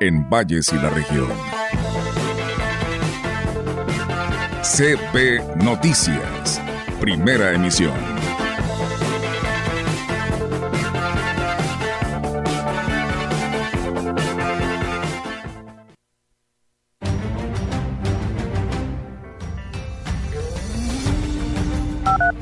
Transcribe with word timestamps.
en 0.00 0.28
Valles 0.28 0.72
y 0.72 0.76
la 0.76 0.90
región. 0.90 1.28
CP 4.62 5.40
Noticias, 5.56 6.60
primera 7.00 7.52
emisión. 7.52 7.94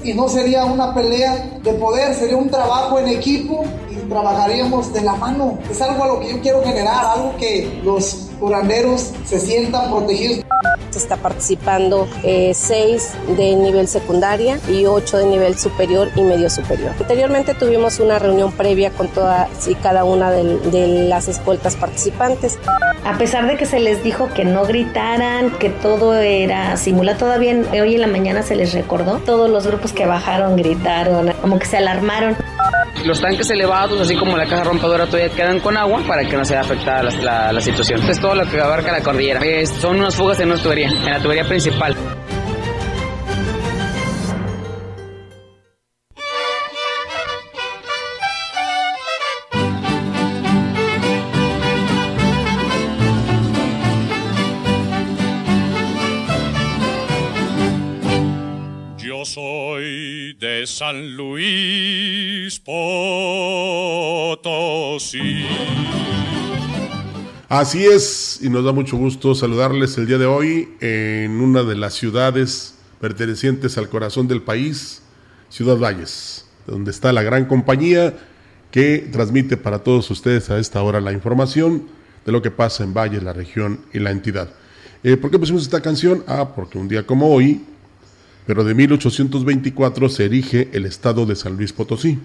Y 0.02 0.14
no 0.14 0.28
sería 0.28 0.64
una 0.64 0.94
pelea 0.94 1.58
de 1.62 1.72
poder, 1.72 2.14
sería 2.14 2.36
un 2.36 2.48
trabajo 2.48 2.98
en 3.00 3.08
equipo 3.08 3.64
trabajaríamos 4.08 4.92
de 4.92 5.02
la 5.02 5.14
mano. 5.14 5.58
Es 5.70 5.80
algo 5.80 6.04
a 6.04 6.06
lo 6.08 6.20
que 6.20 6.30
yo 6.30 6.40
quiero 6.40 6.62
generar, 6.62 7.04
algo 7.04 7.36
que 7.36 7.80
los 7.84 8.28
curanderos 8.38 9.12
se 9.24 9.40
sientan 9.40 9.90
protegidos. 9.90 10.44
Se 10.90 10.98
está 10.98 11.16
participando 11.16 12.08
eh, 12.22 12.52
seis 12.54 13.12
de 13.36 13.54
nivel 13.56 13.86
secundaria 13.88 14.58
y 14.68 14.86
ocho 14.86 15.18
de 15.18 15.26
nivel 15.26 15.58
superior 15.58 16.08
y 16.16 16.22
medio 16.22 16.48
superior. 16.48 16.92
Anteriormente 16.98 17.54
tuvimos 17.54 18.00
una 18.00 18.18
reunión 18.18 18.52
previa 18.52 18.90
con 18.90 19.08
todas 19.08 19.68
y 19.68 19.74
cada 19.74 20.04
una 20.04 20.30
de, 20.30 20.58
de 20.58 20.86
las 21.08 21.28
escoltas 21.28 21.76
participantes. 21.76 22.58
A 23.04 23.18
pesar 23.18 23.46
de 23.46 23.56
que 23.56 23.66
se 23.66 23.78
les 23.78 24.02
dijo 24.02 24.28
que 24.34 24.44
no 24.44 24.64
gritaran, 24.64 25.50
que 25.58 25.68
todo 25.70 26.14
era 26.14 26.76
simulado, 26.76 27.18
todavía 27.18 27.54
hoy 27.80 27.94
en 27.94 28.00
la 28.00 28.06
mañana 28.06 28.42
se 28.42 28.56
les 28.56 28.72
recordó. 28.72 29.18
Todos 29.18 29.50
los 29.50 29.66
grupos 29.66 29.92
que 29.92 30.06
bajaron 30.06 30.56
gritaron, 30.56 31.32
como 31.40 31.58
que 31.58 31.66
se 31.66 31.76
alarmaron. 31.76 32.36
Los 33.04 33.20
tanques 33.20 33.48
elevados, 33.50 34.00
así 34.00 34.16
como 34.16 34.36
la 34.36 34.46
caja 34.46 34.64
rompedora, 34.64 35.06
todavía 35.06 35.28
quedan 35.28 35.60
con 35.60 35.76
agua 35.76 36.02
para 36.06 36.24
que 36.24 36.36
no 36.36 36.44
sea 36.44 36.60
afectada 36.60 37.02
la, 37.52 37.60
situación. 37.60 38.02
Es 38.08 38.20
todo 38.20 38.34
lo 38.34 38.48
que 38.50 38.60
abarca 38.60 38.92
la 38.92 39.00
cordillera. 39.00 39.40
Es, 39.44 39.70
son 39.70 40.00
unas 40.00 40.14
fugas 40.16 40.40
en 40.40 40.50
una 40.50 40.62
tubería, 40.62 40.88
en 40.88 41.04
la 41.04 41.20
tubería 41.20 41.44
principal. 41.44 41.96
Yo 58.98 59.24
de 60.34 60.66
San 60.66 61.16
Luis 61.16 62.58
Potosí. 62.60 62.76
Así 67.48 67.84
es, 67.86 68.40
y 68.42 68.50
nos 68.50 68.64
da 68.64 68.72
mucho 68.72 68.96
gusto 68.96 69.34
saludarles 69.34 69.96
el 69.98 70.06
día 70.06 70.18
de 70.18 70.26
hoy 70.26 70.70
en 70.80 71.40
una 71.40 71.62
de 71.62 71.76
las 71.76 71.94
ciudades 71.94 72.74
pertenecientes 73.00 73.78
al 73.78 73.88
corazón 73.88 74.26
del 74.26 74.42
país, 74.42 75.02
Ciudad 75.48 75.78
Valles, 75.78 76.46
donde 76.66 76.90
está 76.90 77.12
la 77.12 77.22
gran 77.22 77.44
compañía 77.44 78.14
que 78.72 79.08
transmite 79.12 79.56
para 79.56 79.78
todos 79.78 80.10
ustedes 80.10 80.50
a 80.50 80.58
esta 80.58 80.82
hora 80.82 81.00
la 81.00 81.12
información 81.12 81.84
de 82.24 82.32
lo 82.32 82.42
que 82.42 82.50
pasa 82.50 82.82
en 82.82 82.92
Valles, 82.92 83.22
la 83.22 83.32
región 83.32 83.80
y 83.92 84.00
la 84.00 84.10
entidad. 84.10 84.50
Eh, 85.04 85.16
¿Por 85.16 85.30
qué 85.30 85.38
pusimos 85.38 85.62
esta 85.62 85.80
canción? 85.80 86.24
Ah, 86.26 86.52
porque 86.54 86.78
un 86.78 86.88
día 86.88 87.06
como 87.06 87.32
hoy, 87.32 87.64
pero 88.46 88.64
de 88.64 88.74
1824 88.74 90.08
se 90.08 90.24
erige 90.24 90.68
el 90.72 90.86
Estado 90.86 91.26
de 91.26 91.36
San 91.36 91.56
Luis 91.56 91.72
Potosí. 91.72 92.18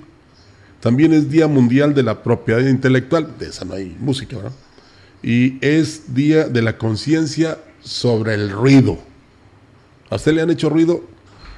También 0.80 1.14
es 1.14 1.30
Día 1.30 1.48
Mundial 1.48 1.94
de 1.94 2.04
la 2.04 2.24
Propiedad 2.24 2.62
Intelectual, 2.62 3.38
de 3.40 3.48
esa 3.48 3.66
no 3.66 3.74
hay 3.74 3.96
música, 4.00 4.38
¿verdad? 4.38 4.54
Y 5.24 5.58
es 5.66 6.14
Día 6.16 6.48
de 6.48 6.62
la 6.62 6.78
Conciencia 6.78 7.60
sobre 7.82 8.34
el 8.34 8.52
Ruido. 8.52 8.98
¿A 10.10 10.16
usted 10.16 10.34
le 10.34 10.42
han 10.42 10.50
hecho 10.50 10.70
ruido? 10.70 11.04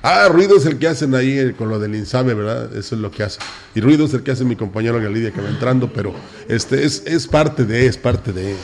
Ah, 0.02 0.28
ruido 0.28 0.58
es 0.58 0.66
el 0.66 0.78
que 0.78 0.88
hacen 0.88 1.16
ahí 1.16 1.40
eh, 1.40 1.56
con 1.58 1.70
lo 1.70 1.80
del 1.80 1.96
INSABE, 1.96 2.34
¿verdad? 2.34 2.76
Eso 2.76 2.96
es 2.96 3.02
lo 3.02 3.10
que 3.10 3.24
hace. 3.24 3.40
Y 3.74 3.80
ruido 3.80 4.06
es 4.06 4.14
el 4.14 4.22
que 4.22 4.32
hace 4.32 4.44
mi 4.44 4.58
compañero 4.58 5.02
Galidia 5.02 5.32
que 5.32 5.42
va 5.42 5.48
entrando, 5.48 5.92
pero 5.94 6.14
este 6.50 6.84
es, 6.84 7.04
es 7.06 7.26
parte 7.26 7.64
de, 7.64 7.88
es 7.88 7.98
parte 7.98 8.34
de. 8.34 8.56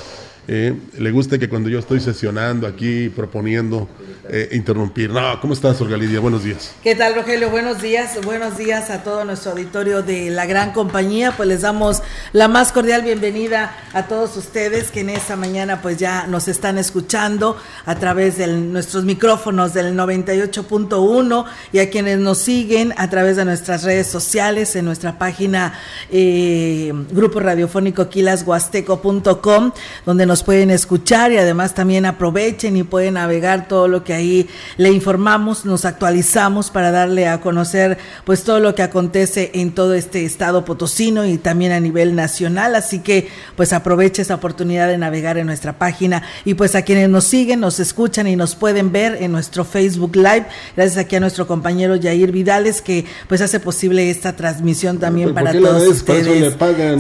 Eh, 0.52 0.74
le 0.98 1.12
gusta 1.12 1.38
que 1.38 1.48
cuando 1.48 1.70
yo 1.70 1.78
estoy 1.78 2.00
sesionando 2.00 2.66
aquí, 2.66 3.10
proponiendo 3.10 3.88
eh, 4.28 4.50
interrumpir. 4.54 5.12
No, 5.12 5.40
¿cómo 5.42 5.54
estás, 5.54 5.80
Olga 5.80 5.96
Lidia? 5.96 6.20
Buenos 6.20 6.44
días. 6.44 6.74
¿Qué 6.82 6.96
tal, 6.96 7.14
Rogelio? 7.14 7.52
Buenos 7.52 7.84
días. 7.84 8.20
Buenos 8.26 8.58
días 8.58 8.90
a 8.90 9.04
todo 9.04 9.26
nuestro 9.26 9.52
auditorio 9.52 10.02
de 10.02 10.32
la 10.32 10.48
gran 10.48 10.72
compañía. 10.72 11.34
Pues 11.38 11.48
les 11.48 11.62
damos 11.62 12.02
la 12.34 12.48
más 12.48 12.72
cordial 12.72 13.04
bienvenida 13.04 13.78
a 13.94 14.08
todos 14.08 14.38
ustedes 14.38 14.90
que 14.90 15.02
en 15.02 15.12
esta 15.12 15.36
mañana 15.36 15.84
pues 15.84 15.98
ya 15.98 16.26
nos 16.26 16.48
están 16.48 16.80
escuchando 16.80 17.56
a 17.86 17.96
través 17.96 18.40
de 18.40 18.48
nuestros 18.48 19.04
micrófonos 19.04 19.76
del 19.76 19.96
98.1 19.96 21.46
y 21.74 21.80
a 21.80 21.92
quienes 21.92 22.18
nos 22.18 22.40
siguen 22.40 22.96
a 22.98 23.08
través 23.12 23.38
de 23.38 23.46
nuestras 23.46 23.84
redes 23.84 24.08
sociales 24.08 24.76
en 24.76 24.86
nuestra 24.86 25.20
página 25.20 25.74
eh, 26.12 26.92
grupo 27.12 27.40
radiofónico 27.40 28.10
quilashuasteco.com 28.10 29.72
donde 30.06 30.26
nos 30.26 30.39
pueden 30.44 30.72
escuchar 30.72 31.32
y 31.32 31.38
además 31.38 31.74
también 31.74 32.06
aprovechen 32.06 32.78
y 32.78 32.84
pueden 32.84 33.16
navegar 33.16 33.68
todo 33.68 33.88
lo 33.88 34.04
que 34.04 34.14
ahí 34.14 34.50
le 34.78 34.92
informamos, 34.92 35.66
nos 35.66 35.86
actualizamos 35.86 36.70
para 36.70 36.92
darle 36.92 37.28
a 37.28 37.42
conocer 37.42 37.98
pues 38.26 38.44
todo 38.44 38.60
lo 38.60 38.76
que 38.76 38.84
acontece 38.84 39.52
en 39.54 39.72
todo 39.72 39.94
este 39.94 40.26
estado 40.26 40.66
potosino 40.66 41.26
y 41.26 41.38
también 41.38 41.72
a 41.72 41.80
nivel 41.80 42.16
nacional, 42.16 42.76
así 42.76 43.00
que 43.00 43.30
pues 43.56 43.74
aproveche 43.74 44.22
esa 44.22 44.36
oportunidad 44.36 44.88
de 44.88 44.98
navegar 44.98 45.38
en 45.38 45.48
nuestra 45.48 45.74
página 45.74 46.24
y 46.46 46.54
pues 46.54 46.76
a 46.76 46.84
quienes 46.84 47.10
nos 47.10 47.24
siguen, 47.24 47.60
nos 47.60 47.80
escuchan 47.80 48.28
y 48.28 48.36
nos 48.36 48.56
pueden 48.56 48.92
ver 48.92 49.18
en 49.22 49.32
nuestro 49.32 49.66
Facebook 49.66 50.16
Live, 50.16 50.46
gracias 50.76 50.98
aquí 50.98 51.16
a 51.16 51.20
nuestro 51.20 51.48
compañero 51.48 51.96
Yair 51.96 52.32
Vidales 52.32 52.82
que 52.82 53.06
pues 53.28 53.42
hace 53.42 53.60
posible 53.60 54.10
esta 54.10 54.36
transmisión 54.36 55.00
también 55.00 55.34
para 55.34 55.52
todos 55.52 55.88
ustedes. 55.88 56.56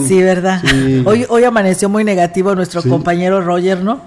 Sí, 0.07 0.21
verdad. 0.21 0.61
Sí. 0.65 1.03
Hoy 1.05 1.25
hoy 1.29 1.43
amaneció 1.43 1.89
muy 1.89 2.03
negativo 2.03 2.55
nuestro 2.55 2.81
sí. 2.81 2.89
compañero 2.89 3.28
Roger, 3.29 3.81
¿no? 3.83 4.01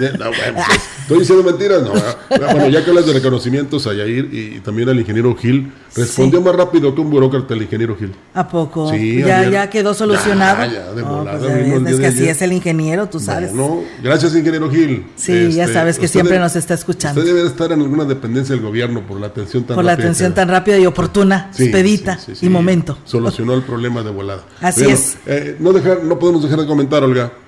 De, 0.00 0.12
no 0.12 0.24
bueno, 0.26 0.62
pues, 0.66 0.80
estoy 1.02 1.18
diciendo 1.20 1.44
mentiras, 1.44 1.82
no. 1.82 1.92
Bueno, 2.30 2.68
ya 2.68 2.82
que 2.82 2.90
hablas 2.90 3.06
de 3.06 3.12
reconocimientos 3.12 3.86
a 3.86 3.92
Yair 3.92 4.28
y, 4.32 4.56
y 4.56 4.60
también 4.60 4.88
al 4.88 4.98
ingeniero 4.98 5.36
Gil, 5.36 5.70
respondió 5.94 6.40
sí. 6.40 6.44
más 6.44 6.56
rápido 6.56 6.94
que 6.94 7.00
un 7.00 7.10
burócrata 7.10 7.54
el 7.54 7.62
ingeniero 7.62 7.96
Gil. 7.96 8.14
¿A 8.34 8.48
poco? 8.48 8.90
Sí, 8.90 9.22
ya, 9.22 9.40
ayer, 9.40 9.52
ya 9.52 9.70
quedó 9.70 9.92
solucionado. 9.92 10.64
Ya, 10.64 10.72
ya, 10.72 10.92
de 10.92 11.02
volada. 11.02 11.38
Pues 11.38 11.92
es 11.94 12.00
que 12.00 12.06
así 12.06 12.28
es 12.28 12.40
el 12.42 12.52
ingeniero, 12.52 13.08
tú 13.08 13.20
sabes. 13.20 13.52
No, 13.52 13.82
gracias, 14.02 14.34
ingeniero 14.34 14.70
Gil. 14.70 15.06
Sí, 15.16 15.32
este, 15.32 15.52
ya 15.52 15.68
sabes 15.68 15.98
que 15.98 16.08
siempre 16.08 16.34
debe, 16.34 16.44
nos 16.44 16.56
está 16.56 16.74
escuchando. 16.74 17.20
Usted 17.20 17.34
debe 17.34 17.46
estar 17.46 17.70
en 17.72 17.80
alguna 17.80 18.04
dependencia 18.04 18.54
del 18.54 18.64
gobierno 18.64 19.06
por 19.06 19.20
la 19.20 19.26
atención 19.26 19.64
tan 19.64 19.74
por 19.74 19.84
rápida. 19.84 19.96
Por 19.96 20.04
la 20.04 20.10
atención 20.10 20.34
tan 20.34 20.48
rápida 20.48 20.78
y 20.78 20.86
oportuna, 20.86 21.50
expedita 21.56 22.18
y 22.40 22.48
momento. 22.48 22.98
Solucionó 23.04 23.54
el 23.54 23.62
problema 23.62 24.02
de 24.02 24.10
volada. 24.10 24.42
Así 24.60 24.86
es. 24.86 25.18
Eh, 25.26 25.56
no, 25.60 25.72
dejar, 25.72 26.02
no 26.02 26.18
podemos 26.18 26.42
dejar 26.42 26.60
de 26.60 26.66
comentar, 26.66 27.04
Olga 27.04 27.41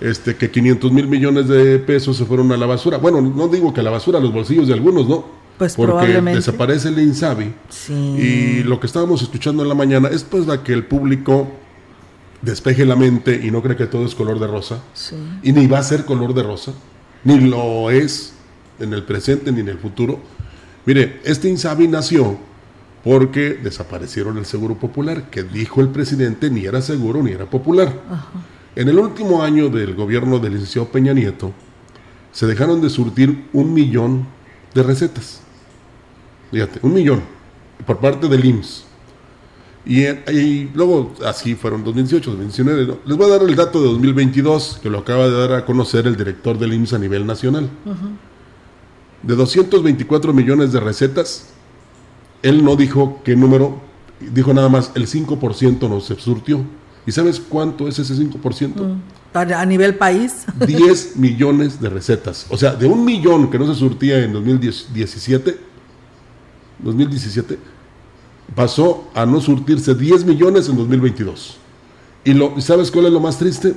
este, 0.00 0.36
que 0.36 0.50
500 0.50 0.92
mil 0.92 1.06
millones 1.06 1.48
de 1.48 1.78
pesos 1.78 2.16
se 2.16 2.24
fueron 2.24 2.50
a 2.52 2.56
la 2.56 2.66
basura. 2.66 2.98
Bueno, 2.98 3.20
no 3.20 3.48
digo 3.48 3.72
que 3.72 3.80
a 3.80 3.82
la 3.82 3.90
basura, 3.90 4.18
a 4.18 4.20
los 4.20 4.32
bolsillos 4.32 4.68
de 4.68 4.74
algunos, 4.74 5.08
¿no? 5.08 5.24
Pues 5.58 5.76
Porque 5.76 6.20
desaparece 6.22 6.88
el 6.88 6.98
INSABI. 6.98 7.52
Sí. 7.68 7.92
Y 7.92 8.62
lo 8.62 8.80
que 8.80 8.86
estábamos 8.86 9.20
escuchando 9.20 9.62
en 9.62 9.68
la 9.68 9.74
mañana 9.74 10.08
es 10.08 10.24
pues 10.24 10.46
la 10.46 10.62
que 10.62 10.72
el 10.72 10.86
público 10.86 11.48
despeje 12.40 12.86
la 12.86 12.96
mente 12.96 13.38
y 13.44 13.50
no 13.50 13.60
cree 13.62 13.76
que 13.76 13.86
todo 13.86 14.06
es 14.06 14.14
color 14.14 14.40
de 14.40 14.46
rosa. 14.46 14.80
Sí. 14.94 15.16
Y 15.42 15.52
ni 15.52 15.66
va 15.66 15.78
a 15.78 15.82
ser 15.82 16.06
color 16.06 16.32
de 16.32 16.42
rosa, 16.44 16.72
ni 17.24 17.40
lo 17.40 17.90
es 17.90 18.32
en 18.78 18.94
el 18.94 19.02
presente 19.02 19.52
ni 19.52 19.60
en 19.60 19.68
el 19.68 19.78
futuro. 19.78 20.18
Mire, 20.86 21.20
este 21.24 21.50
INSABI 21.50 21.88
nació 21.88 22.38
porque 23.04 23.58
desaparecieron 23.62 24.38
el 24.38 24.46
Seguro 24.46 24.76
Popular, 24.76 25.28
que 25.28 25.42
dijo 25.42 25.82
el 25.82 25.88
presidente 25.88 26.48
ni 26.48 26.64
era 26.64 26.80
seguro 26.80 27.22
ni 27.22 27.32
era 27.32 27.44
popular. 27.44 28.00
Ajá. 28.10 28.30
En 28.76 28.88
el 28.88 28.98
último 28.98 29.42
año 29.42 29.68
del 29.68 29.94
gobierno 29.94 30.38
del 30.38 30.52
licenciado 30.52 30.88
Peña 30.88 31.12
Nieto, 31.12 31.52
se 32.32 32.46
dejaron 32.46 32.80
de 32.80 32.88
surtir 32.88 33.46
un 33.52 33.74
millón 33.74 34.26
de 34.74 34.82
recetas. 34.82 35.40
Fíjate, 36.52 36.78
un 36.82 36.94
millón, 36.94 37.22
por 37.86 37.98
parte 37.98 38.28
del 38.28 38.44
IMSS. 38.44 38.84
Y, 39.84 40.04
y, 40.04 40.70
luego 40.74 41.14
así 41.24 41.54
fueron 41.54 41.82
2018, 41.82 42.30
2019. 42.30 42.98
Les 43.06 43.16
voy 43.16 43.26
a 43.26 43.38
dar 43.38 43.42
el 43.42 43.56
dato 43.56 43.80
de 43.80 43.88
2022, 43.88 44.78
que 44.82 44.90
lo 44.90 44.98
acaba 44.98 45.28
de 45.28 45.32
dar 45.32 45.52
a 45.54 45.64
conocer 45.64 46.06
el 46.06 46.16
director 46.16 46.58
del 46.58 46.74
IMSS 46.74 46.92
a 46.92 46.98
nivel 46.98 47.26
nacional. 47.26 47.68
De 49.22 49.34
224 49.34 50.32
millones 50.32 50.72
de 50.72 50.80
recetas, 50.80 51.48
él 52.42 52.64
no 52.64 52.76
dijo 52.76 53.20
qué 53.24 53.36
número, 53.36 53.80
dijo 54.20 54.54
nada 54.54 54.68
más 54.68 54.92
el 54.94 55.06
5% 55.06 55.88
no 55.88 56.00
se 56.00 56.14
surtió. 56.16 56.64
¿Y 57.06 57.12
sabes 57.12 57.40
cuánto 57.40 57.88
es 57.88 57.98
ese 57.98 58.14
5%? 58.14 58.96
A 59.32 59.64
nivel 59.64 59.94
país. 59.94 60.44
10 60.66 61.16
millones 61.16 61.80
de 61.80 61.88
recetas. 61.88 62.46
O 62.50 62.56
sea, 62.56 62.74
de 62.74 62.86
un 62.86 63.04
millón 63.04 63.50
que 63.50 63.58
no 63.58 63.66
se 63.72 63.78
surtía 63.78 64.22
en 64.22 64.32
2017, 64.32 65.58
2017 66.80 67.58
pasó 68.54 69.08
a 69.14 69.26
no 69.26 69.40
surtirse 69.40 69.94
10 69.94 70.24
millones 70.24 70.68
en 70.68 70.76
2022. 70.76 71.56
Y 72.24 72.34
lo, 72.34 72.60
¿sabes 72.60 72.90
cuál 72.90 73.06
es 73.06 73.12
lo 73.12 73.20
más 73.20 73.38
triste? 73.38 73.74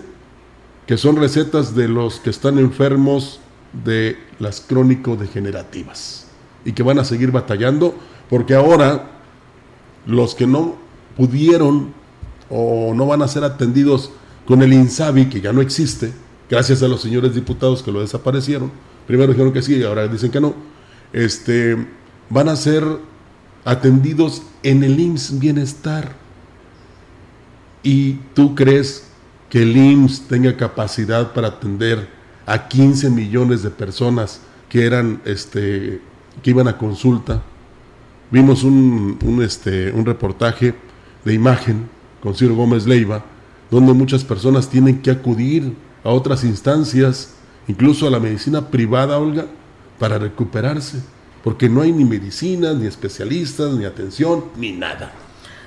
Que 0.88 0.98
son 0.98 1.16
recetas 1.16 1.76
de 1.76 1.88
los 1.88 2.20
que 2.20 2.30
están 2.30 2.58
enfermos 2.58 3.40
de 3.86 4.18
las 4.40 4.62
crónico-degenerativas 4.62 6.28
y 6.66 6.74
que 6.74 6.84
van 6.84 7.00
a 7.00 7.06
seguir 7.06 7.32
batallando 7.32 7.96
porque 8.30 8.56
ahora 8.56 9.12
los 10.06 10.36
que 10.36 10.48
no 10.48 10.76
pudieron 11.16 11.94
o 12.54 12.94
no 12.94 13.08
van 13.08 13.24
a 13.24 13.28
ser 13.28 13.44
atendidos 13.44 14.12
con 14.46 14.62
el 14.62 14.74
INSABI, 14.74 15.30
que 15.30 15.42
ya 15.42 15.52
no 15.52 15.62
existe, 15.62 16.14
gracias 16.50 16.84
a 16.84 16.88
los 16.88 17.02
señores 17.02 17.34
diputados 17.34 17.82
que 17.82 17.92
lo 17.92 18.02
desaparecieron, 18.02 18.72
primero 19.08 19.32
dijeron 19.32 19.52
que 19.52 19.62
sí 19.62 19.76
y 19.76 19.84
ahora 19.84 20.08
dicen 20.08 20.30
que 20.30 20.40
no, 20.40 20.54
este, 21.14 21.76
van 22.30 22.50
a 22.50 22.56
ser 22.56 22.84
atendidos 23.66 24.44
en 24.62 24.84
el 24.84 25.00
IMSS 25.00 25.40
Bienestar. 25.40 26.16
¿Y 27.82 28.14
tú 28.34 28.56
crees 28.56 29.08
que 29.50 29.64
el 29.64 29.76
IMSS 29.76 30.28
tenga 30.28 30.56
capacidad 30.56 31.34
para 31.34 31.50
atender 31.50 32.08
a 32.46 32.68
15 32.68 33.10
millones 33.10 33.64
de 33.64 33.70
personas 33.70 34.42
que 34.70 34.86
eran 34.86 35.22
este 35.26 36.02
que 36.42 36.50
iban 36.50 36.68
a 36.68 36.78
consulta? 36.78 37.42
Vimos 38.32 38.64
un, 38.64 39.40
este, 39.44 39.92
un 39.92 40.06
reportaje 40.06 40.74
de 41.24 41.34
imagen 41.34 41.88
con 42.24 42.34
Ciro 42.34 42.56
Gómez 42.56 42.88
Leiva, 42.88 43.24
donde 43.70 43.94
muchas 43.94 44.24
personas 44.24 44.70
tienen 44.70 45.02
que 45.02 45.12
acudir 45.12 45.76
a 46.04 46.10
otras 46.10 46.44
instancias, 46.44 47.36
incluso 47.68 48.08
a 48.08 48.10
la 48.10 48.20
medicina 48.20 48.70
privada, 48.70 49.20
Olga, 49.20 49.46
para 50.00 50.18
recuperarse 50.18 51.04
porque 51.44 51.68
no 51.68 51.82
hay 51.82 51.92
ni 51.92 52.06
medicinas, 52.06 52.76
ni 52.78 52.88
especialistas, 52.88 53.74
ni 53.74 53.86
atención, 53.86 54.46
ni 54.58 54.72
nada. 54.72 55.12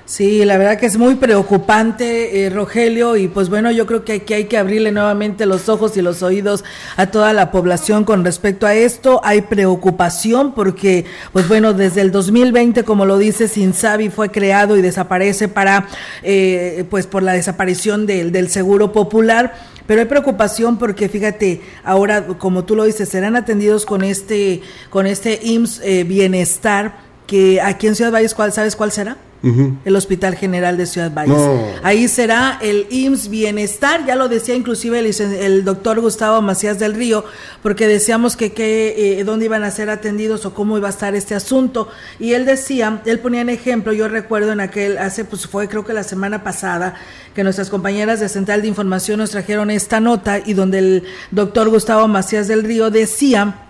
Sí, 0.07 0.45
la 0.45 0.57
verdad 0.57 0.79
que 0.79 0.85
es 0.85 0.97
muy 0.97 1.15
preocupante, 1.15 2.45
eh, 2.45 2.49
Rogelio, 2.49 3.17
y 3.17 3.27
pues 3.27 3.49
bueno, 3.49 3.71
yo 3.71 3.85
creo 3.85 4.05
que 4.05 4.13
aquí 4.13 4.33
hay 4.33 4.45
que 4.45 4.57
abrirle 4.57 4.93
nuevamente 4.93 5.45
los 5.45 5.67
ojos 5.67 5.97
y 5.97 6.01
los 6.01 6.23
oídos 6.23 6.63
a 6.95 7.07
toda 7.07 7.33
la 7.33 7.51
población 7.51 8.05
con 8.05 8.23
respecto 8.23 8.65
a 8.65 8.73
esto. 8.73 9.19
Hay 9.25 9.41
preocupación 9.41 10.53
porque, 10.53 11.03
pues 11.33 11.49
bueno, 11.49 11.73
desde 11.73 11.99
el 11.99 12.13
2020, 12.13 12.83
como 12.85 13.05
lo 13.05 13.17
dice 13.17 13.49
Sinsabi, 13.49 14.07
fue 14.07 14.31
creado 14.31 14.77
y 14.77 14.81
desaparece 14.81 15.49
para, 15.49 15.89
eh, 16.23 16.85
pues 16.89 17.05
por 17.05 17.21
la 17.21 17.33
desaparición 17.33 18.05
del, 18.05 18.31
del 18.31 18.49
Seguro 18.49 18.93
Popular 18.93 19.55
pero 19.87 20.01
hay 20.01 20.07
preocupación 20.07 20.77
porque 20.77 21.07
fíjate, 21.07 21.61
ahora 21.83 22.27
como 22.27 22.65
tú 22.65 22.75
lo 22.75 22.83
dices, 22.83 23.07
serán 23.07 23.37
atendidos 23.37 23.85
con 23.85 24.03
este 24.03 24.61
con 24.89 25.07
este 25.07 25.39
IMSS 25.41 25.81
eh, 25.81 26.03
bienestar 26.03 26.97
que 27.25 27.61
aquí 27.61 27.87
en 27.87 27.95
Ciudad 27.95 28.11
Valles, 28.11 28.33
¿cuál, 28.33 28.51
¿sabes 28.51 28.75
cuál 28.75 28.91
será? 28.91 29.15
El 29.43 29.95
Hospital 29.95 30.35
General 30.35 30.77
de 30.77 30.85
Ciudad 30.85 31.11
Valles. 31.13 31.41
Ahí 31.83 32.07
será 32.07 32.57
el 32.61 32.87
IMSS 32.89 33.29
Bienestar, 33.29 34.05
ya 34.05 34.15
lo 34.15 34.27
decía 34.29 34.55
inclusive 34.55 34.99
el, 34.99 35.63
doctor 35.63 35.99
Gustavo 36.01 36.41
Macías 36.41 36.79
del 36.79 36.93
Río, 36.95 37.23
porque 37.61 37.87
decíamos 37.87 38.35
que, 38.35 38.51
que 38.51 39.19
eh, 39.19 39.23
dónde 39.23 39.45
iban 39.45 39.63
a 39.63 39.71
ser 39.71 39.89
atendidos 39.89 40.45
o 40.45 40.53
cómo 40.53 40.77
iba 40.77 40.87
a 40.87 40.91
estar 40.91 41.15
este 41.15 41.35
asunto. 41.35 41.89
Y 42.19 42.33
él 42.33 42.45
decía, 42.45 43.01
él 43.05 43.19
ponía 43.19 43.41
en 43.41 43.49
ejemplo, 43.49 43.93
yo 43.93 44.07
recuerdo 44.07 44.51
en 44.51 44.59
aquel, 44.59 44.97
hace, 44.97 45.25
pues 45.25 45.47
fue 45.47 45.67
creo 45.67 45.85
que 45.85 45.93
la 45.93 46.03
semana 46.03 46.43
pasada, 46.43 46.95
que 47.35 47.43
nuestras 47.43 47.69
compañeras 47.69 48.19
de 48.19 48.29
Central 48.29 48.61
de 48.61 48.67
Información 48.67 49.19
nos 49.19 49.31
trajeron 49.31 49.69
esta 49.69 49.99
nota 49.99 50.39
y 50.43 50.53
donde 50.53 50.79
el 50.79 51.03
doctor 51.31 51.69
Gustavo 51.69 52.07
Macías 52.07 52.47
del 52.47 52.63
Río 52.63 52.89
decía 52.89 53.66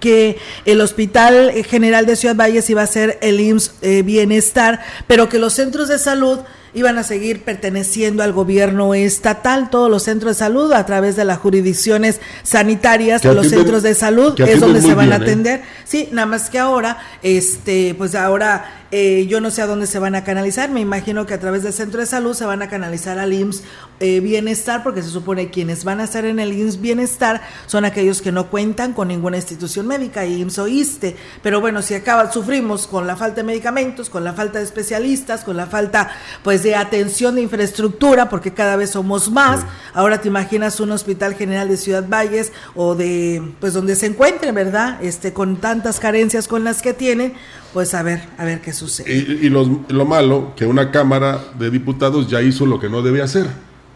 que 0.00 0.38
el 0.64 0.80
Hospital 0.80 1.52
General 1.64 2.06
de 2.06 2.16
Ciudad 2.16 2.36
Valles 2.36 2.68
iba 2.70 2.82
a 2.82 2.86
ser 2.86 3.18
el 3.22 3.40
IMSS 3.40 3.74
eh, 3.82 4.02
Bienestar, 4.02 4.80
pero 5.06 5.28
que 5.28 5.38
los 5.38 5.52
centros 5.52 5.88
de 5.88 5.98
salud 5.98 6.40
iban 6.74 6.98
a 6.98 7.02
seguir 7.02 7.42
perteneciendo 7.42 8.22
al 8.22 8.32
gobierno 8.32 8.94
estatal, 8.94 9.70
todos 9.70 9.90
los 9.90 10.04
centros 10.04 10.36
de 10.36 10.38
salud 10.38 10.72
a 10.72 10.86
través 10.86 11.16
de 11.16 11.24
las 11.24 11.38
jurisdicciones 11.38 12.20
sanitarias, 12.42 13.24
los 13.24 13.48
centros 13.48 13.82
de 13.82 13.94
salud 13.94 14.38
es 14.40 14.60
donde 14.60 14.80
se 14.80 14.94
van 14.94 15.12
a 15.12 15.16
¿eh? 15.16 15.22
atender. 15.22 15.62
Sí, 15.84 16.08
nada 16.12 16.26
más 16.26 16.50
que 16.50 16.58
ahora, 16.58 16.98
este, 17.22 17.94
pues 17.96 18.14
ahora 18.14 18.82
eh, 18.94 19.26
yo 19.26 19.40
no 19.40 19.50
sé 19.50 19.62
a 19.62 19.66
dónde 19.66 19.86
se 19.86 19.98
van 19.98 20.14
a 20.14 20.22
canalizar, 20.22 20.68
me 20.68 20.80
imagino 20.80 21.24
que 21.24 21.32
a 21.32 21.40
través 21.40 21.62
del 21.62 21.72
centro 21.72 22.00
de 22.00 22.06
salud 22.06 22.34
se 22.34 22.44
van 22.44 22.60
a 22.60 22.68
canalizar 22.68 23.18
al 23.18 23.32
IMSS 23.32 23.62
eh, 24.00 24.20
Bienestar, 24.20 24.82
porque 24.82 25.02
se 25.02 25.08
supone 25.08 25.48
quienes 25.48 25.84
van 25.84 26.00
a 26.00 26.04
estar 26.04 26.26
en 26.26 26.38
el 26.38 26.52
IMSS 26.52 26.78
Bienestar 26.78 27.40
son 27.66 27.86
aquellos 27.86 28.20
que 28.20 28.32
no 28.32 28.48
cuentan 28.48 28.92
con 28.92 29.08
ninguna 29.08 29.38
institución 29.38 29.86
médica, 29.86 30.26
IMSS 30.26 30.58
o 30.58 30.68
ISTE. 30.68 31.16
Pero 31.42 31.62
bueno, 31.62 31.80
si 31.80 31.94
acaba, 31.94 32.30
sufrimos 32.30 32.86
con 32.86 33.06
la 33.06 33.16
falta 33.16 33.36
de 33.36 33.44
medicamentos, 33.44 34.10
con 34.10 34.24
la 34.24 34.34
falta 34.34 34.58
de 34.58 34.66
especialistas, 34.66 35.42
con 35.42 35.56
la 35.56 35.66
falta 35.66 36.10
pues 36.42 36.61
de 36.62 36.74
atención 36.74 37.34
de 37.34 37.42
infraestructura, 37.42 38.28
porque 38.28 38.52
cada 38.52 38.76
vez 38.76 38.90
somos 38.90 39.30
más. 39.30 39.64
Ahora 39.94 40.20
te 40.20 40.28
imaginas 40.28 40.80
un 40.80 40.90
hospital 40.92 41.34
general 41.34 41.68
de 41.68 41.76
Ciudad 41.76 42.08
Valles 42.08 42.52
o 42.74 42.94
de 42.94 43.42
pues 43.60 43.74
donde 43.74 43.96
se 43.96 44.06
encuentre, 44.06 44.52
¿verdad? 44.52 45.02
Este 45.02 45.32
con 45.32 45.56
tantas 45.56 46.00
carencias 46.00 46.48
con 46.48 46.64
las 46.64 46.82
que 46.82 46.92
tienen 46.92 47.34
pues 47.72 47.94
a 47.94 48.02
ver, 48.02 48.22
a 48.38 48.44
ver 48.44 48.60
qué 48.60 48.72
sucede. 48.72 49.12
Y, 49.12 49.48
lo 49.48 50.04
malo, 50.04 50.52
que 50.56 50.66
una 50.66 50.90
Cámara 50.90 51.40
de 51.58 51.70
Diputados 51.70 52.28
ya 52.28 52.42
hizo 52.42 52.66
lo 52.66 52.78
que 52.78 52.88
no 52.88 53.02
debe 53.02 53.22
hacer. 53.22 53.46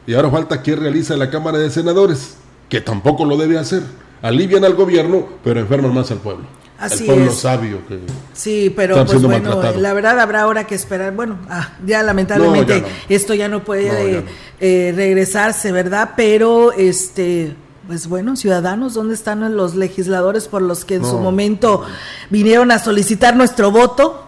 Y 0.06 0.14
ahora 0.14 0.30
falta 0.30 0.62
que 0.62 0.76
realiza 0.76 1.16
la 1.16 1.30
Cámara 1.30 1.58
de 1.58 1.70
Senadores, 1.70 2.36
que 2.68 2.80
tampoco 2.80 3.24
lo 3.24 3.36
debe 3.36 3.58
hacer. 3.58 3.82
Alivian 4.22 4.64
al 4.64 4.74
gobierno, 4.74 5.26
pero 5.44 5.60
enferman 5.60 5.92
más 5.92 6.10
al 6.10 6.18
pueblo. 6.18 6.46
Así 6.78 7.04
el 7.04 7.14
pueblo 7.14 7.32
sabio 7.32 7.86
que 7.88 8.00
sí 8.34 8.72
pero 8.76 9.04
pues 9.06 9.22
bueno 9.22 9.62
la 9.62 9.92
verdad 9.94 10.20
habrá 10.20 10.42
ahora 10.42 10.66
que 10.66 10.74
esperar 10.74 11.14
bueno 11.14 11.38
ah, 11.48 11.72
ya 11.86 12.02
lamentablemente 12.02 12.84
esto 13.08 13.32
ya 13.32 13.48
no 13.48 13.64
puede 13.64 14.24
eh, 14.60 14.92
regresarse 14.94 15.72
verdad 15.72 16.10
pero 16.16 16.72
este 16.72 17.56
pues 17.86 18.08
bueno, 18.08 18.36
ciudadanos, 18.36 18.94
¿dónde 18.94 19.14
están 19.14 19.56
los 19.56 19.76
legisladores 19.76 20.48
por 20.48 20.60
los 20.60 20.84
que 20.84 20.96
en 20.96 21.04
su 21.04 21.18
momento 21.18 21.84
vinieron 22.30 22.70
a 22.72 22.78
solicitar 22.78 23.36
nuestro 23.36 23.70
voto? 23.70 24.24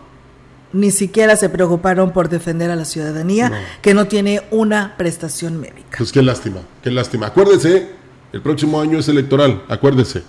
Ni 0.73 0.91
siquiera 0.91 1.35
se 1.35 1.49
preocuparon 1.49 2.13
por 2.13 2.29
defender 2.29 2.71
a 2.71 2.77
la 2.77 2.85
ciudadanía 2.85 3.51
que 3.83 3.95
no 3.95 4.07
tiene 4.07 4.43
una 4.51 4.97
prestación 4.97 5.61
médica. 5.61 5.99
Pues 5.99 6.13
qué 6.13 6.23
lástima, 6.23 6.61
qué 6.83 6.91
lástima. 6.91 7.27
Acuérdese, 7.27 7.91
el 8.33 8.43
próximo 8.43 8.81
año 8.81 8.99
es 8.99 9.09
electoral, 9.09 9.65
acuérdese. 9.69 10.23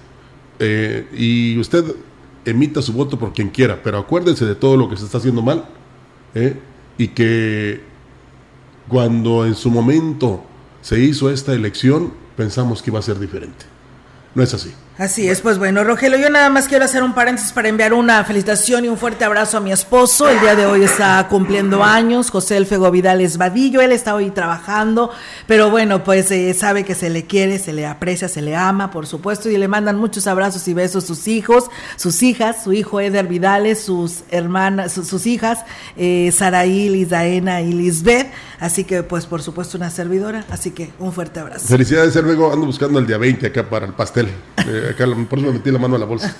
Eh, 0.60 1.08
y 1.14 1.60
usted 1.60 1.86
emita 2.46 2.82
su 2.82 2.94
voto 2.94 3.20
por 3.20 3.34
quien 3.34 3.50
quiera, 3.50 3.82
pero 3.84 3.98
acuérdese 3.98 4.46
de 4.46 4.56
todo 4.56 4.78
lo 4.78 4.90
que 4.90 4.98
se 4.98 5.06
está 5.06 5.18
haciendo 5.18 5.42
mal 5.42 5.66
¿eh? 6.36 6.60
y 6.98 7.10
que 7.10 7.82
cuando 8.88 9.46
en 9.46 9.56
su 9.56 9.70
momento 9.70 10.44
se 10.82 11.00
hizo 11.00 11.30
esta 11.30 11.54
elección, 11.54 12.14
pensamos 12.36 12.82
que 12.82 12.90
iba 12.90 13.00
a 13.00 13.04
ser 13.04 13.20
diferente. 13.20 13.66
No 14.36 14.44
es 14.44 14.54
así. 14.54 14.74
Así 15.00 15.30
es, 15.30 15.40
pues 15.40 15.58
bueno, 15.58 15.86
Rogelio, 15.86 16.18
yo 16.18 16.30
nada 16.30 16.50
más 16.50 16.68
quiero 16.68 16.84
hacer 16.84 17.04
un 17.04 17.14
paréntesis 17.14 17.54
para 17.54 17.70
enviar 17.70 17.94
una 17.94 18.22
felicitación 18.26 18.84
y 18.84 18.90
un 18.90 18.98
fuerte 18.98 19.24
abrazo 19.24 19.56
a 19.56 19.62
mi 19.62 19.72
esposo. 19.72 20.28
El 20.28 20.42
día 20.42 20.58
de 20.58 20.66
hoy 20.66 20.84
está 20.84 21.26
cumpliendo 21.30 21.86
años, 21.86 22.30
José 22.30 22.58
Elfego 22.58 22.92
Vidal 22.92 23.22
Esvadillo, 23.22 23.80
él 23.80 23.94
está 23.94 24.14
hoy 24.14 24.30
trabajando, 24.30 25.10
pero 25.48 25.70
bueno, 25.70 26.04
pues 26.04 26.30
eh, 26.32 26.54
sabe 26.54 26.84
que 26.84 26.96
se 26.96 27.10
le 27.10 27.24
quiere, 27.24 27.60
se 27.60 27.72
le 27.72 27.88
aprecia, 27.88 28.28
se 28.28 28.42
le 28.42 28.58
ama, 28.58 28.92
por 28.92 29.08
supuesto, 29.08 29.50
y 29.50 29.56
le 29.56 29.70
mandan 29.70 29.96
muchos 29.96 30.28
abrazos 30.28 30.68
y 30.68 30.74
besos 30.74 31.06
sus 31.06 31.30
hijos, 31.30 31.72
sus 31.96 32.22
hijas, 32.22 32.62
su 32.66 32.74
hijo 32.74 33.00
Eder 33.00 33.26
Vidales, 33.26 33.82
sus 33.82 34.24
hermanas, 34.32 34.92
sus, 34.92 35.26
hijas, 35.26 35.60
eh, 35.96 36.30
Saraí, 36.34 36.90
Lizaena 36.90 37.62
y 37.62 37.72
Lisbeth, 37.72 38.34
así 38.60 38.84
que 38.84 39.04
pues 39.04 39.28
por 39.28 39.42
supuesto 39.44 39.78
una 39.78 39.92
servidora, 39.92 40.44
así 40.50 40.72
que 40.72 40.92
un 41.00 41.14
fuerte 41.14 41.40
abrazo. 41.40 41.70
Felicidades, 41.70 42.14
luego 42.18 42.52
ando 42.52 42.66
buscando 42.66 43.00
el 43.00 43.08
día 43.08 43.18
20 43.18 43.48
acá 43.48 43.64
para 43.64 43.86
el 43.86 43.94
pastel. 43.94 44.28
Eh, 44.68 44.90
acá, 44.92 45.06
por 45.30 45.40
eso 45.40 45.48
me 45.48 45.54
metí 45.54 45.72
la 45.72 45.80
mano 45.80 45.96
a 45.96 46.00
la 46.00 46.06
bolsa. 46.06 46.36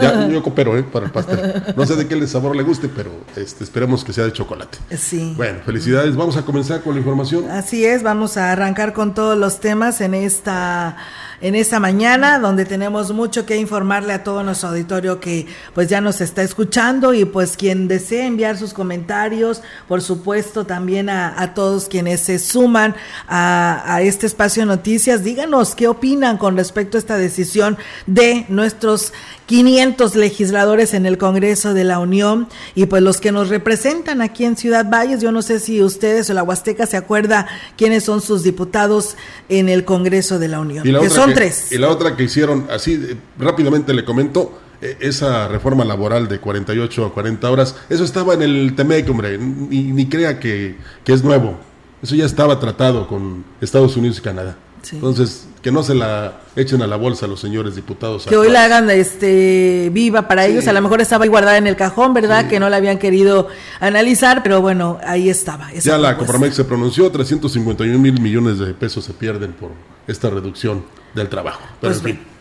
Ya, 0.00 0.26
yo 0.28 0.42
coopero, 0.42 0.76
¿eh? 0.78 0.82
Para 0.82 1.06
el 1.06 1.12
pastel. 1.12 1.62
No 1.76 1.86
sé 1.86 1.96
de 1.96 2.06
qué 2.06 2.26
sabor 2.26 2.56
le 2.56 2.62
guste, 2.62 2.88
pero 2.88 3.10
este, 3.36 3.64
esperemos 3.64 4.04
que 4.04 4.12
sea 4.12 4.24
de 4.24 4.32
chocolate. 4.32 4.78
Sí. 4.96 5.34
Bueno, 5.36 5.60
felicidades. 5.64 6.16
Vamos 6.16 6.36
a 6.36 6.42
comenzar 6.42 6.82
con 6.82 6.94
la 6.94 7.00
información. 7.00 7.50
Así 7.50 7.84
es, 7.84 8.02
vamos 8.02 8.36
a 8.36 8.52
arrancar 8.52 8.92
con 8.92 9.14
todos 9.14 9.36
los 9.36 9.60
temas 9.60 10.00
en 10.00 10.14
esta 10.14 10.96
en 11.40 11.54
esta 11.54 11.80
mañana 11.80 12.38
donde 12.38 12.64
tenemos 12.64 13.12
mucho 13.12 13.46
que 13.46 13.56
informarle 13.56 14.12
a 14.12 14.24
todo 14.24 14.42
nuestro 14.42 14.70
auditorio 14.70 15.20
que 15.20 15.46
pues 15.74 15.88
ya 15.88 16.00
nos 16.00 16.20
está 16.20 16.42
escuchando 16.42 17.14
y 17.14 17.24
pues 17.24 17.56
quien 17.56 17.88
desee 17.88 18.26
enviar 18.26 18.56
sus 18.56 18.72
comentarios, 18.72 19.62
por 19.88 20.02
supuesto 20.02 20.64
también 20.64 21.08
a, 21.08 21.54
todos 21.54 21.88
quienes 21.88 22.20
se 22.20 22.38
suman 22.38 22.94
a, 23.28 23.82
a, 23.86 24.02
este 24.02 24.26
espacio 24.26 24.62
de 24.62 24.66
noticias, 24.66 25.22
díganos 25.22 25.74
qué 25.74 25.88
opinan 25.88 26.38
con 26.38 26.56
respecto 26.56 26.96
a 26.96 27.00
esta 27.00 27.16
decisión 27.16 27.76
de 28.06 28.46
nuestros 28.48 29.12
500 29.46 30.16
legisladores 30.16 30.94
en 30.94 31.06
el 31.06 31.18
Congreso 31.18 31.74
de 31.74 31.84
la 31.84 31.98
Unión 31.98 32.48
y 32.74 32.86
pues 32.86 33.02
los 33.02 33.20
que 33.20 33.32
nos 33.32 33.48
representan 33.48 34.22
aquí 34.22 34.44
en 34.44 34.56
Ciudad 34.56 34.86
Valles, 34.88 35.20
yo 35.20 35.32
no 35.32 35.42
sé 35.42 35.60
si 35.60 35.82
ustedes 35.82 36.30
o 36.30 36.34
la 36.34 36.42
Huasteca 36.42 36.86
se 36.86 36.96
acuerda 36.96 37.46
quiénes 37.76 38.04
son 38.04 38.20
sus 38.20 38.42
diputados 38.42 39.16
en 39.48 39.68
el 39.68 39.84
Congreso 39.84 40.38
de 40.38 40.48
la 40.48 40.60
Unión, 40.60 40.84
que 40.84 41.10
son 41.10 41.34
tres. 41.34 41.72
Y 41.72 41.78
la 41.78 41.88
otra 41.88 42.16
que 42.16 42.24
hicieron, 42.24 42.66
así 42.70 43.18
rápidamente 43.38 43.92
le 43.92 44.04
comento, 44.04 44.58
e, 44.80 44.96
esa 45.00 45.48
reforma 45.48 45.84
laboral 45.84 46.28
de 46.28 46.38
48 46.38 47.06
a 47.06 47.12
40 47.12 47.50
horas, 47.50 47.76
eso 47.90 48.04
estaba 48.04 48.34
en 48.34 48.42
el 48.42 48.74
TEMEC, 48.74 49.08
hombre, 49.10 49.38
ni, 49.38 49.84
ni 49.92 50.08
crea 50.08 50.40
que, 50.40 50.76
que 51.04 51.12
es 51.12 51.22
nuevo, 51.22 51.58
eso 52.02 52.14
ya 52.14 52.26
estaba 52.26 52.58
tratado 52.58 53.06
con 53.08 53.44
Estados 53.60 53.96
Unidos 53.96 54.18
y 54.18 54.22
Canadá. 54.22 54.56
Entonces, 54.92 55.46
que 55.62 55.72
no 55.72 55.82
se 55.82 55.94
la 55.94 56.40
echen 56.56 56.82
a 56.82 56.86
la 56.86 56.96
bolsa 56.96 57.26
los 57.26 57.40
señores 57.40 57.74
diputados. 57.74 58.26
Que 58.26 58.36
hoy 58.36 58.50
la 58.50 58.64
hagan 58.64 58.90
este 58.90 59.90
viva 59.92 60.28
para 60.28 60.46
ellos. 60.46 60.66
A 60.68 60.72
lo 60.72 60.82
mejor 60.82 61.00
estaba 61.00 61.24
ahí 61.24 61.30
guardada 61.30 61.56
en 61.56 61.66
el 61.66 61.76
cajón, 61.76 62.14
¿verdad? 62.14 62.48
Que 62.48 62.60
no 62.60 62.68
la 62.68 62.76
habían 62.76 62.98
querido 62.98 63.48
analizar, 63.80 64.42
pero 64.42 64.60
bueno, 64.60 64.98
ahí 65.06 65.28
estaba. 65.28 65.72
Ya 65.72 65.98
la 65.98 66.16
Coparmex 66.16 66.54
se 66.54 66.64
pronunció, 66.64 67.10
351 67.10 67.98
mil 67.98 68.20
millones 68.20 68.58
de 68.58 68.74
pesos 68.74 69.04
se 69.04 69.12
pierden 69.12 69.52
por 69.52 69.70
esta 70.06 70.30
reducción 70.30 70.84
del 71.14 71.28
trabajo. 71.28 71.62
Pero 71.80 71.94
pues 71.94 71.96
en 71.98 72.04
fin. 72.04 72.33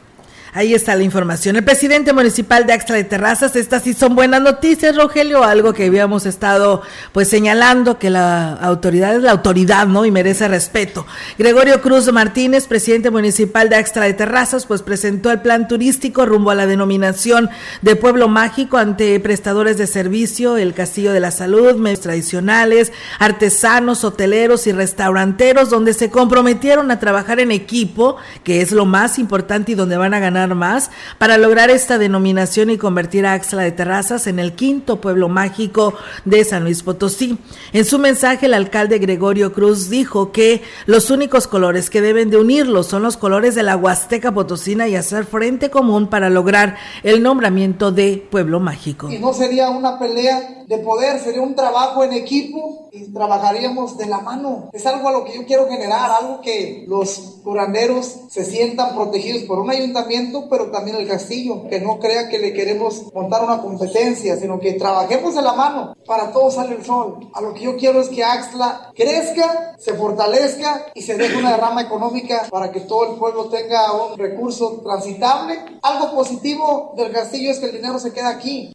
Ahí 0.56 0.76
está 0.76 0.96
la 0.96 1.02
información. 1.02 1.56
El 1.56 1.64
presidente 1.64 2.14
municipal 2.14 2.68
de 2.68 2.74
Axtra 2.74 2.96
de 2.96 3.04
Terrazas, 3.04 3.56
estas 3.56 3.82
sí 3.82 3.96
son 3.96 4.14
buenas 4.14 4.40
noticias, 4.40 4.96
Rogelio, 4.96 5.44
algo 5.44 5.74
que 5.74 5.88
habíamos 5.88 6.28
estado 6.28 6.84
pues 7.12 7.28
señalando 7.28 7.98
que 7.98 8.12
la 8.12 8.54
autoridad 8.54 9.16
es 9.16 9.24
la 9.24 9.32
autoridad, 9.32 9.88
¿no? 9.88 10.06
Y 10.06 10.12
merece 10.12 10.48
respeto. 10.48 11.08
Gregorio 11.40 11.82
Cruz 11.82 12.14
Martínez, 12.14 12.68
presidente 12.68 13.10
municipal 13.10 13.68
de 13.68 13.78
Axtra 13.78 14.06
de 14.06 14.14
Terrazas, 14.14 14.68
pues 14.68 14.84
presentó 14.84 15.32
el 15.32 15.42
plan 15.42 15.68
turístico 15.68 16.24
rumbo 16.24 16.52
a 16.52 16.56
la 16.56 16.68
denominación 16.68 17.50
de 17.82 17.96
pueblo 17.96 18.28
mágico 18.28 18.78
ante 18.78 19.20
prestadores 19.22 19.80
de 19.80 19.88
servicio, 19.88 20.58
el 20.58 20.76
Castillo 20.76 21.14
de 21.14 21.20
la 21.20 21.32
Salud, 21.32 21.78
medios 21.78 22.02
tradicionales, 22.02 22.92
artesanos, 23.18 24.04
hoteleros 24.04 24.68
y 24.68 24.72
restauranteros, 24.72 25.72
donde 25.72 25.96
se 25.96 26.12
comprometieron 26.12 26.92
a 26.92 27.00
trabajar 27.00 27.40
en 27.40 27.50
equipo, 27.50 28.18
que 28.44 28.62
es 28.62 28.72
lo 28.72 28.86
más 28.86 29.18
importante 29.18 29.72
y 29.72 29.76
donde 29.76 29.98
van 29.98 30.14
a 30.14 30.20
ganar 30.20 30.43
más 30.50 30.92
para 31.18 31.38
lograr 31.38 31.70
esta 31.70 31.98
denominación 31.98 32.70
y 32.70 32.78
convertir 32.78 33.26
a 33.26 33.34
Axla 33.34 33.64
de 33.64 33.72
Terrazas 33.72 34.28
en 34.28 34.40
el 34.40 34.54
quinto 34.54 35.00
pueblo 35.02 35.30
mágico 35.30 35.94
de 36.26 36.44
San 36.44 36.64
Luis 36.64 36.84
Potosí. 36.84 37.38
En 37.72 37.86
su 37.86 38.00
mensaje, 38.00 38.46
el 38.46 38.54
alcalde 38.54 39.00
Gregorio 39.00 39.54
Cruz 39.54 39.90
dijo 39.90 40.32
que 40.32 40.62
los 40.86 41.10
únicos 41.10 41.48
colores 41.48 41.90
que 41.90 42.02
deben 42.02 42.30
de 42.30 42.38
unirlos 42.38 42.88
son 42.88 43.04
los 43.04 43.18
colores 43.18 43.56
de 43.56 43.64
la 43.64 43.78
Huasteca 43.78 44.32
Potosina 44.34 44.88
y 44.88 44.96
hacer 44.96 45.26
frente 45.26 45.70
común 45.70 46.08
para 46.08 46.30
lograr 46.30 46.76
el 47.04 47.24
nombramiento 47.24 47.92
de 47.92 48.28
pueblo 48.30 48.60
mágico. 48.60 49.10
Y 49.10 49.20
no 49.20 49.34
sería 49.34 49.70
una 49.70 49.98
pelea 49.98 50.64
de 50.68 50.78
poder, 50.80 51.20
sería 51.20 51.42
un 51.42 51.56
trabajo 51.56 52.04
en 52.04 52.14
equipo 52.14 52.90
y 52.92 53.12
trabajaríamos 53.12 53.98
de 53.98 54.06
la 54.06 54.20
mano. 54.20 54.70
Es 54.74 54.86
algo 54.86 55.10
a 55.10 55.12
lo 55.12 55.26
que 55.26 55.36
yo 55.36 55.46
quiero 55.46 55.68
generar, 55.68 56.12
algo 56.12 56.42
que 56.42 56.86
los 56.88 57.40
curanderos 57.44 58.22
se 58.30 58.46
sientan 58.46 58.96
protegidos 58.96 59.44
por 59.44 59.60
un 59.60 59.70
ayuntamiento, 59.70 60.33
pero 60.50 60.72
también 60.72 60.98
el 60.98 61.08
castillo, 61.08 61.68
que 61.70 61.80
no 61.80 62.00
crea 62.00 62.30
que 62.30 62.40
le 62.40 62.54
queremos 62.54 63.14
montar 63.14 63.44
una 63.44 63.62
competencia, 63.62 64.36
sino 64.36 64.60
que 64.60 64.74
trabajemos 64.74 65.36
de 65.36 65.42
la 65.42 65.54
mano 65.54 65.96
para 66.06 66.32
todos 66.32 66.56
sale 66.56 66.76
el 66.76 66.86
sol. 66.86 67.30
A 67.34 67.42
lo 67.42 67.54
que 67.54 67.62
yo 67.62 67.78
quiero 67.78 68.02
es 68.02 68.10
que 68.10 68.24
Axla 68.24 68.92
crezca, 68.96 69.76
se 69.78 69.94
fortalezca 69.94 70.88
y 70.94 71.02
se 71.02 71.16
deje 71.16 71.38
una 71.38 71.52
derrama 71.52 71.82
económica 71.82 72.48
para 72.50 72.72
que 72.72 72.82
todo 72.82 73.12
el 73.12 73.20
pueblo 73.20 73.46
tenga 73.46 73.94
un 73.94 74.18
recurso 74.18 74.82
transitable. 74.84 75.60
Algo 75.82 76.16
positivo 76.16 76.94
del 76.98 77.12
castillo 77.12 77.52
es 77.52 77.60
que 77.60 77.68
el 77.68 77.74
dinero 77.74 78.00
se 78.00 78.12
queda 78.12 78.30
aquí. 78.30 78.73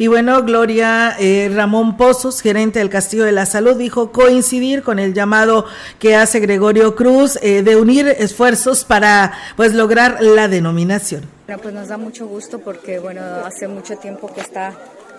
Y 0.00 0.06
bueno, 0.06 0.44
Gloria 0.44 1.16
eh, 1.18 1.50
Ramón 1.52 1.96
Pozos, 1.96 2.40
gerente 2.40 2.78
del 2.78 2.88
Castillo 2.88 3.24
de 3.24 3.32
la 3.32 3.46
Salud, 3.46 3.76
dijo 3.76 4.12
coincidir 4.12 4.84
con 4.84 5.00
el 5.00 5.12
llamado 5.12 5.66
que 5.98 6.14
hace 6.14 6.38
Gregorio 6.38 6.94
Cruz 6.94 7.36
eh, 7.42 7.62
de 7.64 7.74
unir 7.74 8.06
esfuerzos 8.06 8.84
para 8.84 9.32
pues 9.56 9.74
lograr 9.74 10.22
la 10.22 10.46
denominación. 10.46 11.28
Bueno, 11.46 11.60
pues 11.60 11.74
nos 11.74 11.88
da 11.88 11.96
mucho 11.96 12.28
gusto 12.28 12.60
porque 12.60 13.00
bueno, 13.00 13.22
hace 13.44 13.66
mucho 13.66 13.96
tiempo 13.96 14.32
que 14.32 14.40
está 14.40 14.72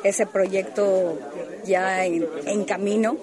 ese 0.04 0.26
proyecto 0.26 1.18
ya 1.66 2.06
en, 2.06 2.64
camino. 2.66 3.18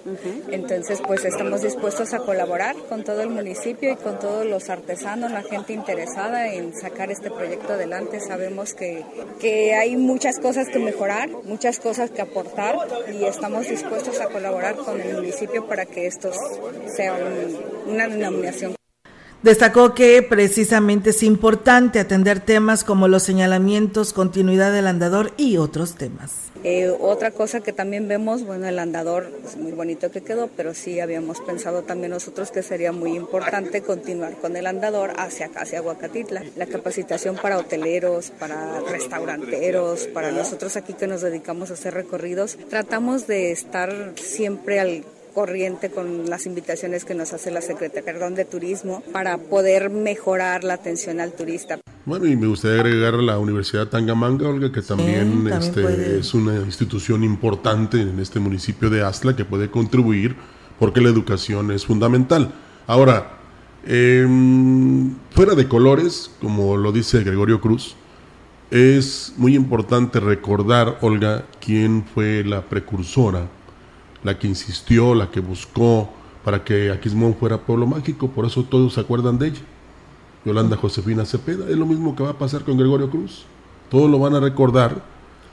Entonces, 0.51 1.01
pues 1.07 1.25
estamos 1.25 1.63
dispuestos 1.63 2.15
a 2.15 2.19
colaborar 2.19 2.77
con 2.89 3.05
todo 3.05 3.23
el 3.23 3.31
municipio 3.31 3.93
y 3.93 3.97
con 3.97 4.19
todos 4.19 4.47
los 4.47 4.71
artesanos, 4.71 5.31
la 5.31 5.43
gente 5.43 5.73
interesada 5.73 6.53
en 6.53 6.75
sacar 6.75 7.11
este 7.11 7.31
proyecto 7.31 7.75
adelante. 7.75 8.21
Sabemos 8.21 8.75
que, 8.75 9.05
que 9.41 9.75
hay 9.75 9.97
muchas 9.97 10.39
cosas 10.39 10.69
que 10.69 10.79
mejorar, 10.79 11.29
muchas 11.45 11.81
cosas 11.81 12.11
que 12.11 12.23
aportar 12.23 12.77
y 13.13 13.25
estamos 13.25 13.69
dispuestos 13.69 14.21
a 14.21 14.27
colaborar 14.27 14.77
con 14.77 15.01
el 15.01 15.15
municipio 15.15 15.67
para 15.67 15.87
que 15.87 16.07
esto 16.07 16.31
sea 16.95 17.17
una 17.87 18.09
denominación 18.09 18.76
Destacó 19.43 19.95
que 19.95 20.23
precisamente 20.23 21.11
es 21.11 21.23
importante 21.23 22.01
atender 22.01 22.41
temas 22.41 22.85
como 22.85 23.07
los 23.07 23.23
señalamientos, 23.23 24.13
continuidad 24.13 24.73
del 24.73 24.87
andador 24.87 25.33
y 25.37 25.57
otros 25.59 25.95
temas. 25.95 26.47
Eh, 26.65 26.93
otra 26.99 27.31
cosa 27.31 27.61
que 27.61 27.73
también 27.73 28.09
vemos, 28.09 28.45
bueno, 28.45 28.67
el 28.67 28.81
andador 28.81 29.31
es 29.47 29.57
muy 29.57 29.71
bonito 29.71 30.11
que 30.11 30.23
quedó, 30.23 30.49
pero 30.57 30.75
sí 30.75 30.99
habíamos 30.99 31.41
pensado 31.41 31.83
también 31.83 32.11
nosotros 32.11 32.51
que 32.51 32.63
sería 32.63 32.91
muy 32.91 33.15
importante 33.15 33.83
continuar 33.83 34.35
con 34.37 34.57
el 34.57 34.67
andador 34.67 35.13
hacia 35.17 35.47
acá, 35.47 35.61
hacia 35.61 35.81
Huacatitla. 35.81 36.43
La 36.57 36.67
capacitación 36.67 37.37
para 37.37 37.59
hoteleros, 37.59 38.31
para 38.31 38.81
restauranteros, 38.81 40.09
para 40.09 40.33
nosotros 40.33 40.77
aquí 40.77 40.95
que 40.95 41.07
nos 41.07 41.21
dedicamos 41.21 41.71
a 41.71 41.75
hacer 41.75 41.95
recorridos, 41.95 42.59
tratamos 42.69 43.29
de 43.29 43.53
estar 43.53 44.15
siempre 44.17 44.81
al 44.81 45.05
corriente 45.37 45.91
con 45.91 46.31
las 46.31 46.47
invitaciones 46.47 47.05
que 47.05 47.15
nos 47.15 47.35
hace 47.35 47.51
la 47.51 47.61
Secretaría 47.61 48.31
de 48.31 48.47
Turismo 48.47 49.03
para 49.13 49.37
poder 49.37 49.91
mejorar 49.91 50.65
la 50.65 50.73
atención 50.73 51.21
al 51.21 51.35
turista. 51.35 51.79
Bueno, 52.07 52.25
y 52.25 52.37
me 52.37 52.47
gustaría 52.47 52.81
agregar 52.81 53.15
la 53.15 53.39
Universidad 53.39 53.89
Tangamanga, 53.89 54.49
Olga, 54.49 54.73
que 54.73 54.81
también, 54.81 55.47
este, 55.49 56.21
es 56.21 56.33
una 56.33 56.55
institución 56.61 57.23
importante 57.23 58.01
en 58.01 58.19
este 58.19 58.41
municipio 58.41 58.89
de 58.89 59.03
Astla 59.03 59.37
que 59.37 59.45
puede 59.45 59.71
contribuir 59.71 60.37
porque 60.79 61.03
la 61.03 61.11
educación 61.11 61.71
es 61.71 61.85
fundamental. 61.85 62.55
Ahora, 62.87 63.37
em, 63.87 65.17
fuera 65.33 65.55
de 65.55 65.69
colores, 65.69 66.31
como 66.41 66.79
lo 66.79 66.93
dice 66.93 67.23
Gregorio 67.23 67.61
Cruz, 67.61 67.95
es 68.71 69.35
muy 69.37 69.55
importante 69.55 70.19
recordar, 70.19 70.97
Olga, 71.03 71.45
quién 71.61 72.07
fue 72.15 72.43
la 72.43 72.63
precursora 72.63 73.49
la 74.27 74.39
que 74.41 74.49
insistió, 74.49 75.15
la 75.15 75.31
que 75.31 75.39
buscó 75.39 76.11
para 76.45 76.65
que 76.65 76.91
Aquismón 76.91 77.37
fuera 77.37 77.59
pueblo 77.59 77.87
mágico, 77.87 78.29
por 78.29 78.45
eso 78.45 78.65
todos 78.65 78.95
se 78.95 79.01
acuerdan 79.01 79.39
de 79.39 79.49
ella. 79.49 79.61
Yolanda 80.45 80.77
Josefina 80.77 81.25
Cepeda, 81.25 81.69
es 81.69 81.77
lo 81.77 81.87
mismo 81.87 82.17
que 82.17 82.25
va 82.25 82.31
a 82.31 82.39
pasar 82.39 82.65
con 82.65 82.77
Gregorio 82.77 83.09
Cruz. 83.09 83.45
Todos 83.89 84.11
lo 84.11 84.19
van 84.19 84.35
a 84.35 84.41
recordar 84.41 85.01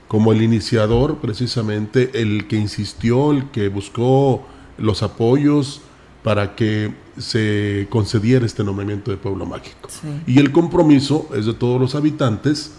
como 0.07 0.33
el 0.33 0.41
iniciador, 0.41 1.17
precisamente, 1.17 2.19
el 2.19 2.47
que 2.47 2.55
insistió, 2.55 3.31
el 3.31 3.51
que 3.51 3.69
buscó 3.69 4.43
los 4.79 5.03
apoyos 5.03 5.81
para 6.23 6.55
que 6.55 6.95
se 7.17 7.85
concediera 7.91 8.43
este 8.43 8.63
nombramiento 8.63 9.11
de 9.11 9.17
pueblo 9.17 9.45
mágico. 9.45 9.89
Y 10.25 10.39
el 10.39 10.51
compromiso 10.51 11.29
es 11.35 11.45
de 11.45 11.53
todos 11.53 11.79
los 11.79 11.93
habitantes 11.93 12.73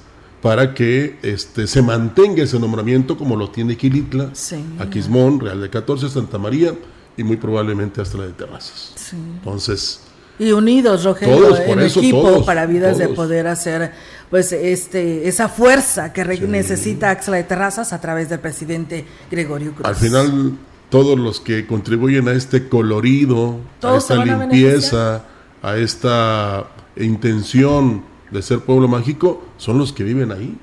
para 0.45 0.75
que 0.75 1.17
este, 1.23 1.67
se 1.67 1.81
mantenga 1.81 2.43
ese 2.43 2.61
nombramiento 2.61 3.17
como 3.17 3.35
lo 3.35 3.49
tiene 3.49 3.79
Quilitla, 3.79 4.31
Aquismón, 4.79 5.41
Real 5.41 5.59
de 5.59 5.71
14, 5.71 6.11
Santa 6.11 6.37
María 6.37 6.75
y 7.17 7.25
muy 7.25 7.39
probablemente 7.39 8.03
hasta 8.03 8.19
la 8.19 8.27
de 8.27 8.35
Terrazas. 8.35 8.93
Entonces... 9.39 10.01
Y 10.39 10.53
unidos, 10.53 11.03
Rogelio, 11.05 11.57
en 11.57 11.81
equipo 11.81 12.45
para 12.45 12.67
vidas 12.67 12.99
de 12.99 13.09
poder 13.09 13.47
hacer 13.47 13.93
pues 14.29 14.53
este 14.53 15.27
esa 15.29 15.49
fuerza 15.49 16.13
que 16.13 16.23
necesita 16.27 17.09
Axla 17.09 17.39
de 17.39 17.45
Terrazas 17.45 17.95
a 17.95 18.01
través 18.03 18.29
del 18.29 18.41
presidente 18.41 19.07
Gregorio 19.31 19.73
Cruz. 19.73 19.87
Al 19.87 19.97
final, 19.97 20.59
todos 20.91 21.19
los 21.19 21.41
que 21.41 21.67
contribuyen 21.67 22.29
a 22.29 22.33
este 22.33 22.69
colorido, 22.69 23.61
a 23.81 23.97
esta 23.97 24.23
limpieza, 24.23 25.25
a 25.63 25.79
esta 25.79 26.67
intención 26.97 28.13
de 28.35 28.43
ser 28.43 28.61
pueblo 28.61 28.89
mágico 28.89 29.43
son 29.57 29.79
los 29.79 29.93
que 29.93 30.05
viven 30.05 30.33
ahí. 30.33 30.59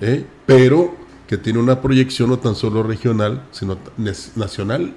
¿eh? 0.00 0.26
Pero 0.44 0.94
que 1.26 1.38
tiene 1.38 1.58
una 1.58 1.80
proyección 1.80 2.30
no 2.30 2.38
tan 2.38 2.54
solo 2.54 2.82
regional, 2.82 3.46
sino 3.52 3.78
nacional 4.34 4.92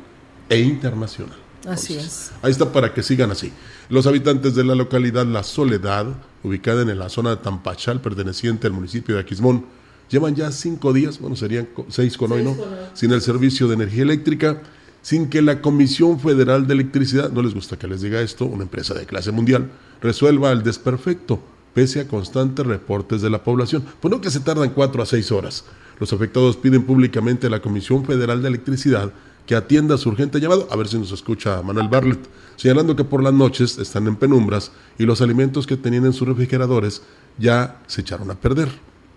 e 0.49 0.59
internacional. 0.59 1.37
Así 1.67 1.95
es. 1.95 2.31
Ahí 2.41 2.51
está 2.51 2.71
para 2.71 2.93
que 2.93 3.03
sigan 3.03 3.31
así. 3.31 3.53
Los 3.89 4.07
habitantes 4.07 4.55
de 4.55 4.63
la 4.63 4.75
localidad 4.75 5.25
La 5.25 5.43
Soledad, 5.43 6.07
ubicada 6.43 6.81
en 6.81 6.97
la 6.97 7.09
zona 7.09 7.31
de 7.31 7.37
Tampachal, 7.37 8.01
perteneciente 8.01 8.67
al 8.67 8.73
municipio 8.73 9.15
de 9.15 9.21
Aquismón, 9.21 9.65
llevan 10.09 10.35
ya 10.35 10.51
cinco 10.51 10.93
días, 10.93 11.19
bueno, 11.19 11.35
serían 11.35 11.69
seis 11.89 12.17
con 12.17 12.31
hoy, 12.31 12.43
¿no? 12.43 12.55
Sin 12.93 13.11
el 13.11 13.21
servicio 13.21 13.67
de 13.67 13.75
energía 13.75 14.03
eléctrica, 14.03 14.61
sin 15.01 15.29
que 15.29 15.41
la 15.41 15.61
Comisión 15.61 16.19
Federal 16.19 16.65
de 16.65 16.73
Electricidad, 16.73 17.31
no 17.31 17.43
les 17.43 17.53
gusta 17.53 17.77
que 17.77 17.87
les 17.87 18.01
diga 18.01 18.21
esto, 18.21 18.45
una 18.45 18.63
empresa 18.63 18.93
de 18.93 19.05
clase 19.05 19.31
mundial, 19.31 19.69
resuelva 20.01 20.51
el 20.51 20.63
desperfecto, 20.63 21.39
pese 21.73 22.01
a 22.01 22.07
constantes 22.07 22.65
reportes 22.65 23.21
de 23.21 23.29
la 23.29 23.43
población. 23.43 23.85
Pues 23.99 24.11
no 24.11 24.21
que 24.21 24.31
se 24.31 24.39
tardan 24.39 24.69
cuatro 24.71 25.01
a 25.01 25.05
seis 25.05 25.31
horas. 25.31 25.65
Los 25.99 26.13
afectados 26.13 26.57
piden 26.57 26.83
públicamente 26.83 27.47
a 27.47 27.49
la 27.49 27.61
Comisión 27.61 28.05
Federal 28.05 28.41
de 28.41 28.47
Electricidad 28.47 29.11
que 29.45 29.55
atienda 29.55 29.97
su 29.97 30.09
urgente 30.09 30.39
llamado, 30.39 30.67
a 30.69 30.75
ver 30.75 30.88
si 30.88 30.99
nos 30.99 31.11
escucha 31.11 31.61
Manuel 31.63 31.88
Bartlett, 31.88 32.19
señalando 32.55 32.95
que 32.95 33.03
por 33.03 33.23
las 33.23 33.33
noches 33.33 33.79
están 33.79 34.05
en 34.05 34.15
penumbras 34.15 34.71
y 34.99 35.05
los 35.05 35.21
alimentos 35.21 35.65
que 35.65 35.75
tenían 35.75 36.05
en 36.05 36.13
sus 36.13 36.27
refrigeradores 36.27 37.01
ya 37.39 37.81
se 37.88 38.01
echaron 38.01 38.29
a 38.29 38.35
perder. 38.35 38.69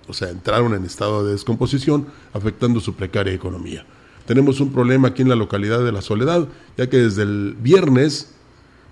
O 0.09 0.15
sea, 0.15 0.31
entraron 0.31 0.75
en 0.75 0.85
estado 0.85 1.25
de 1.25 1.33
descomposición, 1.33 2.07
afectando 2.33 2.81
su 2.81 2.95
precaria 2.95 3.33
economía. 3.33 3.85
Tenemos 4.27 4.61
un 4.61 4.73
problema 4.73 5.09
aquí 5.09 5.23
en 5.23 5.29
la 5.29 5.37
localidad 5.37 5.85
de 5.85 5.93
La 5.93 6.01
Soledad, 6.01 6.49
ya 6.77 6.89
que 6.89 6.97
desde 6.97 7.23
el 7.23 7.57
viernes 7.61 8.35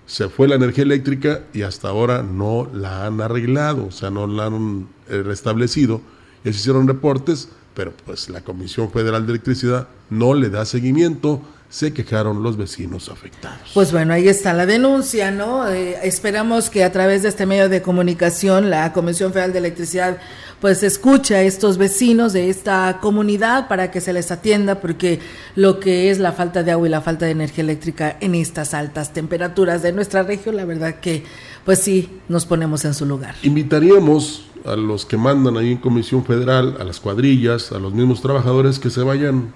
se 0.05 0.29
fue 0.29 0.47
la 0.47 0.55
energía 0.55 0.83
eléctrica 0.83 1.41
y 1.53 1.61
hasta 1.61 1.89
ahora 1.89 2.23
no 2.23 2.69
la 2.73 3.05
han 3.05 3.21
arreglado, 3.21 3.85
o 3.87 3.91
sea, 3.91 4.09
no 4.09 4.27
la 4.27 4.47
han 4.47 4.87
eh, 5.09 5.23
restablecido. 5.23 6.01
Ya 6.43 6.51
se 6.51 6.59
hicieron 6.59 6.87
reportes, 6.87 7.49
pero 7.73 7.93
pues 8.05 8.29
la 8.29 8.41
Comisión 8.41 8.91
Federal 8.91 9.25
de 9.25 9.33
Electricidad 9.33 9.87
no 10.09 10.33
le 10.33 10.49
da 10.49 10.65
seguimiento, 10.65 11.41
se 11.69 11.93
quejaron 11.93 12.43
los 12.43 12.57
vecinos 12.57 13.07
afectados. 13.07 13.71
Pues 13.73 13.93
bueno, 13.93 14.13
ahí 14.13 14.27
está 14.27 14.53
la 14.53 14.65
denuncia, 14.65 15.31
¿no? 15.31 15.69
Eh, 15.69 15.99
esperamos 16.03 16.69
que 16.69 16.83
a 16.83 16.91
través 16.91 17.23
de 17.23 17.29
este 17.29 17.45
medio 17.45 17.69
de 17.69 17.81
comunicación 17.81 18.69
la 18.69 18.91
Comisión 18.91 19.31
Federal 19.31 19.53
de 19.53 19.59
Electricidad 19.59 20.17
pues 20.61 20.83
escuche 20.83 21.35
a 21.35 21.41
estos 21.41 21.79
vecinos 21.79 22.33
de 22.33 22.51
esta 22.51 22.99
comunidad 23.01 23.67
para 23.67 23.89
que 23.89 23.99
se 23.99 24.13
les 24.13 24.31
atienda 24.31 24.79
porque 24.79 25.19
lo 25.55 25.79
que 25.79 26.11
es 26.11 26.19
la 26.19 26.31
falta 26.33 26.61
de 26.61 26.71
agua 26.71 26.87
y 26.87 26.91
la 26.91 27.01
falta 27.01 27.25
de 27.25 27.31
energía 27.31 27.63
eléctrica 27.63 28.15
en 28.21 28.35
estas 28.35 28.75
altas 28.75 29.11
temperaturas 29.11 29.81
de 29.81 29.91
nuestra 29.91 30.21
región, 30.21 30.55
la 30.55 30.65
verdad 30.65 30.99
que 30.99 31.23
pues 31.65 31.79
sí 31.79 32.09
nos 32.29 32.45
ponemos 32.45 32.85
en 32.85 32.93
su 32.93 33.07
lugar. 33.07 33.35
Invitaríamos 33.41 34.45
a 34.63 34.75
los 34.75 35.05
que 35.05 35.17
mandan 35.17 35.57
ahí 35.57 35.71
en 35.71 35.77
Comisión 35.79 36.23
Federal, 36.23 36.77
a 36.79 36.83
las 36.83 36.99
cuadrillas, 36.99 37.71
a 37.71 37.79
los 37.79 37.93
mismos 37.93 38.21
trabajadores 38.21 38.77
que 38.77 38.91
se 38.91 39.01
vayan 39.01 39.51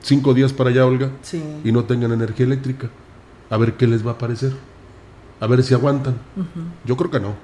cinco 0.00 0.32
días 0.32 0.52
para 0.52 0.70
allá, 0.70 0.86
Olga, 0.86 1.10
y 1.64 1.72
no 1.72 1.84
tengan 1.84 2.12
energía 2.12 2.46
eléctrica. 2.46 2.88
A 3.50 3.56
ver 3.56 3.74
qué 3.74 3.88
les 3.88 4.06
va 4.06 4.12
a 4.12 4.18
parecer. 4.18 4.52
A 5.40 5.46
ver 5.48 5.64
si 5.64 5.74
aguantan. 5.74 6.14
Yo 6.84 6.96
creo 6.96 7.10
que 7.10 7.18
no. 7.18 7.34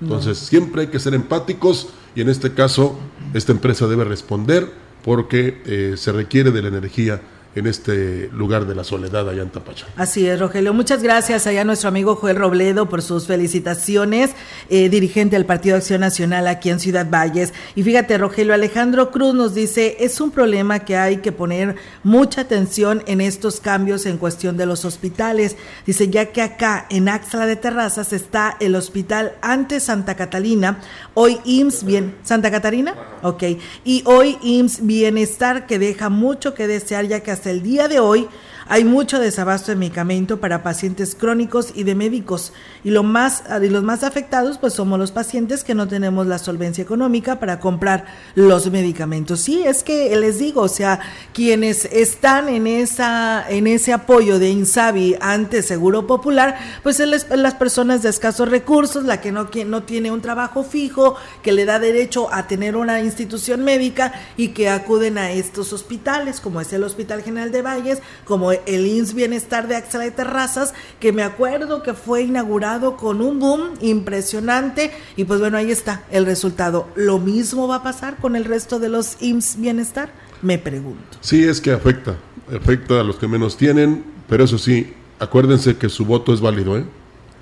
Entonces, 0.00 0.38
siempre 0.38 0.82
hay 0.82 0.86
que 0.88 0.98
ser 0.98 1.14
empáticos 1.14 1.88
y 2.18 2.20
en 2.20 2.28
este 2.30 2.52
caso, 2.52 2.98
esta 3.32 3.52
empresa 3.52 3.86
debe 3.86 4.02
responder 4.02 4.68
porque 5.04 5.62
eh, 5.66 5.94
se 5.96 6.10
requiere 6.10 6.50
de 6.50 6.62
la 6.62 6.66
energía 6.66 7.20
en 7.58 7.66
este 7.66 8.30
lugar 8.32 8.66
de 8.66 8.74
la 8.74 8.84
soledad 8.84 9.28
allá 9.28 9.42
en 9.42 9.50
Tapacha. 9.50 9.86
Así 9.96 10.26
es, 10.26 10.38
Rogelio. 10.38 10.72
Muchas 10.72 11.02
gracias 11.02 11.46
allá 11.46 11.62
a 11.62 11.64
nuestro 11.64 11.88
amigo 11.88 12.16
Joel 12.16 12.36
Robledo 12.36 12.88
por 12.88 13.02
sus 13.02 13.26
felicitaciones, 13.26 14.30
eh, 14.70 14.88
dirigente 14.88 15.36
del 15.36 15.44
Partido 15.44 15.76
Acción 15.76 16.00
Nacional 16.00 16.46
aquí 16.46 16.70
en 16.70 16.80
Ciudad 16.80 17.08
Valles. 17.10 17.52
Y 17.74 17.82
fíjate, 17.82 18.18
Rogelio 18.18 18.54
Alejandro 18.54 19.10
Cruz 19.10 19.34
nos 19.34 19.54
dice, 19.54 19.96
es 20.00 20.20
un 20.20 20.30
problema 20.30 20.80
que 20.80 20.96
hay 20.96 21.18
que 21.18 21.32
poner 21.32 21.76
mucha 22.02 22.42
atención 22.42 23.02
en 23.06 23.20
estos 23.20 23.60
cambios 23.60 24.06
en 24.06 24.18
cuestión 24.18 24.56
de 24.56 24.66
los 24.66 24.84
hospitales. 24.84 25.56
Dice, 25.86 26.08
ya 26.08 26.26
que 26.26 26.42
acá 26.42 26.86
en 26.90 27.08
Axla 27.08 27.46
de 27.46 27.56
Terrazas 27.56 28.12
está 28.12 28.56
el 28.60 28.74
hospital 28.74 29.32
antes 29.42 29.84
Santa 29.84 30.14
Catalina, 30.16 30.80
hoy 31.14 31.38
IMSS, 31.44 31.84
bien, 31.84 32.14
Santa 32.22 32.50
Catarina, 32.50 32.94
ok, 33.22 33.42
y 33.84 34.02
hoy 34.06 34.38
IMSS 34.42 34.86
Bienestar 34.86 35.66
que 35.66 35.78
deja 35.78 36.08
mucho 36.08 36.54
que 36.54 36.66
desear 36.66 37.06
ya 37.06 37.20
que 37.20 37.30
hasta 37.30 37.47
el 37.48 37.62
día 37.62 37.88
de 37.88 38.00
hoy 38.00 38.28
hay 38.68 38.84
mucho 38.84 39.18
desabasto 39.18 39.72
de 39.72 39.76
medicamento 39.76 40.40
para 40.40 40.62
pacientes 40.62 41.14
crónicos 41.14 41.72
y 41.74 41.84
de 41.84 41.94
médicos. 41.94 42.52
Y, 42.84 42.90
lo 42.90 43.02
más, 43.02 43.42
y 43.62 43.68
los 43.68 43.82
más 43.82 44.04
afectados 44.04 44.58
pues 44.58 44.74
somos 44.74 44.98
los 44.98 45.10
pacientes 45.10 45.64
que 45.64 45.74
no 45.74 45.88
tenemos 45.88 46.26
la 46.26 46.38
solvencia 46.38 46.82
económica 46.82 47.40
para 47.40 47.60
comprar 47.60 48.06
los 48.34 48.70
medicamentos. 48.70 49.40
Sí, 49.40 49.62
es 49.64 49.82
que 49.82 50.14
les 50.16 50.38
digo, 50.38 50.62
o 50.62 50.68
sea, 50.68 51.00
quienes 51.32 51.86
están 51.86 52.48
en, 52.48 52.66
esa, 52.66 53.44
en 53.48 53.66
ese 53.66 53.92
apoyo 53.92 54.38
de 54.38 54.50
Insabi 54.50 55.16
ante 55.20 55.62
Seguro 55.62 56.06
Popular, 56.06 56.58
pues 56.82 57.00
es 57.00 57.26
las 57.30 57.54
personas 57.54 58.02
de 58.02 58.10
escasos 58.10 58.48
recursos, 58.50 59.04
la 59.04 59.20
que 59.20 59.32
no, 59.32 59.48
no 59.66 59.82
tiene 59.84 60.10
un 60.10 60.20
trabajo 60.20 60.62
fijo, 60.62 61.16
que 61.42 61.52
le 61.52 61.64
da 61.64 61.78
derecho 61.78 62.32
a 62.32 62.46
tener 62.46 62.76
una 62.76 63.00
institución 63.00 63.64
médica 63.64 64.12
y 64.36 64.48
que 64.48 64.68
acuden 64.68 65.18
a 65.18 65.30
estos 65.30 65.72
hospitales, 65.72 66.40
como 66.40 66.60
es 66.60 66.72
el 66.72 66.84
Hospital 66.84 67.22
General 67.22 67.50
de 67.50 67.62
Valles, 67.62 67.98
como 68.24 68.52
el 68.66 68.86
INS 68.86 69.14
Bienestar 69.14 69.68
de 69.68 69.76
Axela 69.76 70.04
de 70.04 70.10
Terrazas, 70.10 70.74
que 71.00 71.12
me 71.12 71.22
acuerdo 71.22 71.82
que 71.82 71.94
fue 71.94 72.22
inaugurado 72.22 72.96
con 72.96 73.20
un 73.20 73.38
boom 73.38 73.70
impresionante 73.80 74.90
y 75.16 75.24
pues 75.24 75.40
bueno, 75.40 75.56
ahí 75.56 75.70
está 75.70 76.04
el 76.10 76.26
resultado. 76.26 76.88
¿Lo 76.94 77.18
mismo 77.18 77.68
va 77.68 77.76
a 77.76 77.82
pasar 77.82 78.16
con 78.16 78.36
el 78.36 78.44
resto 78.44 78.78
de 78.78 78.88
los 78.88 79.20
IMSS 79.20 79.60
Bienestar? 79.60 80.12
Me 80.42 80.58
pregunto. 80.58 81.18
Sí, 81.20 81.44
es 81.44 81.60
que 81.60 81.72
afecta, 81.72 82.16
afecta 82.54 83.00
a 83.00 83.04
los 83.04 83.16
que 83.16 83.28
menos 83.28 83.56
tienen, 83.56 84.04
pero 84.28 84.44
eso 84.44 84.58
sí, 84.58 84.92
acuérdense 85.18 85.76
que 85.76 85.88
su 85.88 86.04
voto 86.04 86.32
es 86.32 86.40
válido, 86.40 86.78
¿eh? 86.78 86.84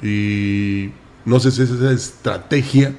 Y 0.03 0.93
no 1.25 1.41
sé 1.41 1.51
si 1.51 1.63
es 1.63 1.71
esa 1.71 1.93
estrategia 1.93 2.95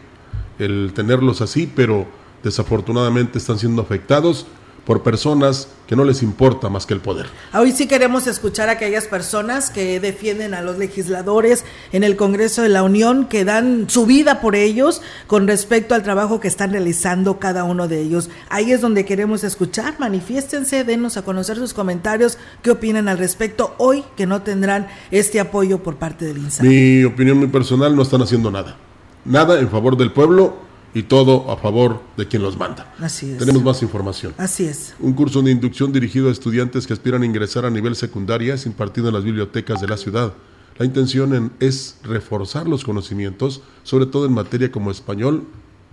el 0.59 0.91
tenerlos 0.93 1.41
así, 1.41 1.71
pero 1.73 2.07
desafortunadamente 2.43 3.37
están 3.37 3.59
siendo 3.59 3.81
afectados 3.81 4.47
por 4.87 5.03
personas 5.03 5.67
que 5.85 5.97
no 5.97 6.05
les 6.05 6.23
importa 6.23 6.69
más 6.69 6.85
que 6.85 6.93
el 6.93 7.01
poder. 7.01 7.25
Hoy 7.53 7.73
sí 7.73 7.89
queremos 7.89 8.25
escuchar 8.25 8.69
a 8.69 8.73
aquellas 8.73 9.05
personas 9.05 9.69
que 9.69 9.99
defienden 9.99 10.53
a 10.53 10.61
los 10.61 10.77
legisladores 10.77 11.65
en 11.91 12.05
el 12.05 12.15
Congreso 12.15 12.61
de 12.61 12.69
la 12.69 12.83
Unión, 12.83 13.25
que 13.25 13.43
dan 13.43 13.89
su 13.89 14.05
vida 14.05 14.39
por 14.39 14.55
ellos 14.55 15.01
con 15.27 15.45
respecto 15.45 15.93
al 15.93 16.03
trabajo 16.03 16.39
que 16.39 16.47
están 16.47 16.71
realizando 16.71 17.37
cada 17.37 17.65
uno 17.65 17.89
de 17.89 17.99
ellos. 17.99 18.29
Ahí 18.47 18.71
es 18.71 18.79
donde 18.79 19.03
queremos 19.03 19.43
escuchar, 19.43 19.95
manifiéstense, 19.99 20.85
denos 20.85 21.17
a 21.17 21.23
conocer 21.23 21.57
sus 21.57 21.73
comentarios, 21.73 22.37
qué 22.61 22.71
opinan 22.71 23.09
al 23.09 23.17
respecto 23.17 23.75
hoy 23.79 24.05
que 24.15 24.25
no 24.25 24.41
tendrán 24.41 24.87
este 25.11 25.41
apoyo 25.41 25.83
por 25.83 25.97
parte 25.97 26.23
del 26.23 26.37
INSA. 26.37 26.63
Mi 26.63 27.03
opinión 27.03 27.37
muy 27.39 27.47
personal, 27.47 27.93
no 27.93 28.03
están 28.03 28.21
haciendo 28.21 28.51
nada. 28.51 28.77
Nada 29.25 29.59
en 29.59 29.69
favor 29.69 29.97
del 29.97 30.13
pueblo 30.13 30.66
y 30.97 31.03
todo 31.03 31.51
a 31.51 31.57
favor 31.57 32.01
de 32.17 32.27
quien 32.27 32.41
los 32.41 32.57
manda. 32.57 32.91
Así 32.99 33.29
es. 33.29 33.37
Tenemos 33.37 33.63
más 33.63 33.83
información. 33.83 34.33
Así 34.39 34.65
es. 34.65 34.95
Un 34.99 35.13
curso 35.13 35.43
de 35.43 35.51
inducción 35.51 35.93
dirigido 35.93 36.29
a 36.29 36.31
estudiantes 36.31 36.87
que 36.87 36.93
aspiran 36.93 37.21
a 37.21 37.25
ingresar 37.27 37.65
a 37.65 37.69
nivel 37.69 37.95
secundaria 37.95 38.55
es 38.55 38.65
impartido 38.65 39.09
en 39.09 39.13
las 39.13 39.23
bibliotecas 39.23 39.79
de 39.79 39.87
la 39.87 39.97
ciudad. 39.97 40.33
La 40.79 40.85
intención 40.85 41.51
es 41.59 41.97
reforzar 42.03 42.67
los 42.67 42.83
conocimientos, 42.83 43.61
sobre 43.83 44.07
todo 44.07 44.25
en 44.25 44.33
materia 44.33 44.71
como 44.71 44.89
español 44.89 45.45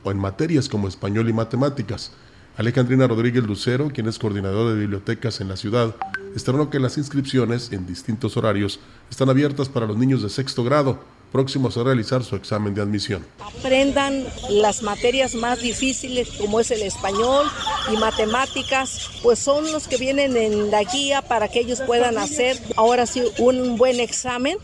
o 0.05 0.11
en 0.11 0.19
materias 0.19 0.71
como 0.71 0.89
español 0.89 1.29
y 1.29 1.35
matemáticas. 1.35 2.13
Alejandrina 2.57 3.07
Rodríguez 3.07 3.45
Lucero, 3.45 3.91
quien 3.93 4.09
es 4.09 4.19
coordinador 4.19 4.73
de 4.73 4.81
bibliotecas 4.81 5.43
en 5.43 5.49
la 5.49 5.59
ciudad, 5.59 5.95
estrenó 6.35 6.71
que 6.71 6.81
las 6.81 6.97
inscripciones 6.97 7.73
en 7.73 7.87
distintos 7.87 8.39
horarios 8.39 8.81
están 9.11 9.29
abiertas 9.29 9.69
para 9.69 9.87
los 9.87 9.99
niños 9.99 10.23
de 10.23 10.31
sexto 10.31 10.65
grado 10.65 11.01
próximos 11.35 11.77
a 11.77 11.83
realizar 11.83 12.23
su 12.23 12.37
examen 12.37 12.77
de 12.77 12.81
admisión. 12.81 13.27
Aprendan 13.41 14.25
las 14.51 14.83
materias 14.83 15.35
más 15.35 15.61
difíciles 15.61 16.29
como 16.39 16.61
es 16.61 16.71
el 16.71 16.83
español 16.83 17.51
y 17.93 17.97
matemáticas, 17.97 19.11
pues 19.21 19.41
son 19.41 19.73
los 19.73 19.89
que 19.89 19.97
vienen 19.97 20.37
en 20.37 20.71
la 20.71 20.85
guía 20.85 21.23
para 21.23 21.49
que 21.49 21.59
ellos 21.59 21.81
puedan 21.81 22.19
hacer 22.19 22.57
ahora 22.77 23.05
sí 23.07 23.25
un 23.39 23.77
buen 23.77 23.99
examen 23.99 24.59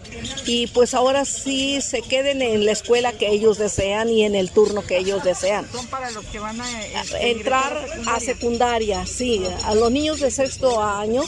y 0.46 0.68
pues 0.68 0.94
ahora 0.94 1.24
sí 1.24 1.80
se 1.80 2.02
queden 2.02 2.40
en 2.40 2.64
la 2.64 2.70
escuela 2.70 3.14
que 3.14 3.30
ellos 3.30 3.58
desean 3.58 4.08
y 4.08 4.24
en 4.24 4.36
el 4.36 4.52
turno 4.52 4.86
que 4.86 4.98
ellos 4.98 5.24
desean. 5.24 5.66
Son 5.72 5.88
para 5.88 6.12
los 6.12 6.24
que 6.26 6.38
van 6.38 6.60
a 6.60 6.82
este, 7.02 7.32
entrar 7.32 7.84
a 8.06 8.20
secundaria, 8.20 9.06
sí, 9.06 9.42
a 9.64 9.74
los 9.74 9.90
niños 9.90 10.20
de 10.20 10.30
sexto 10.30 10.80
año 10.80 11.22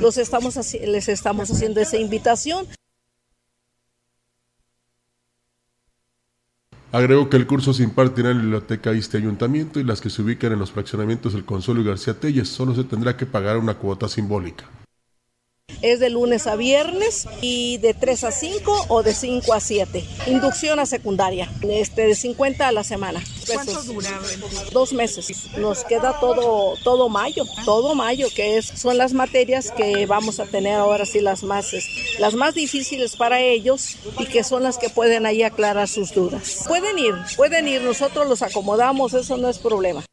los 0.00 0.16
estamos 0.16 0.56
les 0.56 1.08
estamos 1.10 1.50
haciendo 1.50 1.82
esa 1.82 1.98
invitación. 1.98 2.66
Agregó 6.96 7.28
que 7.28 7.36
el 7.36 7.46
curso 7.46 7.74
se 7.74 7.82
impartirá 7.82 8.30
en 8.30 8.38
la 8.38 8.42
biblioteca 8.44 8.90
este 8.92 9.18
ayuntamiento 9.18 9.78
y 9.78 9.84
las 9.84 10.00
que 10.00 10.08
se 10.08 10.22
ubican 10.22 10.52
en 10.52 10.58
los 10.58 10.72
fraccionamientos 10.72 11.34
del 11.34 11.44
Consuelo 11.44 11.82
y 11.82 11.84
García 11.84 12.18
Telles. 12.18 12.48
Solo 12.48 12.74
se 12.74 12.84
tendrá 12.84 13.18
que 13.18 13.26
pagar 13.26 13.58
una 13.58 13.74
cuota 13.74 14.08
simbólica. 14.08 14.64
Es 15.82 16.00
de 16.00 16.10
lunes 16.10 16.46
a 16.46 16.56
viernes 16.56 17.26
y 17.40 17.78
de 17.78 17.94
3 17.94 18.24
a 18.24 18.30
5 18.32 18.86
o 18.88 19.02
de 19.02 19.14
5 19.14 19.52
a 19.52 19.60
7. 19.60 20.04
Inducción 20.26 20.78
a 20.78 20.86
secundaria, 20.86 21.50
este, 21.68 22.06
de 22.06 22.14
50 22.14 22.66
a 22.68 22.72
la 22.72 22.84
semana. 22.84 23.22
¿Cuánto 23.46 23.82
dura? 23.82 24.10
Dos 24.72 24.92
meses. 24.92 25.50
Nos 25.58 25.84
queda 25.84 26.18
todo, 26.18 26.74
todo 26.82 27.08
mayo, 27.08 27.44
todo 27.64 27.94
mayo, 27.94 28.28
que 28.34 28.58
es, 28.58 28.66
son 28.66 28.98
las 28.98 29.12
materias 29.12 29.70
que 29.70 30.06
vamos 30.06 30.40
a 30.40 30.46
tener 30.46 30.74
ahora 30.74 31.06
sí 31.06 31.20
las 31.20 31.42
más, 31.42 31.72
las 32.18 32.34
más 32.34 32.54
difíciles 32.54 33.16
para 33.16 33.40
ellos 33.40 33.96
y 34.18 34.26
que 34.26 34.42
son 34.42 34.62
las 34.62 34.78
que 34.78 34.90
pueden 34.90 35.26
ahí 35.26 35.42
aclarar 35.42 35.88
sus 35.88 36.12
dudas. 36.12 36.64
Pueden 36.66 36.98
ir, 36.98 37.14
pueden 37.36 37.68
ir, 37.68 37.82
nosotros 37.82 38.28
los 38.28 38.42
acomodamos, 38.42 39.14
eso 39.14 39.36
no 39.36 39.48
es 39.48 39.58
problema. 39.58 40.04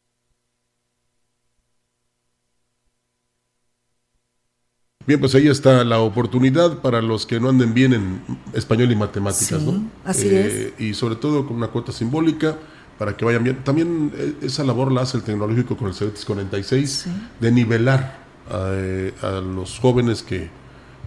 Bien, 5.05 5.19
pues 5.19 5.35
ahí 5.35 5.47
está 5.47 5.83
la 5.83 5.99
oportunidad 5.99 6.77
para 6.79 7.01
los 7.01 7.25
que 7.25 7.39
no 7.39 7.49
anden 7.49 7.73
bien 7.73 7.93
en 7.93 8.21
español 8.53 8.91
y 8.91 8.95
matemáticas, 8.95 9.59
Sí, 9.61 9.65
¿no? 9.65 9.83
así 10.05 10.27
Eh, 10.29 10.73
Y 10.79 10.93
sobre 10.93 11.15
todo 11.15 11.45
con 11.45 11.57
una 11.57 11.67
cuota 11.67 11.91
simbólica 11.91 12.55
para 12.97 13.17
que 13.17 13.25
vayan 13.25 13.43
bien. 13.43 13.63
También 13.63 14.13
eh, 14.15 14.35
esa 14.43 14.63
labor 14.63 14.91
la 14.91 15.01
hace 15.01 15.17
el 15.17 15.23
tecnológico 15.23 15.75
con 15.75 15.89
el 15.89 15.93
CETES 15.93 16.23
46 16.23 17.05
de 17.39 17.51
nivelar 17.51 18.23
eh, 18.51 19.13
a 19.21 19.41
los 19.41 19.77
jóvenes 19.79 20.23
que, 20.23 20.49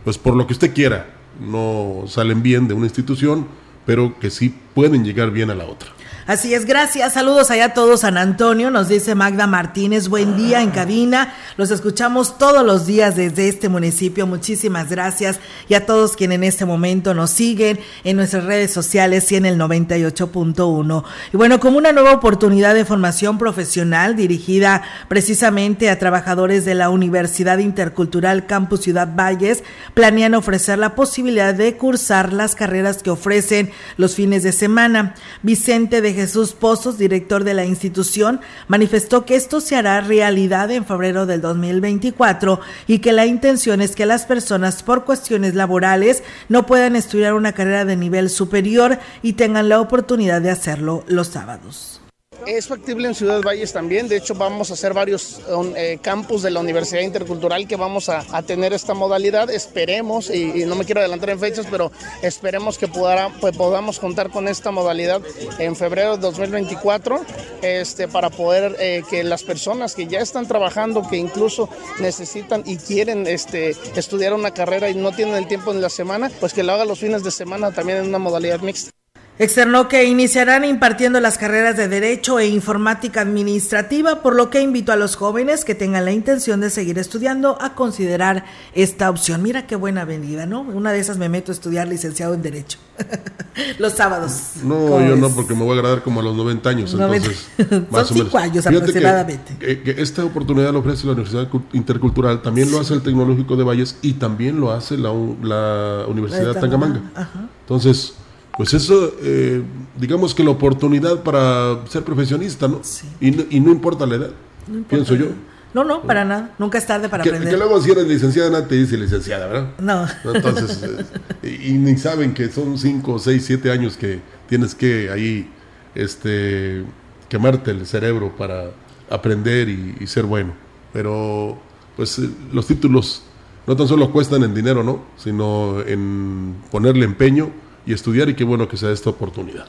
pues 0.05 0.19
por 0.19 0.37
lo 0.37 0.47
que 0.47 0.53
usted 0.53 0.75
quiera, 0.75 1.15
no 1.41 2.05
salen 2.07 2.43
bien 2.43 2.69
de 2.69 2.75
una 2.75 2.87
institución, 2.87 3.47
pero 3.87 4.19
que 4.19 4.31
sí 4.31 4.55
pueden 4.75 5.05
llegar 5.05 5.31
bien 5.31 5.51
a 5.51 5.55
la 5.55 5.65
otra. 5.65 5.96
Así 6.27 6.53
es, 6.55 6.65
gracias. 6.65 7.13
Saludos 7.13 7.53
allá 7.53 7.67
a 7.67 7.75
todos, 7.75 8.01
San 8.01 8.19
Antonio. 8.19 8.73
Nos 8.73 8.89
dice 8.89 9.15
Magda 9.15 9.47
Martínez, 9.47 10.09
buen 10.09 10.37
día 10.37 10.61
en 10.61 10.73
cabina. 10.73 11.33
Los 11.57 11.71
escuchamos 11.71 12.37
todos 12.37 12.67
los 12.67 12.85
días 12.85 13.15
desde 13.15 13.49
este 13.49 13.69
municipio. 13.69 14.27
Muchísimas 14.27 14.91
gracias. 14.91 15.39
Y 15.69 15.75
a 15.75 15.87
todos 15.87 16.17
quienes 16.17 16.35
en 16.35 16.43
este 16.43 16.65
momento 16.65 17.15
nos 17.15 17.31
siguen 17.31 17.79
en 18.03 18.17
nuestras 18.17 18.43
redes 18.43 18.73
sociales 18.73 19.31
y 19.31 19.37
en 19.37 19.47
el 19.47 19.57
98.1. 19.57 21.05
Y 21.33 21.37
bueno, 21.37 21.61
como 21.61 21.79
una 21.79 21.93
nueva 21.93 22.15
oportunidad 22.15 22.75
de 22.75 22.85
formación 22.85 23.39
profesional 23.39 24.17
dirigida 24.17 24.83
precisamente 25.07 25.91
a 25.91 26.01
trabajadores 26.01 26.65
de 26.65 26.75
la 26.75 26.91
Universidad 26.91 27.59
Intercultural 27.59 28.47
Campus 28.47 28.81
Ciudad 28.81 29.15
Valles, 29.15 29.63
planean 29.95 30.35
ofrecer 30.35 30.81
la 30.81 30.97
posibilidad 30.97 31.55
de 31.55 31.77
cursar 31.77 32.33
las 32.33 32.57
carreras 32.57 33.05
que 33.05 33.11
ofrecen 33.11 33.71
los 33.97 34.17
fines 34.17 34.43
de 34.43 34.51
semana. 34.51 35.15
Vicente 35.45 36.01
de 36.01 36.16
Jesús 36.17 36.53
Pozos, 36.53 36.99
director 36.99 37.45
de 37.45 37.55
la 37.55 37.65
institución, 37.65 38.41
manifestó 38.67 39.25
que 39.25 39.37
esto 39.37 39.61
se 39.61 39.77
hará 39.77 40.01
realidad 40.01 40.71
en 40.73 40.85
febrero 40.85 41.27
del 41.27 41.41
2024 41.41 42.59
y 42.89 42.99
que 42.99 43.13
la 43.13 43.27
intención 43.27 43.81
es 43.81 43.95
que 43.95 44.07
las 44.07 44.27
personas 44.27 44.83
por 44.83 45.05
cuestiones 45.05 45.55
laborales 45.55 46.25
no 46.49 46.67
puedan 46.67 46.97
estudiar 46.97 47.35
una 47.35 47.53
carrera 47.53 47.85
de 47.85 47.97
nivel 47.97 48.31
superior 48.31 48.99
y 49.23 49.35
tengan 49.35 49.69
la 49.69 49.81
oportunidad 49.81 50.41
de 50.41 50.51
hacerlo 50.51 51.05
los 51.07 51.29
sábados. 51.29 52.01
Es 52.47 52.69
factible 52.69 53.09
en 53.09 53.15
Ciudad 53.17 53.43
Valles 53.43 53.73
también, 53.73 54.07
de 54.07 54.17
hecho 54.17 54.37
vamos 54.37 54.71
a 54.71 54.75
hacer 54.75 54.95
varios 54.95 55.41
eh, 55.75 55.99
campus 56.01 56.43
de 56.43 56.53
la 56.53 56.61
Universidad 56.61 57.01
Intercultural 57.01 57.67
que 57.67 57.75
vamos 57.75 58.09
a, 58.09 58.23
tener 58.43 58.73
esta 58.73 58.95
modalidad, 58.95 59.51
esperemos, 59.51 60.31
y, 60.31 60.65
no 60.65 60.77
me 60.77 60.85
quiero 60.85 61.01
adelantar 61.01 61.31
en 61.31 61.41
fechas, 61.41 61.67
pero 61.69 61.91
esperemos 62.23 62.79
que 62.79 62.87
pues, 62.87 63.57
podamos 63.57 63.99
contar 63.99 64.31
con 64.31 64.47
esta 64.47 64.71
modalidad 64.71 65.23
en 65.59 65.75
febrero 65.75 66.17
de 66.17 66.23
2024 66.23 67.21
este, 67.63 68.07
para 68.07 68.31
poder 68.31 68.77
eh, 68.79 69.03
que 69.11 69.25
las 69.25 69.43
personas 69.43 69.97
que 69.97 70.07
ya 70.07 70.21
están 70.21 70.47
trabajando, 70.47 71.03
que 71.09 71.17
incluso 71.17 71.69
necesitan 71.99 72.63
y 72.65 72.77
quieren 72.77 73.27
este, 73.27 73.71
estudiar 73.97 74.35
una 74.35 74.53
carrera 74.53 74.89
y 74.89 74.95
no 74.95 75.11
tienen 75.11 75.35
el 75.35 75.49
tiempo 75.49 75.73
en 75.73 75.81
la 75.81 75.91
semana, 75.91 76.31
pues 76.39 76.53
que 76.53 76.63
lo 76.63 76.73
hagan 76.75 76.87
los 76.87 77.01
fines 77.01 77.25
de 77.25 77.33
semana 77.33 77.73
también 77.73 77.99
en 77.99 78.07
una 78.07 78.19
modalidad 78.19 78.61
mixta. 78.61 78.93
Externó 79.39 79.87
que 79.89 80.05
iniciarán 80.05 80.65
impartiendo 80.65 81.21
las 81.21 81.37
carreras 81.37 81.77
de 81.77 81.89
Derecho 81.89 82.39
e 82.39 82.47
Informática 82.47 83.21
Administrativa, 83.21 84.23
por 84.23 84.35
lo 84.35 84.49
que 84.49 84.63
invito 84.63 84.93
a 84.93 84.97
los 84.97 85.17
jóvenes 85.17 85.67
que 85.67 85.75
tengan 85.75 86.07
la 86.07 86.13
intención 86.13 86.61
de 86.63 86.71
seguir 86.71 86.99
estudiando 86.99 87.61
a 87.61 87.75
considerar 87.75 88.47
esta 88.75 89.11
opción. 89.11 89.43
Mira 89.43 89.67
qué 89.67 89.77
buena 89.77 90.07
venida, 90.07 90.47
¿no? 90.47 90.63
Una 90.63 90.91
de 90.93 91.01
esas 91.01 91.19
me 91.19 91.29
meto 91.29 91.53
a 91.53 91.55
estudiar 91.55 91.87
licenciado 91.87 92.33
en 92.33 92.41
Derecho. 92.41 92.79
los 93.79 93.93
sábados. 93.93 94.53
No, 94.63 95.07
yo 95.07 95.17
no, 95.17 95.29
porque 95.31 95.55
me 95.55 95.65
voy 95.65 95.77
a 95.77 95.81
agradar 95.81 96.03
como 96.03 96.21
a 96.21 96.23
los 96.23 96.35
90 96.35 96.71
años. 96.71 96.95
90. 96.95 97.29
Entonces, 97.59 97.87
más 97.91 98.07
Son 98.07 98.17
o 98.17 98.25
cinco 98.25 98.39
años 98.39 98.67
aproximadamente. 98.67 99.57
Que, 99.59 99.83
que, 99.83 99.95
que, 99.97 100.03
esta 100.03 100.25
oportunidad 100.25 100.73
la 100.73 100.79
ofrece 100.79 101.07
la 101.07 101.13
Universidad 101.13 101.47
Intercultural, 101.75 102.41
también 102.41 102.71
lo 102.71 102.81
hace 102.81 102.95
el 102.95 103.03
Tecnológico 103.03 103.57
de 103.57 103.65
Valles 103.65 103.99
y 104.01 104.15
también 104.15 104.61
lo 104.61 104.73
hace 104.73 104.97
la, 104.97 105.13
la 105.43 106.07
Universidad 106.09 106.55
de 106.55 106.61
Tangamanga. 106.61 107.03
Ajá. 107.15 107.49
Entonces, 107.61 108.15
pues 108.57 108.73
eso, 108.73 109.13
eh, 109.21 109.63
digamos 109.99 110.35
que 110.35 110.43
la 110.43 110.51
oportunidad 110.51 111.23
para 111.23 111.87
ser 111.89 112.05
profesionista, 112.05 112.67
¿no? 112.67 112.81
Sí. 112.83 113.07
Y, 113.21 113.31
no 113.31 113.45
y, 113.51 113.61
no 113.61 113.71
importa 113.71 114.07
la 114.07 114.15
edad, 114.15 114.31
no 114.67 114.79
importa 114.79 114.89
pienso 114.89 115.15
yo. 115.15 115.33
No, 115.75 115.85
no, 115.85 116.03
para 116.03 116.25
nada. 116.25 116.55
Nunca 116.59 116.79
es 116.79 116.87
tarde 116.87 117.11
para 117.11 117.23
que, 117.23 117.29
aprender. 117.29 117.53
Que 117.53 117.59
luego 117.59 117.79
si 117.83 117.91
eres 117.91 118.07
licenciada, 118.07 118.49
nadie 118.49 118.67
te 118.67 118.75
dice 118.77 118.97
licenciada, 118.97 119.47
¿verdad? 119.47 119.73
No. 119.79 120.07
Entonces, 120.33 120.83
eh, 121.43 121.61
y 121.67 121.73
ni 121.73 121.99
saben 121.99 122.33
que 122.33 122.49
son 122.49 122.79
5, 122.79 123.19
6, 123.19 123.45
7 123.45 123.71
años 123.71 123.99
que 123.99 124.21
tienes 124.49 124.75
que 124.75 125.11
ahí 125.11 125.51
este, 125.95 126.83
quemarte 127.29 127.73
el 127.73 127.87
cerebro 127.87 128.35
para 128.39 128.71
aprender 129.11 129.69
y, 129.69 129.97
y 130.01 130.07
ser 130.07 130.25
bueno. 130.25 130.55
Pero, 130.95 131.59
pues, 131.95 132.19
eh, 132.21 132.31
los 132.55 132.67
títulos 132.67 133.23
no 133.67 133.77
tan 133.77 133.87
solo 133.87 134.11
cuestan 134.11 134.45
en 134.45 134.55
dinero, 134.55 134.83
¿no? 134.83 135.03
Sino 135.19 135.83
en 135.83 136.57
ponerle 136.71 137.05
empeño 137.05 137.51
y 137.87 137.93
estudiar 137.93 138.29
y 138.29 138.35
qué 138.35 138.45
bueno 138.45 138.69
que 138.69 138.77
sea 138.77 138.91
esta 138.91 139.11
oportunidad. 139.11 139.67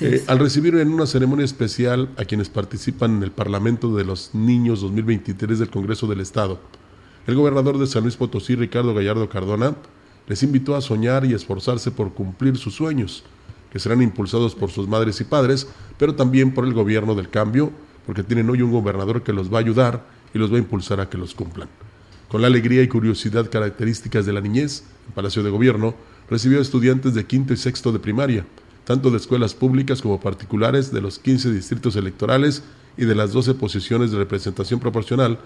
Eh, 0.00 0.24
al 0.26 0.38
recibir 0.38 0.74
en 0.74 0.92
una 0.92 1.06
ceremonia 1.06 1.44
especial 1.44 2.10
a 2.16 2.24
quienes 2.24 2.48
participan 2.48 3.16
en 3.16 3.22
el 3.22 3.30
Parlamento 3.30 3.94
de 3.94 4.04
los 4.04 4.34
Niños 4.34 4.80
2023 4.80 5.58
del 5.58 5.70
Congreso 5.70 6.06
del 6.06 6.20
Estado, 6.20 6.60
el 7.26 7.34
gobernador 7.34 7.78
de 7.78 7.86
San 7.86 8.02
Luis 8.02 8.16
Potosí, 8.16 8.54
Ricardo 8.56 8.92
Gallardo 8.94 9.28
Cardona, 9.28 9.76
les 10.26 10.42
invitó 10.42 10.76
a 10.76 10.80
soñar 10.80 11.24
y 11.24 11.32
esforzarse 11.32 11.90
por 11.90 12.12
cumplir 12.12 12.56
sus 12.58 12.74
sueños, 12.74 13.24
que 13.70 13.78
serán 13.78 14.02
impulsados 14.02 14.54
por 14.54 14.70
sus 14.70 14.88
madres 14.88 15.20
y 15.20 15.24
padres, 15.24 15.68
pero 15.96 16.14
también 16.14 16.52
por 16.52 16.64
el 16.64 16.74
gobierno 16.74 17.14
del 17.14 17.30
cambio, 17.30 17.70
porque 18.04 18.22
tienen 18.22 18.50
hoy 18.50 18.62
un 18.62 18.72
gobernador 18.72 19.22
que 19.22 19.32
los 19.32 19.52
va 19.52 19.58
a 19.58 19.60
ayudar 19.60 20.06
y 20.34 20.38
los 20.38 20.50
va 20.52 20.56
a 20.56 20.60
impulsar 20.60 21.00
a 21.00 21.08
que 21.08 21.18
los 21.18 21.34
cumplan. 21.34 21.68
Con 22.28 22.42
la 22.42 22.48
alegría 22.48 22.82
y 22.82 22.88
curiosidad 22.88 23.48
características 23.50 24.26
de 24.26 24.32
la 24.32 24.40
niñez, 24.40 24.84
el 25.06 25.14
Palacio 25.14 25.42
de 25.42 25.50
Gobierno 25.50 25.94
recibió 26.30 26.60
estudiantes 26.60 27.14
de 27.14 27.26
quinto 27.26 27.52
y 27.52 27.56
sexto 27.56 27.92
de 27.92 27.98
primaria, 27.98 28.44
tanto 28.84 29.10
de 29.10 29.16
escuelas 29.16 29.54
públicas 29.54 30.02
como 30.02 30.20
particulares 30.20 30.92
de 30.92 31.00
los 31.00 31.18
15 31.18 31.52
distritos 31.52 31.96
electorales 31.96 32.62
y 32.96 33.04
de 33.04 33.14
las 33.14 33.32
12 33.32 33.54
posiciones 33.54 34.10
de 34.10 34.18
representación 34.18 34.80
proporcional, 34.80 35.38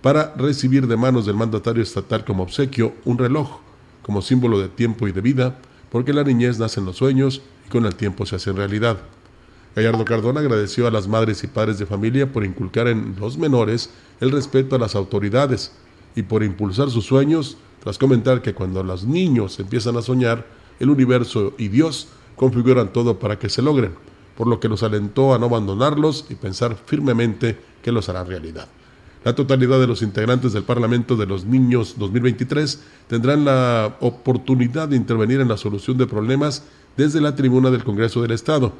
para 0.00 0.34
recibir 0.34 0.86
de 0.86 0.96
manos 0.96 1.26
del 1.26 1.36
mandatario 1.36 1.82
estatal 1.82 2.24
como 2.24 2.42
obsequio 2.42 2.94
un 3.04 3.18
reloj, 3.18 3.60
como 4.02 4.20
símbolo 4.20 4.58
de 4.58 4.68
tiempo 4.68 5.06
y 5.06 5.12
de 5.12 5.20
vida, 5.20 5.58
porque 5.90 6.12
la 6.12 6.24
niñez 6.24 6.58
nace 6.58 6.80
en 6.80 6.86
los 6.86 6.96
sueños 6.96 7.42
y 7.66 7.70
con 7.70 7.86
el 7.86 7.94
tiempo 7.94 8.26
se 8.26 8.36
hace 8.36 8.52
realidad. 8.52 8.98
Gallardo 9.76 10.04
Cardona 10.04 10.40
agradeció 10.40 10.86
a 10.86 10.90
las 10.90 11.08
madres 11.08 11.44
y 11.44 11.46
padres 11.46 11.78
de 11.78 11.86
familia 11.86 12.30
por 12.30 12.44
inculcar 12.44 12.88
en 12.88 13.14
los 13.18 13.38
menores 13.38 13.90
el 14.20 14.30
respeto 14.30 14.76
a 14.76 14.78
las 14.78 14.94
autoridades 14.94 15.72
y 16.14 16.22
por 16.22 16.42
impulsar 16.42 16.90
sus 16.90 17.06
sueños 17.06 17.56
tras 17.82 17.98
comentar 17.98 18.42
que 18.42 18.54
cuando 18.54 18.84
los 18.84 19.04
niños 19.04 19.58
empiezan 19.58 19.96
a 19.96 20.02
soñar, 20.02 20.46
el 20.78 20.88
universo 20.88 21.54
y 21.58 21.66
Dios 21.66 22.06
configuran 22.36 22.92
todo 22.92 23.18
para 23.18 23.40
que 23.40 23.48
se 23.48 23.60
logren, 23.60 23.92
por 24.36 24.46
lo 24.46 24.60
que 24.60 24.68
los 24.68 24.84
alentó 24.84 25.34
a 25.34 25.38
no 25.38 25.46
abandonarlos 25.46 26.26
y 26.30 26.36
pensar 26.36 26.76
firmemente 26.86 27.58
que 27.82 27.90
los 27.90 28.08
hará 28.08 28.22
realidad. 28.22 28.68
La 29.24 29.34
totalidad 29.34 29.80
de 29.80 29.88
los 29.88 30.02
integrantes 30.02 30.52
del 30.52 30.62
Parlamento 30.62 31.16
de 31.16 31.26
los 31.26 31.44
Niños 31.44 31.96
2023 31.98 32.82
tendrán 33.08 33.44
la 33.44 33.96
oportunidad 34.00 34.88
de 34.88 34.96
intervenir 34.96 35.40
en 35.40 35.48
la 35.48 35.56
solución 35.56 35.98
de 35.98 36.06
problemas 36.06 36.62
desde 36.96 37.20
la 37.20 37.34
tribuna 37.34 37.72
del 37.72 37.82
Congreso 37.82 38.22
del 38.22 38.30
Estado, 38.30 38.72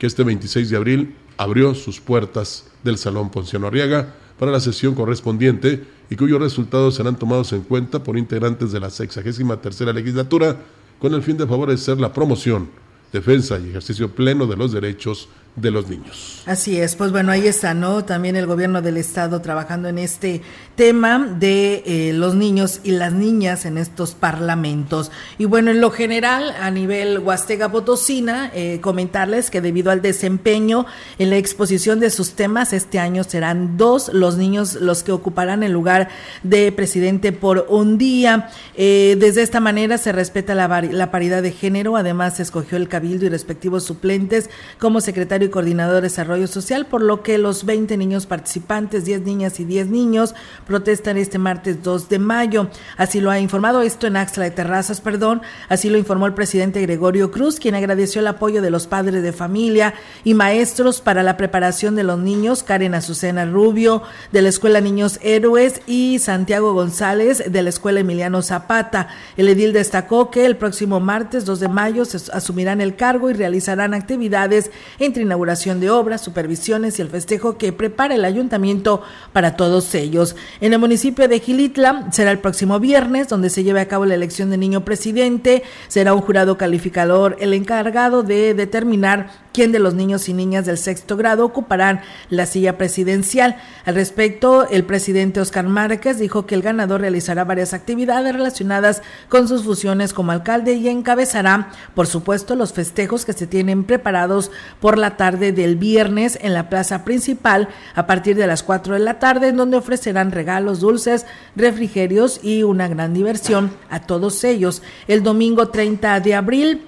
que 0.00 0.06
este 0.08 0.24
26 0.24 0.70
de 0.70 0.76
abril 0.76 1.16
abrió 1.36 1.76
sus 1.76 2.00
puertas 2.00 2.66
del 2.82 2.98
Salón 2.98 3.30
Ponciano 3.30 3.68
Arriaga 3.68 4.14
para 4.38 4.52
la 4.52 4.60
sesión 4.60 4.94
correspondiente 4.94 5.84
y 6.08 6.16
cuyos 6.16 6.40
resultados 6.40 6.94
serán 6.94 7.18
tomados 7.18 7.52
en 7.52 7.62
cuenta 7.62 8.02
por 8.02 8.16
integrantes 8.16 8.72
de 8.72 8.80
la 8.80 8.90
63 8.90 9.80
legislatura 9.94 10.60
con 10.98 11.14
el 11.14 11.22
fin 11.22 11.36
de 11.36 11.46
favorecer 11.46 11.98
la 11.98 12.12
promoción, 12.12 12.68
defensa 13.12 13.58
y 13.58 13.70
ejercicio 13.70 14.10
pleno 14.14 14.46
de 14.46 14.56
los 14.56 14.72
derechos 14.72 15.28
de 15.60 15.70
los 15.70 15.88
niños. 15.88 16.42
Así 16.46 16.80
es, 16.80 16.96
pues 16.96 17.12
bueno, 17.12 17.30
ahí 17.32 17.46
está, 17.46 17.74
¿no? 17.74 18.04
También 18.04 18.34
el 18.36 18.46
gobierno 18.46 18.80
del 18.80 18.96
estado 18.96 19.42
trabajando 19.42 19.88
en 19.88 19.98
este 19.98 20.40
tema 20.76 21.18
de 21.18 21.82
eh, 21.84 22.12
los 22.14 22.34
niños 22.34 22.80
y 22.84 22.92
las 22.92 23.12
niñas 23.12 23.66
en 23.66 23.76
estos 23.76 24.14
parlamentos. 24.14 25.10
Y 25.36 25.44
bueno, 25.44 25.72
en 25.72 25.80
lo 25.80 25.90
general, 25.90 26.54
a 26.60 26.70
nivel 26.70 27.18
Huastega 27.18 27.70
Potosina, 27.70 28.50
eh, 28.54 28.78
comentarles 28.80 29.50
que 29.50 29.60
debido 29.60 29.90
al 29.90 30.00
desempeño 30.00 30.86
en 31.18 31.30
la 31.30 31.36
exposición 31.36 32.00
de 32.00 32.10
sus 32.10 32.32
temas, 32.32 32.72
este 32.72 32.98
año 32.98 33.24
serán 33.24 33.76
dos 33.76 34.10
los 34.14 34.36
niños 34.36 34.74
los 34.74 35.02
que 35.02 35.12
ocuparán 35.12 35.62
el 35.62 35.72
lugar 35.72 36.08
de 36.42 36.72
presidente 36.72 37.32
por 37.32 37.66
un 37.68 37.98
día. 37.98 38.48
Eh, 38.76 39.16
desde 39.18 39.42
esta 39.42 39.60
manera 39.60 39.98
se 39.98 40.12
respeta 40.12 40.54
la, 40.54 40.80
la 40.80 41.10
paridad 41.10 41.42
de 41.42 41.52
género, 41.52 41.96
además 41.96 42.36
se 42.36 42.42
escogió 42.42 42.78
el 42.78 42.88
cabildo 42.88 43.26
y 43.26 43.28
respectivos 43.28 43.84
suplentes 43.84 44.48
como 44.78 45.00
secretario 45.00 45.47
coordinador 45.50 45.96
de 45.96 46.02
desarrollo 46.02 46.46
social, 46.46 46.86
por 46.86 47.02
lo 47.02 47.22
que 47.22 47.38
los 47.38 47.64
20 47.64 47.96
niños 47.96 48.26
participantes, 48.26 49.04
10 49.04 49.22
niñas 49.22 49.60
y 49.60 49.64
10 49.64 49.88
niños, 49.88 50.34
protestan 50.66 51.16
este 51.16 51.38
martes 51.38 51.82
2 51.82 52.08
de 52.08 52.18
mayo. 52.18 52.68
Así 52.96 53.20
lo 53.20 53.30
ha 53.30 53.38
informado 53.40 53.82
esto 53.82 54.06
en 54.06 54.16
Axla 54.16 54.44
de 54.44 54.50
Terrazas, 54.50 55.00
perdón. 55.00 55.42
Así 55.68 55.90
lo 55.90 55.98
informó 55.98 56.26
el 56.26 56.34
presidente 56.34 56.80
Gregorio 56.82 57.30
Cruz, 57.30 57.58
quien 57.60 57.74
agradeció 57.74 58.20
el 58.20 58.26
apoyo 58.26 58.62
de 58.62 58.70
los 58.70 58.86
padres 58.86 59.22
de 59.22 59.32
familia 59.32 59.94
y 60.24 60.34
maestros 60.34 61.00
para 61.00 61.22
la 61.22 61.36
preparación 61.36 61.96
de 61.96 62.04
los 62.04 62.18
niños, 62.18 62.62
Karen 62.62 62.94
Azucena 62.94 63.44
Rubio, 63.44 64.02
de 64.32 64.42
la 64.42 64.48
Escuela 64.48 64.80
Niños 64.80 65.18
Héroes, 65.22 65.80
y 65.86 66.18
Santiago 66.18 66.72
González, 66.72 67.44
de 67.50 67.62
la 67.62 67.70
Escuela 67.70 68.00
Emiliano 68.00 68.42
Zapata. 68.42 69.08
El 69.36 69.48
edil 69.48 69.72
destacó 69.72 70.30
que 70.30 70.46
el 70.46 70.56
próximo 70.56 71.00
martes 71.00 71.44
2 71.44 71.60
de 71.60 71.68
mayo 71.68 72.04
asumirán 72.32 72.80
el 72.80 72.96
cargo 72.96 73.30
y 73.30 73.32
realizarán 73.32 73.94
actividades 73.94 74.70
entre 74.98 75.22
inauguración 75.22 75.37
de 75.38 75.90
obras, 75.90 76.20
supervisiones 76.20 76.98
y 76.98 77.02
el 77.02 77.08
festejo 77.08 77.58
que 77.58 77.72
prepara 77.72 78.14
el 78.14 78.24
ayuntamiento 78.24 79.02
para 79.32 79.56
todos 79.56 79.94
ellos. 79.94 80.36
En 80.60 80.72
el 80.72 80.78
municipio 80.78 81.28
de 81.28 81.40
Gilitla 81.40 82.08
será 82.12 82.32
el 82.32 82.40
próximo 82.40 82.80
viernes 82.80 83.28
donde 83.28 83.50
se 83.50 83.62
lleve 83.62 83.80
a 83.80 83.88
cabo 83.88 84.04
la 84.04 84.14
elección 84.14 84.50
de 84.50 84.56
niño 84.56 84.84
presidente. 84.84 85.62
Será 85.86 86.12
un 86.12 86.22
jurado 86.22 86.58
calificador 86.58 87.36
el 87.40 87.54
encargado 87.54 88.22
de 88.22 88.54
determinar 88.54 89.30
quién 89.52 89.72
de 89.72 89.78
los 89.78 89.94
niños 89.94 90.28
y 90.28 90.34
niñas 90.34 90.66
del 90.66 90.78
sexto 90.78 91.16
grado 91.16 91.44
ocuparán 91.44 92.00
la 92.30 92.46
silla 92.46 92.78
presidencial. 92.78 93.56
Al 93.84 93.94
respecto, 93.94 94.68
el 94.68 94.84
presidente 94.84 95.40
Oscar 95.40 95.66
Márquez 95.66 96.18
dijo 96.18 96.46
que 96.46 96.54
el 96.54 96.62
ganador 96.62 97.00
realizará 97.00 97.44
varias 97.44 97.74
actividades 97.74 98.32
relacionadas 98.32 99.02
con 99.28 99.48
sus 99.48 99.64
funciones 99.64 100.12
como 100.12 100.32
alcalde 100.32 100.74
y 100.74 100.88
encabezará, 100.88 101.70
por 101.94 102.06
supuesto, 102.06 102.54
los 102.54 102.72
festejos 102.72 103.24
que 103.24 103.32
se 103.32 103.46
tienen 103.46 103.84
preparados 103.84 104.50
por 104.80 104.96
la 104.96 105.16
tarde 105.18 105.52
del 105.52 105.76
viernes 105.76 106.38
en 106.40 106.54
la 106.54 106.70
plaza 106.70 107.04
principal 107.04 107.68
a 107.94 108.06
partir 108.06 108.36
de 108.36 108.46
las 108.46 108.62
4 108.62 108.94
de 108.94 109.00
la 109.00 109.18
tarde, 109.18 109.48
en 109.48 109.58
donde 109.58 109.76
ofrecerán 109.76 110.32
regalos, 110.32 110.80
dulces, 110.80 111.26
refrigerios 111.54 112.40
y 112.42 112.62
una 112.62 112.88
gran 112.88 113.12
diversión 113.12 113.70
a 113.90 114.00
todos 114.00 114.42
ellos. 114.44 114.82
El 115.06 115.22
domingo 115.22 115.68
30 115.68 116.20
de 116.20 116.34
abril 116.34 116.86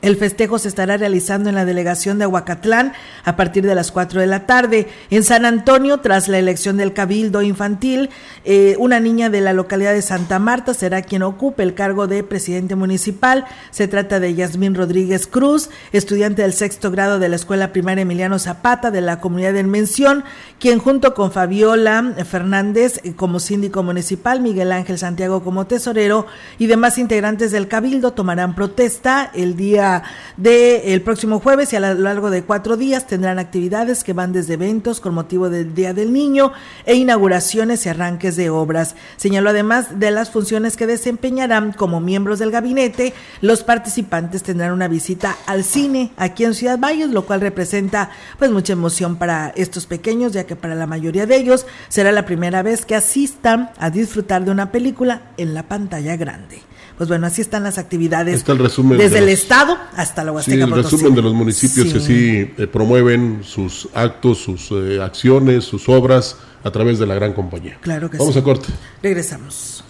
el 0.00 0.16
festejo 0.16 0.58
se 0.58 0.68
estará 0.68 0.96
realizando 0.96 1.48
en 1.48 1.56
la 1.56 1.64
delegación 1.64 2.18
de 2.18 2.24
Aguacatlán 2.24 2.92
a 3.24 3.36
partir 3.36 3.66
de 3.66 3.74
las 3.74 3.90
4 3.90 4.20
de 4.20 4.26
la 4.28 4.46
tarde. 4.46 4.86
En 5.10 5.24
San 5.24 5.44
Antonio, 5.44 5.98
tras 5.98 6.28
la 6.28 6.38
elección 6.38 6.76
del 6.76 6.92
Cabildo 6.92 7.42
Infantil, 7.42 8.10
eh, 8.44 8.76
una 8.78 9.00
niña 9.00 9.28
de 9.28 9.40
la 9.40 9.52
localidad 9.52 9.92
de 9.92 10.02
Santa 10.02 10.38
Marta 10.38 10.72
será 10.72 11.02
quien 11.02 11.22
ocupe 11.22 11.64
el 11.64 11.74
cargo 11.74 12.06
de 12.06 12.22
presidente 12.22 12.76
municipal. 12.76 13.44
Se 13.70 13.88
trata 13.88 14.20
de 14.20 14.34
Yasmín 14.34 14.76
Rodríguez 14.76 15.26
Cruz, 15.26 15.68
estudiante 15.92 16.42
del 16.42 16.52
sexto 16.52 16.92
grado 16.92 17.18
de 17.18 17.28
la 17.28 17.36
Escuela 17.36 17.72
Primaria 17.72 18.02
Emiliano 18.02 18.38
Zapata 18.38 18.92
de 18.92 19.00
la 19.00 19.18
comunidad 19.18 19.52
de 19.52 19.64
Mención, 19.64 20.24
quien 20.60 20.78
junto 20.78 21.12
con 21.12 21.32
Fabiola 21.32 22.14
Fernández 22.24 23.00
eh, 23.02 23.14
como 23.14 23.40
síndico 23.40 23.82
municipal, 23.82 24.40
Miguel 24.40 24.70
Ángel 24.70 24.98
Santiago 24.98 25.42
como 25.42 25.66
tesorero 25.66 26.26
y 26.58 26.66
demás 26.66 26.98
integrantes 26.98 27.50
del 27.50 27.66
Cabildo 27.66 28.12
tomarán 28.12 28.54
protesta 28.54 29.30
el 29.34 29.56
día 29.56 29.87
del 30.36 31.02
próximo 31.02 31.40
jueves 31.40 31.72
y 31.72 31.76
a 31.76 31.80
lo 31.80 31.94
largo 31.94 32.30
de 32.30 32.42
cuatro 32.42 32.76
días 32.76 33.06
tendrán 33.06 33.38
actividades 33.38 34.04
que 34.04 34.12
van 34.12 34.32
desde 34.32 34.54
eventos 34.54 35.00
con 35.00 35.14
motivo 35.14 35.50
del 35.50 35.74
Día 35.74 35.94
del 35.94 36.12
Niño 36.12 36.52
e 36.84 36.94
inauguraciones 36.94 37.84
y 37.84 37.88
arranques 37.88 38.36
de 38.36 38.50
obras. 38.50 38.94
Señaló 39.16 39.50
además 39.50 39.98
de 39.98 40.10
las 40.10 40.30
funciones 40.30 40.76
que 40.76 40.86
desempeñarán 40.86 41.72
como 41.72 42.00
miembros 42.00 42.38
del 42.38 42.50
gabinete, 42.50 43.14
los 43.40 43.62
participantes 43.62 44.42
tendrán 44.42 44.72
una 44.72 44.88
visita 44.88 45.36
al 45.46 45.64
cine 45.64 46.12
aquí 46.16 46.44
en 46.44 46.54
Ciudad 46.54 46.78
Valles, 46.78 47.10
lo 47.10 47.26
cual 47.26 47.40
representa 47.40 48.10
pues 48.38 48.50
mucha 48.50 48.72
emoción 48.72 49.16
para 49.16 49.52
estos 49.56 49.86
pequeños, 49.86 50.32
ya 50.32 50.44
que 50.44 50.56
para 50.56 50.74
la 50.74 50.86
mayoría 50.86 51.26
de 51.26 51.36
ellos 51.36 51.66
será 51.88 52.12
la 52.12 52.24
primera 52.24 52.62
vez 52.62 52.84
que 52.84 52.94
asistan 52.94 53.70
a 53.78 53.90
disfrutar 53.90 54.44
de 54.44 54.50
una 54.50 54.70
película 54.70 55.22
en 55.36 55.54
la 55.54 55.64
pantalla 55.64 56.16
grande. 56.16 56.62
Pues 56.98 57.08
bueno, 57.08 57.28
así 57.28 57.40
están 57.40 57.62
las 57.62 57.78
actividades. 57.78 58.44
Desde 58.44 59.18
el 59.18 59.28
Estado 59.28 59.78
hasta 59.96 60.24
la 60.24 60.32
Huasteca 60.32 60.56
Sí, 60.56 60.60
el 60.60 60.82
resumen 60.82 61.14
de 61.14 61.22
los 61.22 61.32
municipios 61.32 61.92
que 61.92 62.00
sí 62.00 62.52
eh, 62.58 62.66
promueven 62.66 63.42
sus 63.44 63.88
actos, 63.94 64.38
sus 64.38 64.72
eh, 64.72 65.00
acciones, 65.00 65.64
sus 65.64 65.88
obras 65.88 66.36
a 66.64 66.70
través 66.72 66.98
de 66.98 67.06
la 67.06 67.14
gran 67.14 67.34
compañía. 67.34 67.78
Claro 67.80 68.10
que 68.10 68.18
Vamos 68.18 68.36
a 68.36 68.42
corte. 68.42 68.68
Regresamos. 69.00 69.84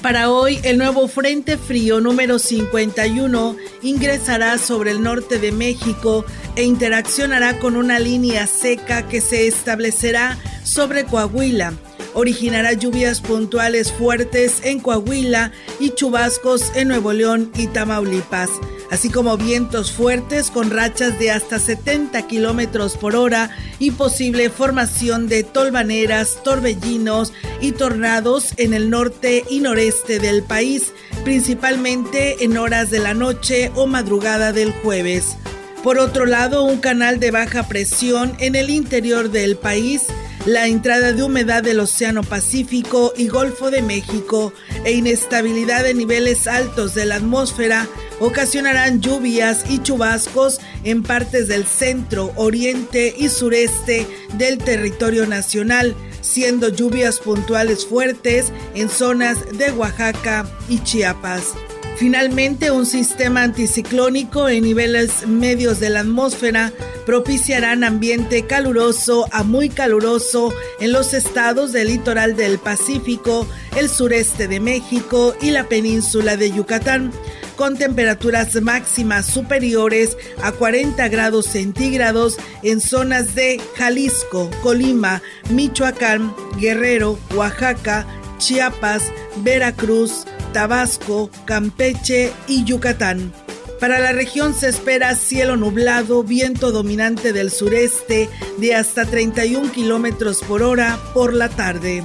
Para 0.00 0.30
hoy, 0.30 0.60
el 0.62 0.78
nuevo 0.78 1.08
Frente 1.08 1.58
Frío 1.58 2.00
número 2.00 2.38
51 2.38 3.56
ingresará 3.82 4.56
sobre 4.58 4.90
el 4.90 5.02
norte 5.02 5.38
de 5.38 5.50
México 5.50 6.24
e 6.56 6.64
interaccionará 6.64 7.58
con 7.58 7.76
una 7.76 7.98
línea 7.98 8.46
seca 8.46 9.08
que 9.08 9.20
se 9.20 9.46
establecerá 9.46 10.38
sobre 10.62 11.04
Coahuila. 11.04 11.74
Originará 12.14 12.72
lluvias 12.74 13.20
puntuales 13.20 13.92
fuertes 13.92 14.60
en 14.62 14.78
Coahuila 14.78 15.50
y 15.80 15.90
chubascos 15.90 16.70
en 16.76 16.88
Nuevo 16.88 17.12
León 17.12 17.50
y 17.56 17.66
Tamaulipas, 17.66 18.50
así 18.92 19.10
como 19.10 19.36
vientos 19.36 19.90
fuertes 19.90 20.52
con 20.52 20.70
rachas 20.70 21.18
de 21.18 21.32
hasta 21.32 21.58
70 21.58 22.24
kilómetros 22.28 22.96
por 22.96 23.16
hora 23.16 23.50
y 23.80 23.90
posible 23.90 24.48
formación 24.48 25.26
de 25.26 25.42
tolvaneras, 25.42 26.40
torbellinos 26.44 27.32
y 27.60 27.72
tornados 27.72 28.54
en 28.58 28.74
el 28.74 28.90
norte 28.90 29.42
y 29.50 29.58
noreste 29.58 30.20
del 30.20 30.44
país, 30.44 30.92
principalmente 31.24 32.44
en 32.44 32.56
horas 32.56 32.92
de 32.92 33.00
la 33.00 33.14
noche 33.14 33.72
o 33.74 33.88
madrugada 33.88 34.52
del 34.52 34.70
jueves. 34.70 35.36
Por 35.84 35.98
otro 35.98 36.26
lado, 36.26 36.64
un 36.64 36.78
canal 36.78 37.20
de 37.20 37.30
baja 37.30 37.68
presión 37.68 38.34
en 38.40 38.56
el 38.56 38.70
interior 38.70 39.30
del 39.30 39.56
país 39.56 40.06
la 40.46 40.66
entrada 40.66 41.12
de 41.12 41.22
humedad 41.22 41.62
del 41.62 41.80
Océano 41.80 42.22
Pacífico 42.22 43.14
y 43.16 43.28
Golfo 43.28 43.70
de 43.70 43.80
México 43.80 44.52
e 44.84 44.92
inestabilidad 44.92 45.84
de 45.84 45.94
niveles 45.94 46.46
altos 46.46 46.94
de 46.94 47.06
la 47.06 47.16
atmósfera 47.16 47.88
ocasionarán 48.20 49.00
lluvias 49.00 49.64
y 49.70 49.82
chubascos 49.82 50.60
en 50.84 51.02
partes 51.02 51.48
del 51.48 51.64
centro, 51.64 52.32
oriente 52.36 53.14
y 53.16 53.30
sureste 53.30 54.06
del 54.34 54.58
territorio 54.58 55.26
nacional, 55.26 55.94
siendo 56.20 56.68
lluvias 56.68 57.20
puntuales 57.20 57.86
fuertes 57.86 58.52
en 58.74 58.90
zonas 58.90 59.38
de 59.56 59.72
Oaxaca 59.72 60.46
y 60.68 60.80
Chiapas. 60.80 61.54
Finalmente, 61.96 62.72
un 62.72 62.86
sistema 62.86 63.44
anticiclónico 63.44 64.48
en 64.48 64.64
niveles 64.64 65.26
medios 65.28 65.78
de 65.78 65.90
la 65.90 66.00
atmósfera 66.00 66.72
propiciarán 67.06 67.84
ambiente 67.84 68.46
caluroso 68.46 69.26
a 69.30 69.44
muy 69.44 69.68
caluroso 69.68 70.52
en 70.80 70.92
los 70.92 71.14
estados 71.14 71.72
del 71.72 71.88
litoral 71.88 72.34
del 72.34 72.58
Pacífico, 72.58 73.46
el 73.76 73.88
sureste 73.88 74.48
de 74.48 74.58
México 74.58 75.36
y 75.40 75.50
la 75.52 75.68
península 75.68 76.36
de 76.36 76.50
Yucatán, 76.50 77.12
con 77.54 77.76
temperaturas 77.76 78.60
máximas 78.60 79.26
superiores 79.26 80.16
a 80.42 80.50
40 80.50 81.06
grados 81.08 81.46
centígrados 81.46 82.38
en 82.64 82.80
zonas 82.80 83.36
de 83.36 83.60
Jalisco, 83.76 84.50
Colima, 84.62 85.22
Michoacán, 85.50 86.34
Guerrero, 86.58 87.18
Oaxaca, 87.36 88.04
Chiapas, 88.38 89.12
Veracruz, 89.36 90.26
Tabasco, 90.54 91.28
Campeche 91.44 92.32
y 92.46 92.64
Yucatán. 92.64 93.32
Para 93.80 93.98
la 93.98 94.12
región 94.12 94.54
se 94.54 94.68
espera 94.68 95.14
cielo 95.16 95.56
nublado, 95.56 96.22
viento 96.22 96.72
dominante 96.72 97.34
del 97.34 97.50
sureste 97.50 98.30
de 98.56 98.74
hasta 98.74 99.04
31 99.04 99.72
kilómetros 99.72 100.38
por 100.38 100.62
hora 100.62 100.98
por 101.12 101.34
la 101.34 101.50
tarde. 101.50 102.04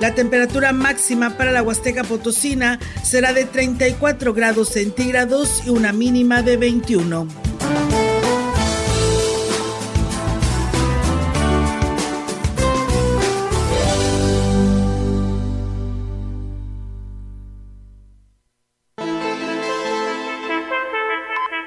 La 0.00 0.14
temperatura 0.14 0.72
máxima 0.72 1.36
para 1.36 1.50
la 1.50 1.62
Huasteca 1.62 2.04
Potosina 2.04 2.78
será 3.02 3.32
de 3.32 3.44
34 3.44 4.32
grados 4.32 4.68
centígrados 4.68 5.64
y 5.66 5.70
una 5.70 5.92
mínima 5.92 6.42
de 6.42 6.56
21. 6.56 7.47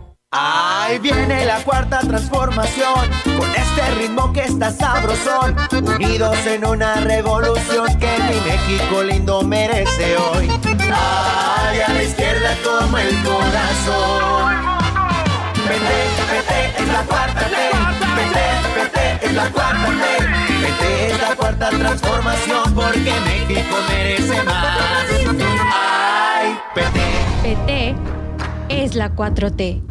Ahí 0.33 0.97
viene 0.99 1.43
la 1.43 1.61
cuarta 1.61 1.99
transformación, 1.99 3.09
con 3.37 3.49
este 3.53 3.95
ritmo 3.99 4.31
que 4.31 4.43
está 4.45 4.71
sabrosón, 4.71 5.57
unidos 5.73 6.37
en 6.45 6.65
una 6.65 6.95
revolución 7.01 7.85
que 7.99 8.07
mi 8.07 8.39
México 8.49 9.03
lindo 9.03 9.41
merece 9.41 10.15
hoy. 10.15 10.49
Ay, 10.79 11.81
a 11.81 11.93
la 11.93 12.03
izquierda 12.03 12.55
como 12.63 12.97
el 12.97 13.13
corazón. 13.23 14.55
Vete, 15.67 15.99
vete, 16.31 16.81
es 16.81 16.87
la 16.87 17.03
cuarta 17.03 17.49
ley. 17.49 17.71
Vete, 18.15 18.79
vete, 18.79 19.25
es 19.25 19.33
la 19.33 19.49
cuarta 19.49 19.89
ley. 19.89 20.61
Vete, 20.61 21.11
es 21.11 21.21
la 21.21 21.35
cuarta 21.35 21.69
transformación 21.71 22.73
porque 22.73 23.13
México 23.25 23.75
merece 23.89 24.43
más. 24.43 24.79
Ay, 25.73 26.57
PT. 26.73 27.01
PT 27.43 27.95
es 28.69 28.95
la 28.95 29.13
4T 29.13 29.90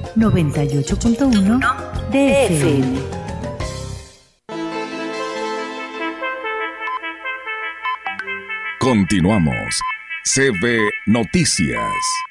98.1 0.15 1.59
DFM. 2.11 3.21
Continuamos. 8.79 9.79
CB 10.23 10.89
Noticias. 11.07 12.30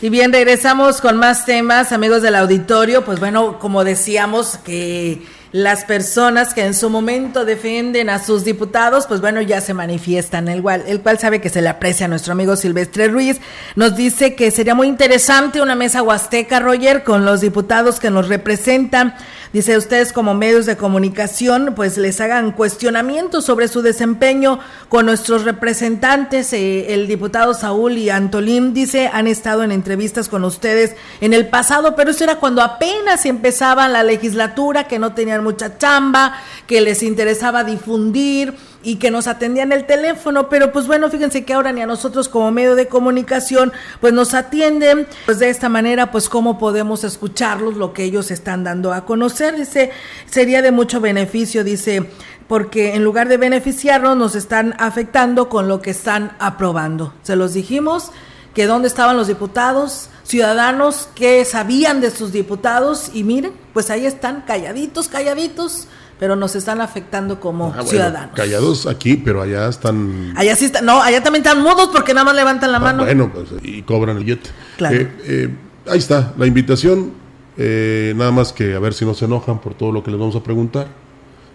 Y 0.00 0.10
bien, 0.10 0.32
regresamos 0.32 1.00
con 1.00 1.16
más 1.16 1.44
temas, 1.44 1.90
amigos 1.90 2.22
del 2.22 2.36
auditorio. 2.36 3.04
Pues 3.04 3.18
bueno, 3.18 3.58
como 3.58 3.82
decíamos 3.82 4.56
que 4.58 5.20
las 5.52 5.84
personas 5.84 6.52
que 6.54 6.64
en 6.64 6.74
su 6.74 6.90
momento 6.90 7.44
defienden 7.44 8.10
a 8.10 8.22
sus 8.22 8.44
diputados, 8.44 9.06
pues 9.06 9.20
bueno, 9.20 9.40
ya 9.40 9.60
se 9.60 9.74
manifiestan. 9.74 10.48
El 10.48 10.62
cual, 10.62 10.84
el 10.86 11.00
cual 11.00 11.18
sabe 11.18 11.40
que 11.40 11.48
se 11.48 11.62
le 11.62 11.68
aprecia 11.68 12.06
a 12.06 12.08
nuestro 12.08 12.32
amigo 12.32 12.56
Silvestre 12.56 13.08
Ruiz. 13.08 13.40
Nos 13.76 13.96
dice 13.96 14.34
que 14.34 14.50
sería 14.50 14.74
muy 14.74 14.88
interesante 14.88 15.62
una 15.62 15.74
mesa 15.74 16.02
huasteca, 16.02 16.60
Roger, 16.60 17.04
con 17.04 17.24
los 17.24 17.40
diputados 17.40 18.00
que 18.00 18.10
nos 18.10 18.28
representan 18.28 19.14
Dice, 19.52 19.78
ustedes 19.78 20.12
como 20.12 20.34
medios 20.34 20.66
de 20.66 20.76
comunicación, 20.76 21.72
pues 21.74 21.96
les 21.96 22.20
hagan 22.20 22.52
cuestionamientos 22.52 23.46
sobre 23.46 23.68
su 23.68 23.80
desempeño 23.80 24.58
con 24.90 25.06
nuestros 25.06 25.44
representantes. 25.44 26.52
Eh, 26.52 26.92
el 26.92 27.06
diputado 27.06 27.54
Saúl 27.54 27.96
y 27.96 28.10
Antolín, 28.10 28.74
dice, 28.74 29.08
han 29.10 29.26
estado 29.26 29.62
en 29.62 29.72
entrevistas 29.72 30.28
con 30.28 30.44
ustedes 30.44 30.96
en 31.22 31.32
el 31.32 31.48
pasado, 31.48 31.96
pero 31.96 32.10
eso 32.10 32.24
era 32.24 32.36
cuando 32.36 32.60
apenas 32.60 33.24
empezaba 33.24 33.88
la 33.88 34.02
legislatura, 34.02 34.84
que 34.84 34.98
no 34.98 35.14
tenían 35.14 35.37
mucha 35.42 35.78
chamba, 35.78 36.34
que 36.66 36.80
les 36.80 37.02
interesaba 37.02 37.64
difundir 37.64 38.54
y 38.82 38.96
que 38.96 39.10
nos 39.10 39.26
atendían 39.26 39.72
el 39.72 39.86
teléfono, 39.86 40.48
pero 40.48 40.72
pues 40.72 40.86
bueno, 40.86 41.10
fíjense 41.10 41.44
que 41.44 41.52
ahora 41.52 41.72
ni 41.72 41.82
a 41.82 41.86
nosotros 41.86 42.28
como 42.28 42.50
medio 42.50 42.74
de 42.74 42.88
comunicación 42.88 43.72
pues 44.00 44.12
nos 44.12 44.34
atienden, 44.34 45.06
pues 45.26 45.38
de 45.38 45.48
esta 45.48 45.68
manera 45.68 46.10
pues 46.10 46.28
cómo 46.28 46.58
podemos 46.58 47.04
escucharlos 47.04 47.76
lo 47.76 47.92
que 47.92 48.04
ellos 48.04 48.30
están 48.30 48.64
dando 48.64 48.92
a 48.92 49.04
conocer, 49.04 49.56
dice, 49.56 49.90
sería 50.26 50.62
de 50.62 50.70
mucho 50.70 51.00
beneficio, 51.00 51.64
dice, 51.64 52.08
porque 52.46 52.94
en 52.94 53.04
lugar 53.04 53.28
de 53.28 53.36
beneficiarnos 53.36 54.16
nos 54.16 54.34
están 54.34 54.74
afectando 54.78 55.48
con 55.48 55.68
lo 55.68 55.82
que 55.82 55.90
están 55.90 56.32
aprobando. 56.38 57.12
Se 57.22 57.36
los 57.36 57.52
dijimos 57.52 58.10
que 58.58 58.66
dónde 58.66 58.88
estaban 58.88 59.16
los 59.16 59.28
diputados, 59.28 60.08
ciudadanos 60.24 61.08
que 61.14 61.44
sabían 61.44 62.00
de 62.00 62.10
sus 62.10 62.32
diputados 62.32 63.08
y 63.14 63.22
miren, 63.22 63.52
pues 63.72 63.88
ahí 63.88 64.04
están 64.04 64.42
calladitos, 64.48 65.06
calladitos, 65.06 65.86
pero 66.18 66.34
nos 66.34 66.56
están 66.56 66.80
afectando 66.80 67.38
como 67.38 67.66
Ah, 67.66 67.74
bueno, 67.76 67.88
ciudadanos. 67.88 68.34
callados 68.34 68.86
aquí, 68.88 69.16
pero 69.16 69.42
allá 69.42 69.68
están. 69.68 70.32
Allá 70.36 70.56
sí 70.56 70.64
están, 70.64 70.84
no, 70.84 71.00
allá 71.00 71.22
también 71.22 71.44
están 71.46 71.62
mudos 71.62 71.90
porque 71.92 72.12
nada 72.14 72.24
más 72.24 72.34
levantan 72.34 72.72
la 72.72 72.78
Ah, 72.78 72.80
mano. 72.80 73.04
bueno, 73.04 73.30
pues, 73.32 73.46
y 73.62 73.82
cobran 73.82 74.16
el 74.16 74.24
jet. 74.24 74.40
Claro. 74.76 74.96
Eh, 74.96 75.08
eh, 75.22 75.48
ahí 75.88 75.98
está, 75.98 76.34
la 76.36 76.44
invitación. 76.44 77.12
eh, 77.56 78.12
nada 78.16 78.32
más 78.32 78.52
que 78.52 78.74
a 78.74 78.80
ver 78.80 78.92
si 78.92 79.04
no 79.04 79.14
se 79.14 79.26
enojan 79.26 79.60
por 79.60 79.74
todo 79.74 79.92
lo 79.92 80.02
que 80.02 80.10
les 80.10 80.18
vamos 80.18 80.34
a 80.34 80.42
preguntar. 80.42 80.88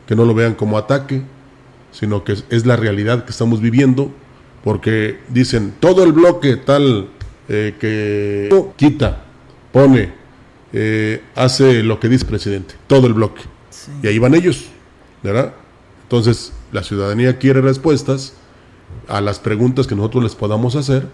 Que 0.08 0.16
no 0.16 0.24
lo 0.24 0.34
vean 0.34 0.54
como 0.54 0.78
ataque, 0.78 1.22
sino 1.92 2.24
que 2.24 2.32
es, 2.32 2.46
es 2.50 2.66
la 2.66 2.78
realidad 2.78 3.26
que 3.26 3.32
estamos 3.32 3.60
viviendo. 3.60 4.10
Porque 4.64 5.20
dicen, 5.30 5.74
todo 5.80 6.04
el 6.04 6.14
bloque 6.14 6.56
tal 6.58 7.10
eh, 7.50 7.76
que 7.80 8.50
quita, 8.78 9.24
pone, 9.72 10.14
eh, 10.72 11.22
hace 11.36 11.84
lo 11.84 12.00
que 12.00 12.10
dice 12.10 12.24
el 12.24 12.30
presidente. 12.30 12.76
Todo 12.88 13.08
el 13.08 13.14
bloque. 13.14 13.42
Y 14.02 14.08
ahí 14.08 14.18
van 14.18 14.34
ellos, 14.34 14.68
¿verdad? 15.22 15.54
Entonces, 16.04 16.54
la 16.72 16.84
ciudadanía 16.84 17.38
quiere 17.38 17.62
respuestas 17.62 18.34
a 19.08 19.22
las 19.22 19.40
preguntas 19.40 19.88
que 19.88 19.96
nosotros 19.96 20.24
les 20.24 20.36
podamos 20.36 20.76
hacer 20.76 21.08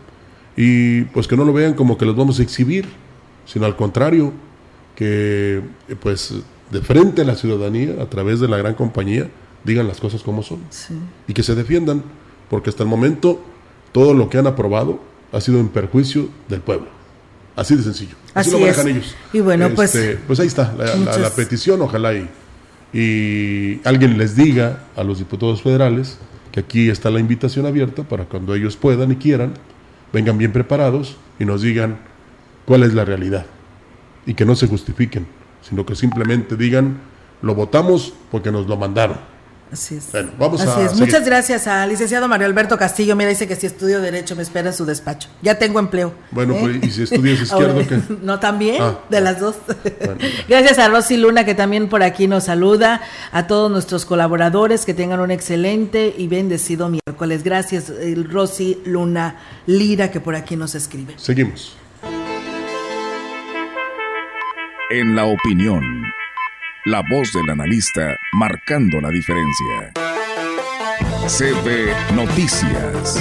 y 0.56 1.04
pues 1.04 1.28
que 1.28 1.38
no 1.38 1.46
lo 1.46 1.54
vean 1.54 1.74
como 1.74 1.98
que 1.98 2.06
los 2.06 2.16
vamos 2.16 2.40
a 2.40 2.44
exhibir, 2.44 2.86
sino 3.46 3.66
al 3.66 3.76
contrario, 3.76 4.34
que 4.96 5.62
eh, 5.88 5.96
pues 6.00 6.34
de 6.72 6.82
frente 6.82 7.22
a 7.22 7.26
la 7.26 7.36
ciudadanía, 7.36 8.02
a 8.02 8.10
través 8.10 8.40
de 8.40 8.48
la 8.48 8.58
gran 8.58 8.76
compañía, 8.76 9.30
digan 9.64 9.88
las 9.88 10.00
cosas 10.00 10.22
como 10.22 10.44
son 10.44 10.60
y 11.28 11.34
que 11.34 11.44
se 11.44 11.56
defiendan, 11.56 12.04
porque 12.50 12.70
hasta 12.70 12.84
el 12.84 12.90
momento 12.90 13.42
todo 13.92 14.14
lo 14.14 14.30
que 14.30 14.38
han 14.38 14.48
aprobado 14.48 15.00
ha 15.32 15.42
sido 15.42 15.60
en 15.60 15.70
perjuicio 15.70 16.30
del 16.48 16.62
pueblo. 16.62 16.88
Así 17.56 17.76
de 17.76 17.84
sencillo. 17.84 18.16
Así, 18.34 18.50
Así 18.50 18.52
lo 18.52 18.60
manejan 18.60 18.88
es. 18.88 18.96
ellos. 18.96 19.16
Y 19.34 19.40
bueno, 19.42 19.70
pues- 19.76 19.94
Este, 19.96 20.16
pues 20.28 20.40
ahí 20.40 20.48
está 20.48 20.74
la, 20.78 20.86
la- 20.86 20.96
Muchas- 20.96 21.20
la 21.20 21.30
petición, 21.32 21.82
ojalá 21.82 22.14
y, 22.14 22.28
y 22.94 23.82
alguien 23.86 24.18
les 24.18 24.36
diga 24.36 24.86
a 24.96 25.04
los 25.04 25.20
diputados 25.20 25.62
federales 25.62 26.18
que 26.52 26.62
aquí 26.62 26.90
está 26.90 27.10
la 27.12 27.20
invitación 27.20 27.66
abierta 27.66 28.04
para 28.04 28.26
cuando 28.26 28.56
ellos 28.56 28.76
puedan 28.76 29.12
y 29.12 29.16
quieran, 29.18 29.54
vengan 30.12 30.38
bien 30.38 30.52
preparados 30.52 31.18
y 31.40 31.46
nos 31.46 31.62
digan 31.62 32.00
cuál 32.66 32.84
es 32.84 32.94
la 32.94 33.06
realidad. 33.06 33.46
Y 34.26 34.34
que 34.34 34.46
no 34.46 34.56
se 34.56 34.68
justifiquen, 34.68 35.28
sino 35.62 35.86
que 35.86 35.96
simplemente 35.96 36.56
digan, 36.56 36.98
lo 37.42 37.54
votamos 37.56 38.14
porque 38.32 38.52
nos 38.52 38.68
lo 38.68 38.78
mandaron. 38.78 39.18
Así 39.72 39.96
es. 39.98 40.12
Bueno, 40.12 40.32
vamos 40.40 40.62
Así 40.62 40.70
a 40.82 40.86
es. 40.86 40.92
seguir. 40.92 41.06
Muchas 41.06 41.26
gracias 41.26 41.68
al 41.68 41.90
licenciado 41.90 42.28
Mario 42.28 42.48
Alberto 42.48 42.76
Castillo. 42.78 43.16
Mira, 43.16 43.30
dice 43.30 43.48
que 43.48 43.56
si 43.56 43.68
estudio 43.68 44.02
Derecho 44.02 44.36
me 44.36 44.42
espera 44.42 44.70
en 44.70 44.74
su 44.74 44.84
despacho. 44.84 45.30
Ya 45.44 45.60
tengo 45.60 45.78
empleo. 45.80 46.14
Bueno, 46.32 46.56
¿eh? 46.56 46.60
pues, 46.60 46.84
¿y 46.88 46.92
si 46.92 47.04
estudias 47.04 47.42
izquierdo 47.44 47.88
qué? 47.88 48.00
No, 48.24 48.40
también, 48.40 48.82
Ah, 48.82 49.00
de 49.10 49.22
las 49.22 49.40
dos. 49.40 49.56
Bueno. 50.00 50.20
Gracias 50.48 50.80
a 50.80 50.88
Rosy 50.90 51.18
Luna 51.18 51.44
que 51.46 51.54
también 51.54 51.88
por 51.88 52.02
aquí 52.02 52.28
nos 52.28 52.46
saluda, 52.46 53.02
a 53.32 53.46
todos 53.48 53.70
nuestros 53.70 54.06
colaboradores 54.06 54.86
que 54.86 54.94
tengan 54.96 55.20
un 55.20 55.30
excelente 55.30 56.16
y 56.18 56.28
bendecido 56.28 56.90
miércoles. 56.90 57.44
Gracias 57.44 57.90
eh, 57.90 58.16
Rosy 58.28 58.80
Luna 58.86 59.36
Lira 59.68 60.10
que 60.10 60.20
por 60.20 60.36
aquí 60.36 60.56
nos 60.56 60.74
escribe. 60.76 61.14
Seguimos. 61.18 61.76
En 64.90 65.16
la 65.16 65.26
opinión, 65.26 65.84
la 66.86 67.02
voz 67.10 67.34
del 67.34 67.50
analista 67.50 68.18
marcando 68.34 69.02
la 69.02 69.10
diferencia. 69.10 69.92
CB 71.28 72.16
Noticias. 72.16 73.20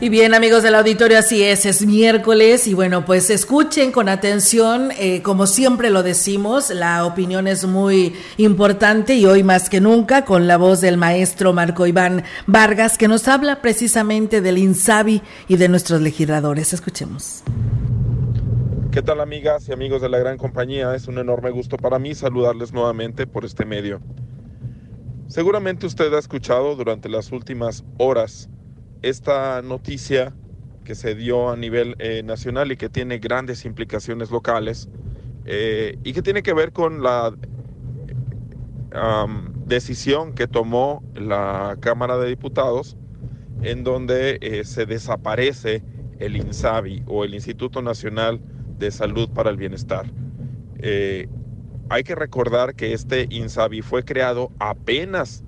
Y 0.00 0.08
bien, 0.10 0.34
amigos 0.34 0.62
del 0.62 0.74
auditorio, 0.74 1.18
así 1.18 1.42
es, 1.42 1.64
es 1.64 1.86
miércoles 1.86 2.66
y 2.66 2.74
bueno, 2.74 3.06
pues 3.06 3.30
escuchen 3.30 3.92
con 3.92 4.10
atención, 4.10 4.90
eh, 4.98 5.22
como 5.22 5.46
siempre 5.46 5.88
lo 5.88 6.02
decimos, 6.02 6.68
la 6.70 7.06
opinión 7.06 7.46
es 7.46 7.64
muy 7.64 8.14
importante 8.36 9.14
y 9.14 9.24
hoy 9.24 9.42
más 9.42 9.70
que 9.70 9.80
nunca 9.80 10.26
con 10.26 10.46
la 10.46 10.58
voz 10.58 10.82
del 10.82 10.98
maestro 10.98 11.54
Marco 11.54 11.86
Iván 11.86 12.24
Vargas 12.46 12.98
que 12.98 13.08
nos 13.08 13.26
habla 13.28 13.62
precisamente 13.62 14.42
del 14.42 14.58
INSABI 14.58 15.22
y 15.48 15.56
de 15.56 15.68
nuestros 15.68 16.02
legisladores. 16.02 16.74
Escuchemos. 16.74 17.42
¿Qué 18.96 19.02
tal 19.02 19.20
amigas 19.20 19.68
y 19.68 19.74
amigos 19.74 20.00
de 20.00 20.08
la 20.08 20.16
gran 20.18 20.38
compañía? 20.38 20.94
Es 20.94 21.06
un 21.06 21.18
enorme 21.18 21.50
gusto 21.50 21.76
para 21.76 21.98
mí 21.98 22.14
saludarles 22.14 22.72
nuevamente 22.72 23.26
por 23.26 23.44
este 23.44 23.66
medio. 23.66 24.00
Seguramente 25.26 25.84
usted 25.84 26.10
ha 26.14 26.18
escuchado 26.18 26.74
durante 26.76 27.10
las 27.10 27.30
últimas 27.30 27.84
horas 27.98 28.48
esta 29.02 29.60
noticia 29.60 30.32
que 30.82 30.94
se 30.94 31.14
dio 31.14 31.50
a 31.50 31.58
nivel 31.58 31.94
eh, 31.98 32.22
nacional 32.24 32.72
y 32.72 32.78
que 32.78 32.88
tiene 32.88 33.18
grandes 33.18 33.66
implicaciones 33.66 34.30
locales 34.30 34.88
eh, 35.44 35.98
y 36.02 36.14
que 36.14 36.22
tiene 36.22 36.42
que 36.42 36.54
ver 36.54 36.72
con 36.72 37.02
la 37.02 37.34
decisión 39.66 40.32
que 40.32 40.48
tomó 40.48 41.04
la 41.14 41.76
Cámara 41.80 42.16
de 42.16 42.30
Diputados 42.30 42.96
en 43.60 43.84
donde 43.84 44.38
eh, 44.40 44.64
se 44.64 44.86
desaparece 44.86 45.84
el 46.18 46.34
INSABI 46.34 47.02
o 47.06 47.24
el 47.24 47.34
Instituto 47.34 47.82
Nacional 47.82 48.40
de 48.78 48.90
Salud 48.90 49.28
para 49.30 49.50
el 49.50 49.56
Bienestar. 49.56 50.06
Eh, 50.78 51.28
hay 51.88 52.02
que 52.02 52.14
recordar 52.14 52.74
que 52.74 52.92
este 52.92 53.26
INSABI 53.30 53.82
fue 53.82 54.04
creado 54.04 54.50
apenas 54.58 55.44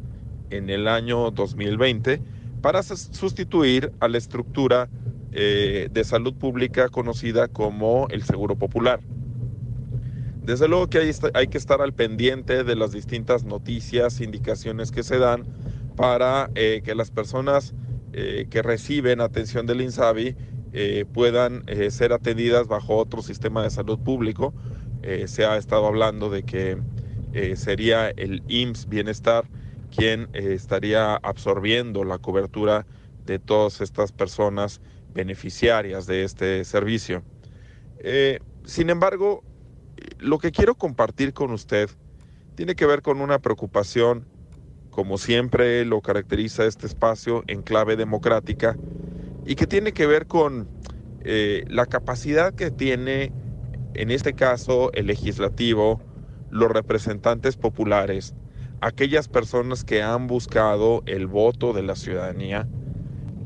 en 0.50 0.70
el 0.70 0.88
año 0.88 1.30
2020 1.30 2.20
para 2.62 2.82
sus- 2.82 3.08
sustituir 3.12 3.92
a 4.00 4.08
la 4.08 4.18
estructura 4.18 4.88
eh, 5.32 5.88
de 5.92 6.04
salud 6.04 6.34
pública 6.34 6.88
conocida 6.88 7.48
como 7.48 8.06
el 8.10 8.22
Seguro 8.22 8.56
Popular. 8.56 9.00
Desde 10.42 10.66
luego 10.66 10.86
que 10.88 11.12
hay, 11.34 11.48
que 11.48 11.58
estar 11.58 11.82
al 11.82 11.92
pendiente 11.92 12.64
de 12.64 12.74
las 12.74 12.92
distintas 12.92 13.44
noticias, 13.44 14.20
indicaciones 14.22 14.90
que 14.90 15.02
se 15.02 15.18
dan 15.18 15.44
para 15.96 16.50
eh, 16.54 16.80
que 16.82 16.94
las 16.94 17.10
personas 17.10 17.74
que 18.10 18.62
reciben 18.62 19.20
atención 19.20 19.66
del 19.66 19.82
INSABI 19.82 20.34
eh, 20.72 21.04
puedan 21.12 21.64
eh, 21.66 21.90
ser 21.90 22.12
atendidas 22.12 22.66
bajo 22.66 22.96
otro 22.96 23.22
sistema 23.22 23.62
de 23.62 23.70
salud 23.70 23.98
público. 23.98 24.52
Eh, 25.02 25.28
se 25.28 25.44
ha 25.44 25.56
estado 25.56 25.86
hablando 25.86 26.30
de 26.30 26.42
que 26.42 26.78
eh, 27.32 27.56
sería 27.56 28.10
el 28.10 28.42
IMSS 28.48 28.88
Bienestar 28.88 29.48
quien 29.94 30.28
estaría 30.34 31.16
absorbiendo 31.16 32.04
la 32.04 32.18
cobertura 32.18 32.86
de 33.24 33.38
todas 33.38 33.80
estas 33.80 34.12
personas 34.12 34.80
beneficiarias 35.14 36.06
de 36.06 36.24
este 36.24 36.64
servicio. 36.64 37.22
Sin 38.64 38.90
embargo, 38.90 39.42
lo 40.18 40.38
que 40.38 40.52
quiero 40.52 40.74
compartir 40.74 41.32
con 41.32 41.52
usted 41.52 41.88
tiene 42.54 42.74
que 42.74 42.86
ver 42.86 43.02
con 43.02 43.20
una 43.20 43.38
preocupación, 43.38 44.26
como 44.90 45.16
siempre 45.16 45.84
lo 45.84 46.00
caracteriza 46.02 46.66
este 46.66 46.86
espacio 46.86 47.44
en 47.46 47.62
clave 47.62 47.96
democrática, 47.96 48.76
y 49.48 49.54
que 49.54 49.66
tiene 49.66 49.92
que 49.92 50.06
ver 50.06 50.26
con 50.26 50.68
eh, 51.24 51.64
la 51.68 51.86
capacidad 51.86 52.52
que 52.52 52.70
tiene, 52.70 53.32
en 53.94 54.10
este 54.10 54.34
caso, 54.34 54.92
el 54.92 55.06
legislativo, 55.06 56.02
los 56.50 56.70
representantes 56.70 57.56
populares, 57.56 58.34
aquellas 58.82 59.26
personas 59.26 59.84
que 59.84 60.02
han 60.02 60.26
buscado 60.26 61.02
el 61.06 61.26
voto 61.26 61.72
de 61.72 61.82
la 61.82 61.96
ciudadanía 61.96 62.68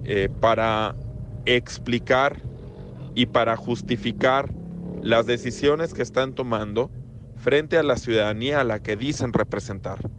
eh, 0.05 0.29
para 0.41 0.97
explicar 1.47 2.43
y 3.15 3.27
para 3.27 3.57
justificar 3.57 4.53
las 5.03 5.27
decisiones 5.27 5.95
que 5.95 6.03
están 6.03 6.33
tomando 6.33 6.91
frente 7.37 7.79
a 7.79 7.85
la 7.85 7.97
ciudadanía 7.97 8.61
a 8.61 8.65
la 8.65 8.81
que 8.81 8.97
dicen 8.97 9.33
representar. 9.33 10.11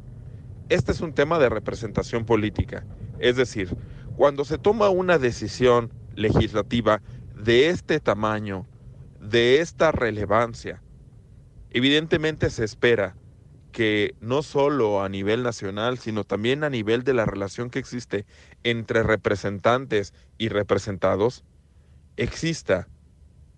Este 0.69 0.93
es 0.93 1.01
un 1.01 1.11
tema 1.11 1.39
de 1.39 1.49
representación 1.49 2.23
política, 2.23 2.85
es 3.19 3.35
decir, 3.35 3.75
cuando 4.15 4.45
se 4.45 4.57
toma 4.57 4.89
una 4.89 5.17
decisión 5.17 5.91
legislativa 6.15 7.01
de 7.35 7.69
este 7.69 7.99
tamaño, 7.99 8.65
de 9.19 9.59
esta 9.59 9.91
relevancia, 9.91 10.81
evidentemente 11.71 12.49
se 12.49 12.63
espera 12.63 13.15
que 13.71 14.13
no 14.21 14.43
solo 14.43 15.01
a 15.03 15.09
nivel 15.09 15.41
nacional, 15.41 15.97
sino 15.97 16.23
también 16.23 16.63
a 16.63 16.69
nivel 16.69 17.03
de 17.03 17.15
la 17.15 17.25
relación 17.25 17.71
que 17.71 17.79
existe 17.79 18.25
entre 18.63 19.01
representantes 19.01 20.13
y 20.37 20.49
representados, 20.49 21.43
exista 22.15 22.87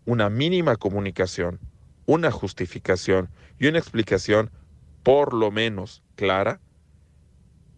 una 0.06 0.30
mínima 0.30 0.78
comunicación, 0.78 1.60
una 2.06 2.32
justificación 2.32 3.30
y 3.60 3.68
una 3.68 3.80
explicación 3.80 4.52
por 5.04 5.34
lo 5.34 5.52
menos 5.52 6.02
clara 6.16 6.62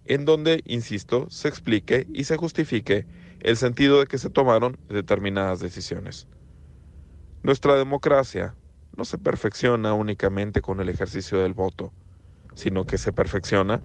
en 0.08 0.26
donde, 0.26 0.62
insisto, 0.66 1.28
se 1.30 1.48
explique 1.48 2.08
y 2.14 2.24
se 2.26 2.38
justifique 2.38 3.08
el 3.40 3.58
sentido 3.58 4.00
de 4.00 4.08
que 4.08 4.18
se 4.18 4.30
tomaron 4.30 4.78
determinadas 4.90 5.60
decisiones. 5.60 6.28
Nuestra 7.44 7.76
democracia 7.76 8.58
no 8.96 9.06
se 9.06 9.18
perfecciona 9.18 9.94
únicamente 9.94 10.62
con 10.62 10.80
el 10.80 10.90
ejercicio 10.90 11.40
del 11.40 11.54
voto, 11.54 11.94
sino 12.56 12.86
que 12.86 12.98
se 12.98 13.14
perfecciona 13.14 13.84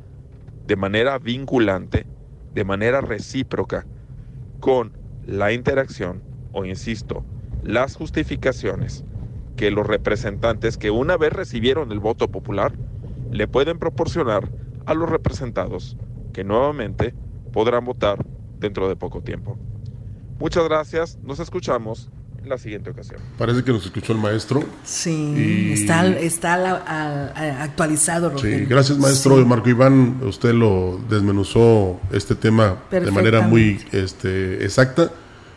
de 0.65 0.77
manera 0.77 1.19
vinculante, 1.19 2.09
de 2.51 2.65
manera 2.65 3.01
recíproca, 3.01 3.89
con 4.61 4.99
la 5.23 5.53
interacción 5.53 6.25
o, 6.51 6.65
insisto, 6.65 7.27
las 7.61 7.97
justificaciones 7.97 9.05
que 9.57 9.71
los 9.71 9.87
representantes 9.87 10.79
que 10.79 10.91
una 10.91 11.17
vez 11.17 11.33
recibieron 11.33 11.93
el 11.93 12.01
voto 12.01 12.31
popular 12.31 12.81
le 13.31 13.49
pueden 13.49 13.79
proporcionar 13.79 14.53
a 14.87 14.95
los 14.95 15.09
representados 15.11 15.99
que 16.33 16.45
nuevamente 16.45 17.15
podrán 17.53 17.85
votar 17.85 18.19
dentro 18.59 18.89
de 18.89 18.97
poco 18.97 19.21
tiempo. 19.23 19.59
Muchas 20.39 20.65
gracias, 20.65 21.19
nos 21.23 21.39
escuchamos 21.41 22.09
en 22.43 22.49
la 22.49 22.59
siguiente 22.59 22.91
ocasión. 22.91 23.21
Parece 23.39 23.63
que 23.63 23.73
nos 23.73 23.85
escuchó 23.85 24.13
el 24.13 24.19
maestro. 24.19 24.65
Sí, 24.83 25.11
Y- 25.71 25.73
está, 25.73 26.07
está 26.09 26.55
al- 26.55 26.67
al- 26.87 27.33
al- 27.37 27.61
actualizado, 27.61 28.37
Sí, 28.39 28.65
gracias 28.67 28.99
maestro 28.99 29.39
Sí. 29.39 29.45
Marco 29.45 29.69
Iván, 29.69 30.21
usted 30.25 30.53
lo 30.53 30.99
desmenuzó 31.09 32.01
este 32.11 32.35
tema 32.35 32.79
de 32.91 33.11
manera 33.13 33.43
muy 33.43 33.81
este, 33.93 34.65
exacta 34.65 35.13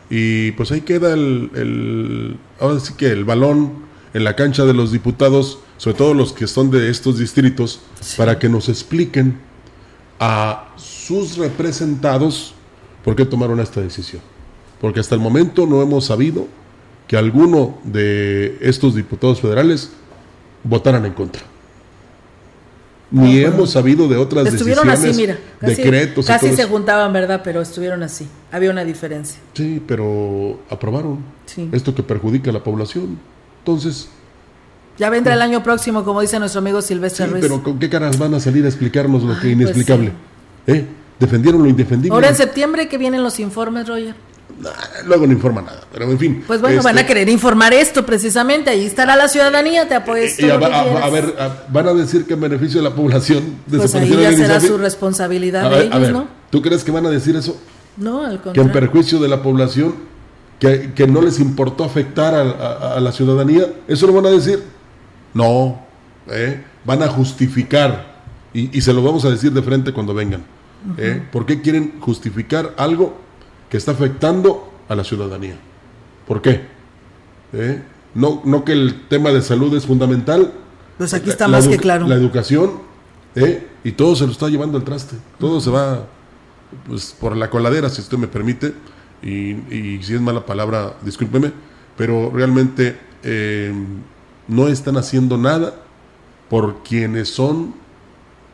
y 0.09 0.51
pues 0.51 0.71
ahí 0.71 0.81
queda 0.81 1.13
el, 1.13 1.49
el- 1.55 2.37
ahora 2.59 2.79
sí 2.79 2.93
que 2.95 3.07
el 3.11 3.25
balón 3.25 3.85
en 4.13 4.23
la 4.23 4.35
cancha 4.35 4.65
de 4.65 4.73
los 4.75 4.91
diputados, 4.91 5.59
sobre 5.77 5.97
todo 5.97 6.13
los 6.13 6.33
que 6.33 6.45
son 6.47 6.69
de 6.69 6.89
estos 6.91 7.17
distritos, 7.17 7.81
para 8.15 8.37
que 8.37 8.47
nos 8.47 8.69
expliquen 8.69 9.39
a 10.19 10.69
sus 10.75 11.37
representados 11.37 12.53
por 13.03 13.15
qué 13.15 13.25
tomaron 13.25 13.59
esta 13.59 13.81
decisión. 13.81 14.21
Porque 14.81 14.99
hasta 14.99 15.15
el 15.15 15.21
momento 15.21 15.65
no 15.65 15.81
hemos 15.81 16.05
sabido 16.05 16.47
que 17.07 17.17
alguno 17.17 17.77
de 17.83 18.57
estos 18.61 18.95
diputados 18.95 19.39
federales 19.41 19.91
votaran 20.63 21.05
en 21.05 21.13
contra. 21.13 21.43
Ni 23.11 23.39
hemos 23.39 23.69
sabido 23.71 24.07
de 24.07 24.17
otras 24.17 24.47
Estuvieron 24.47 24.87
decisiones, 24.87 25.15
así, 25.15 25.21
mira. 25.21 25.39
Casi, 25.59 25.75
decretos 25.75 26.25
casi 26.25 26.55
se 26.55 26.65
juntaban, 26.65 27.13
¿verdad? 27.13 27.41
Pero 27.43 27.61
estuvieron 27.61 28.01
así. 28.03 28.27
Había 28.51 28.71
una 28.71 28.83
diferencia. 28.83 29.39
Sí, 29.53 29.81
pero 29.85 30.59
aprobaron 30.69 31.19
Sí. 31.45 31.69
esto 31.71 31.93
que 31.93 32.01
perjudica 32.01 32.49
a 32.49 32.53
la 32.53 32.63
población. 32.63 33.19
Entonces, 33.59 34.09
Ya 34.97 35.09
vendrá 35.09 35.33
el 35.33 35.41
año 35.41 35.61
próximo, 35.61 36.03
como 36.05 36.21
dice 36.21 36.39
nuestro 36.39 36.59
amigo 36.59 36.81
Silvestre 36.81 37.25
sí, 37.25 37.31
Ruiz. 37.31 37.41
pero 37.41 37.61
¿con 37.61 37.77
qué 37.79 37.89
caras 37.89 38.17
van 38.17 38.33
a 38.33 38.39
salir 38.39 38.63
a 38.65 38.67
explicarnos 38.69 39.23
lo 39.23 39.33
que 39.35 39.41
pues 39.41 39.51
inexplicable? 39.53 40.11
¿Eh? 40.67 40.85
Defendieron 41.19 41.61
lo 41.63 41.69
indefendible. 41.69 42.13
Ahora 42.15 42.29
en 42.29 42.35
septiembre 42.35 42.87
que 42.87 42.97
vienen 42.97 43.21
los 43.23 43.39
informes, 43.39 43.87
Roger. 43.87 44.15
Luego 45.05 45.27
no 45.27 45.33
informa 45.33 45.61
nada, 45.61 45.81
pero 45.91 46.09
en 46.09 46.17
fin. 46.17 46.43
Pues 46.47 46.61
bueno, 46.61 46.77
este, 46.77 46.85
van 46.93 46.97
a 46.97 47.05
querer 47.05 47.27
informar 47.27 47.73
esto 47.73 48.05
precisamente. 48.05 48.69
Ahí 48.69 48.85
estará 48.85 49.17
la 49.17 49.27
ciudadanía, 49.27 49.87
te 49.87 49.95
apuesto. 49.95 50.45
lo 50.47 50.59
que 50.59 50.65
a- 50.65 50.81
a- 51.05 51.09
ver, 51.09 51.35
a- 51.39 51.63
van 51.69 51.87
a 51.89 51.93
decir 51.93 52.25
que 52.25 52.35
en 52.35 52.41
beneficio 52.41 52.81
de 52.81 52.87
la 52.89 52.95
población 52.95 53.43
pues 53.69 53.93
ahí 53.95 54.09
ya 54.09 54.31
será 54.33 54.61
su 54.61 54.77
responsabilidad 54.77 55.65
A 55.65 55.69
de 55.69 55.75
ver, 55.75 55.85
ellos, 55.87 55.99
ver, 56.01 56.13
¿no? 56.13 56.27
¿tú 56.49 56.61
crees 56.61 56.83
que 56.85 56.91
van 56.91 57.05
a 57.05 57.09
decir 57.09 57.35
eso? 57.35 57.57
No, 57.97 58.21
al 58.23 58.29
Que 58.41 58.49
en 58.49 58.53
contrario. 58.55 58.71
perjuicio 58.73 59.19
de 59.19 59.27
la 59.27 59.41
población, 59.41 59.95
que, 60.59 60.93
que 60.95 61.05
no 61.05 61.21
les 61.21 61.39
importó 61.39 61.83
afectar 61.83 62.33
a 62.33 62.99
la 63.01 63.11
ciudadanía, 63.11 63.67
¿eso 63.89 64.07
lo 64.07 64.13
van 64.13 64.27
a 64.27 64.29
decir? 64.29 64.63
No, 65.35 65.79
¿eh? 66.27 66.63
van 66.83 67.03
a 67.03 67.07
justificar, 67.07 68.23
y, 68.53 68.75
y 68.75 68.81
se 68.81 68.93
lo 68.93 69.03
vamos 69.03 69.23
a 69.25 69.29
decir 69.29 69.51
de 69.51 69.61
frente 69.61 69.93
cuando 69.93 70.15
vengan. 70.15 70.43
¿eh? 70.97 71.21
¿Por 71.31 71.45
qué 71.45 71.61
quieren 71.61 71.99
justificar 71.99 72.73
algo 72.77 73.17
que 73.69 73.77
está 73.77 73.91
afectando 73.91 74.71
a 74.89 74.95
la 74.95 75.03
ciudadanía? 75.03 75.57
¿Por 76.27 76.41
qué? 76.41 76.61
¿Eh? 77.53 77.83
No, 78.13 78.41
no 78.45 78.63
que 78.63 78.71
el 78.71 79.07
tema 79.09 79.31
de 79.31 79.41
salud 79.41 79.75
es 79.75 79.85
fundamental. 79.85 80.53
Pues 80.97 81.13
aquí 81.13 81.29
está 81.29 81.47
La 81.47 81.57
más 81.57 81.67
que 81.67 81.77
claro. 81.77 82.07
La 82.07 82.15
educación, 82.15 82.71
y 83.83 83.91
todo 83.91 84.15
se 84.15 84.25
lo 84.25 84.31
está 84.31 84.47
llevando 84.47 84.77
al 84.77 84.85
traste. 84.85 85.17
Todo 85.37 85.59
se 85.59 85.69
va 85.69 86.07
pues, 86.87 87.15
por 87.19 87.35
la 87.35 87.49
coladera, 87.49 87.89
si 87.89 88.01
usted 88.01 88.17
me 88.17 88.27
permite. 88.27 88.73
Y, 89.21 89.51
y 89.73 89.99
si 90.01 90.13
es 90.13 90.21
mala 90.21 90.45
palabra, 90.45 90.93
discúlpeme. 91.01 91.51
Pero 91.97 92.31
realmente 92.33 92.97
eh, 93.23 93.73
no 94.47 94.67
están 94.67 94.97
haciendo 94.97 95.37
nada 95.37 95.75
por 96.49 96.83
quienes 96.83 97.29
son 97.29 97.73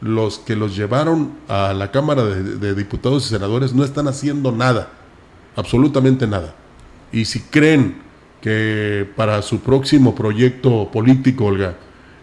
los 0.01 0.39
que 0.39 0.55
los 0.55 0.75
llevaron 0.75 1.33
a 1.47 1.73
la 1.73 1.91
Cámara 1.91 2.23
de, 2.23 2.75
Diputados 2.75 3.25
y 3.25 3.29
Senadores. 3.29 3.73
No 3.73 3.83
están 3.83 4.07
haciendo 4.07 4.51
nada. 4.51 4.89
Absolutamente 5.55 6.27
nada. 6.27 6.55
Y 7.11 7.25
si 7.25 7.41
creen 7.41 8.01
que 8.41 9.07
para 9.15 9.41
su 9.41 9.59
próximo 9.59 10.15
proyecto 10.15 10.89
político, 10.91 11.45
Olga, 11.45 11.75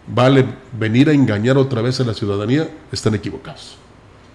vale 0.07 0.45
venir 0.77 1.09
a 1.09 1.13
engañar 1.13 1.57
otra 1.57 1.81
vez 1.81 1.99
a 2.01 2.03
la 2.03 2.13
ciudadanía, 2.13 2.69
están 2.91 3.15
equivocados. 3.15 3.77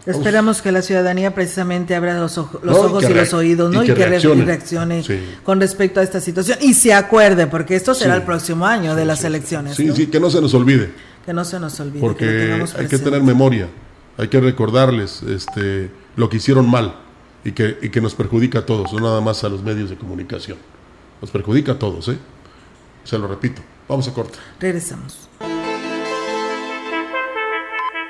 Esperamos 0.06 0.60
que 0.60 0.70
la 0.70 0.82
ciudadanía 0.82 1.34
precisamente 1.34 1.94
abra 1.94 2.18
los, 2.18 2.36
ojo- 2.36 2.60
los 2.62 2.76
No, 2.76 2.82
ojos 2.82 3.04
y, 3.08 3.14
los 3.14 3.32
oídos, 3.32 3.72
¿no? 3.72 3.82
y 3.82 3.86
Y 3.86 3.88
que 3.88 3.94
que, 3.94 4.04
re- 4.04 4.10
reaccione. 4.10 4.44
reaccione 4.44 5.02
Sí. 5.02 5.18
con 5.42 5.60
respecto 5.60 6.00
a 6.00 6.02
esta 6.02 6.20
situación. 6.20 6.58
Y 6.60 6.74
se 6.74 6.92
acuerde, 6.92 7.46
porque 7.46 7.74
esto 7.74 7.94
será 7.94 8.14
Sí. 8.14 8.20
el 8.20 8.26
próximo 8.26 8.66
año 8.66 8.94
de 8.94 9.06
las 9.06 9.24
elecciones. 9.24 9.76
Sí, 9.76 9.86
¿no? 9.86 9.94
sí, 9.96 10.08
que 10.08 10.20
no 10.20 10.28
se 10.28 10.40
nos 10.42 10.52
olvide. 10.52 10.90
Que 11.24 11.32
no 11.32 11.44
se 11.46 11.58
nos 11.58 11.80
olvide. 11.80 12.00
porque 12.00 12.62
hay 12.78 12.86
que 12.86 12.98
tener 12.98 13.22
memoria, 13.22 13.68
hay 14.18 14.28
que 14.28 14.40
recordarles 14.40 15.22
este, 15.22 15.90
lo 16.16 16.28
que 16.28 16.36
hicieron 16.36 16.68
mal 16.70 16.96
y 17.42 17.52
que, 17.52 17.78
y 17.80 17.88
que 17.88 18.02
nos 18.02 18.14
perjudica 18.14 18.58
a 18.58 18.66
todos, 18.66 18.92
no 18.92 19.00
nada 19.00 19.22
más 19.22 19.42
a 19.42 19.48
los 19.48 19.62
medios 19.62 19.88
de 19.88 19.96
comunicación. 19.96 20.58
Nos 21.22 21.30
perjudica 21.30 21.72
a 21.72 21.78
todos, 21.78 22.08
¿eh? 22.08 22.18
Se 23.04 23.16
lo 23.18 23.26
repito. 23.26 23.62
Vamos 23.88 24.06
a 24.08 24.12
corte. 24.12 24.38
Regresamos. 24.60 25.28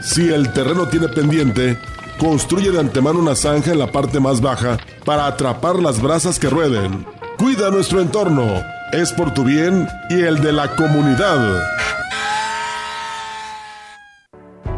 Si 0.00 0.32
el 0.32 0.52
terreno 0.52 0.86
tiene 0.86 1.08
pendiente, 1.08 1.76
construye 2.20 2.70
de 2.70 2.78
antemano 2.78 3.18
una 3.18 3.34
zanja 3.34 3.72
en 3.72 3.80
la 3.80 3.90
parte 3.90 4.20
más 4.20 4.40
baja 4.40 4.78
para 5.04 5.26
atrapar 5.26 5.76
las 5.76 6.00
brasas 6.00 6.38
que 6.38 6.48
rueden. 6.48 7.04
Cuida 7.36 7.70
nuestro 7.70 8.00
entorno. 8.00 8.44
Es 8.92 9.12
por 9.12 9.34
tu 9.34 9.42
bien 9.42 9.88
y 10.08 10.20
el 10.20 10.40
de 10.40 10.52
la 10.52 10.76
comunidad. 10.76 11.62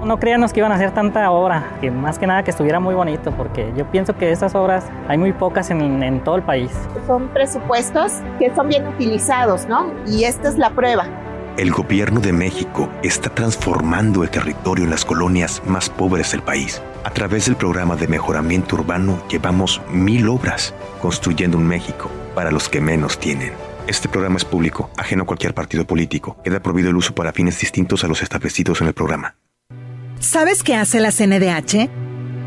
No 0.02 0.18
creíamos 0.18 0.52
que 0.52 0.60
iban 0.60 0.72
a 0.72 0.76
hacer 0.76 0.92
tanta 0.92 1.30
obra, 1.30 1.76
que 1.82 1.90
más 1.90 2.18
que 2.18 2.26
nada 2.26 2.42
que 2.42 2.50
estuviera 2.50 2.80
muy 2.80 2.94
bonito, 2.94 3.30
porque 3.32 3.72
yo 3.76 3.84
pienso 3.90 4.16
que 4.16 4.32
estas 4.32 4.54
obras 4.54 4.84
hay 5.06 5.18
muy 5.18 5.32
pocas 5.32 5.70
en, 5.70 6.02
en 6.02 6.24
todo 6.24 6.36
el 6.36 6.42
país. 6.42 6.70
Son 7.06 7.28
presupuestos 7.28 8.14
que 8.38 8.52
son 8.54 8.68
bien 8.68 8.88
utilizados, 8.88 9.66
¿no? 9.66 9.92
Y 10.06 10.24
esta 10.24 10.48
es 10.48 10.56
la 10.56 10.70
prueba. 10.70 11.29
El 11.60 11.72
gobierno 11.72 12.20
de 12.20 12.32
México 12.32 12.90
está 13.02 13.28
transformando 13.34 14.22
el 14.22 14.30
territorio 14.30 14.84
en 14.84 14.90
las 14.90 15.04
colonias 15.04 15.60
más 15.66 15.90
pobres 15.90 16.32
del 16.32 16.40
país. 16.40 16.80
A 17.04 17.10
través 17.10 17.44
del 17.44 17.56
programa 17.56 17.96
de 17.96 18.08
mejoramiento 18.08 18.76
urbano 18.76 19.22
llevamos 19.28 19.82
mil 19.90 20.30
obras 20.30 20.72
construyendo 21.02 21.58
un 21.58 21.66
México 21.66 22.10
para 22.34 22.50
los 22.50 22.70
que 22.70 22.80
menos 22.80 23.18
tienen. 23.18 23.52
Este 23.86 24.08
programa 24.08 24.38
es 24.38 24.46
público, 24.46 24.88
ajeno 24.96 25.24
a 25.24 25.26
cualquier 25.26 25.52
partido 25.52 25.84
político. 25.84 26.38
Queda 26.42 26.62
prohibido 26.62 26.88
el 26.88 26.96
uso 26.96 27.14
para 27.14 27.30
fines 27.30 27.60
distintos 27.60 28.04
a 28.04 28.08
los 28.08 28.22
establecidos 28.22 28.80
en 28.80 28.86
el 28.86 28.94
programa. 28.94 29.36
¿Sabes 30.18 30.62
qué 30.62 30.76
hace 30.76 30.98
la 30.98 31.12
CNDH? 31.12 32.09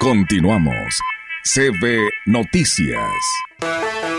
Continuamos. 0.00 0.98
CB 1.44 2.08
Noticias. 2.24 2.98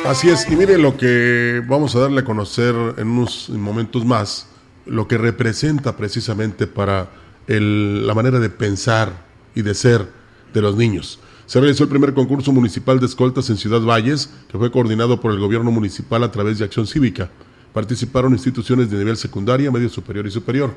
Así 0.05 0.29
es, 0.29 0.47
y 0.47 0.55
mire 0.55 0.77
lo 0.77 0.95
que 0.95 1.59
vamos 1.67 1.95
a 1.95 2.01
darle 2.01 2.21
a 2.21 2.23
conocer 2.23 2.75
en 2.97 3.07
unos 3.07 3.49
momentos 3.49 4.05
más, 4.05 4.47
lo 4.85 5.07
que 5.07 5.17
representa 5.17 5.97
precisamente 5.97 6.67
para 6.67 7.09
la 7.47 8.13
manera 8.13 8.39
de 8.39 8.51
pensar 8.51 9.25
y 9.55 9.63
de 9.63 9.73
ser 9.73 10.07
de 10.53 10.61
los 10.61 10.77
niños. 10.77 11.19
Se 11.47 11.59
realizó 11.59 11.85
el 11.85 11.89
primer 11.89 12.13
concurso 12.13 12.51
municipal 12.51 12.99
de 12.99 13.07
escoltas 13.07 13.49
en 13.49 13.57
Ciudad 13.57 13.81
Valles, 13.81 14.29
que 14.51 14.59
fue 14.59 14.71
coordinado 14.71 15.19
por 15.19 15.31
el 15.31 15.39
gobierno 15.39 15.71
municipal 15.71 16.23
a 16.23 16.31
través 16.31 16.59
de 16.59 16.65
Acción 16.65 16.85
Cívica. 16.85 17.31
Participaron 17.73 18.33
instituciones 18.33 18.91
de 18.91 18.99
nivel 18.99 19.17
secundaria, 19.17 19.71
medio 19.71 19.89
superior 19.89 20.27
y 20.27 20.31
superior. 20.31 20.75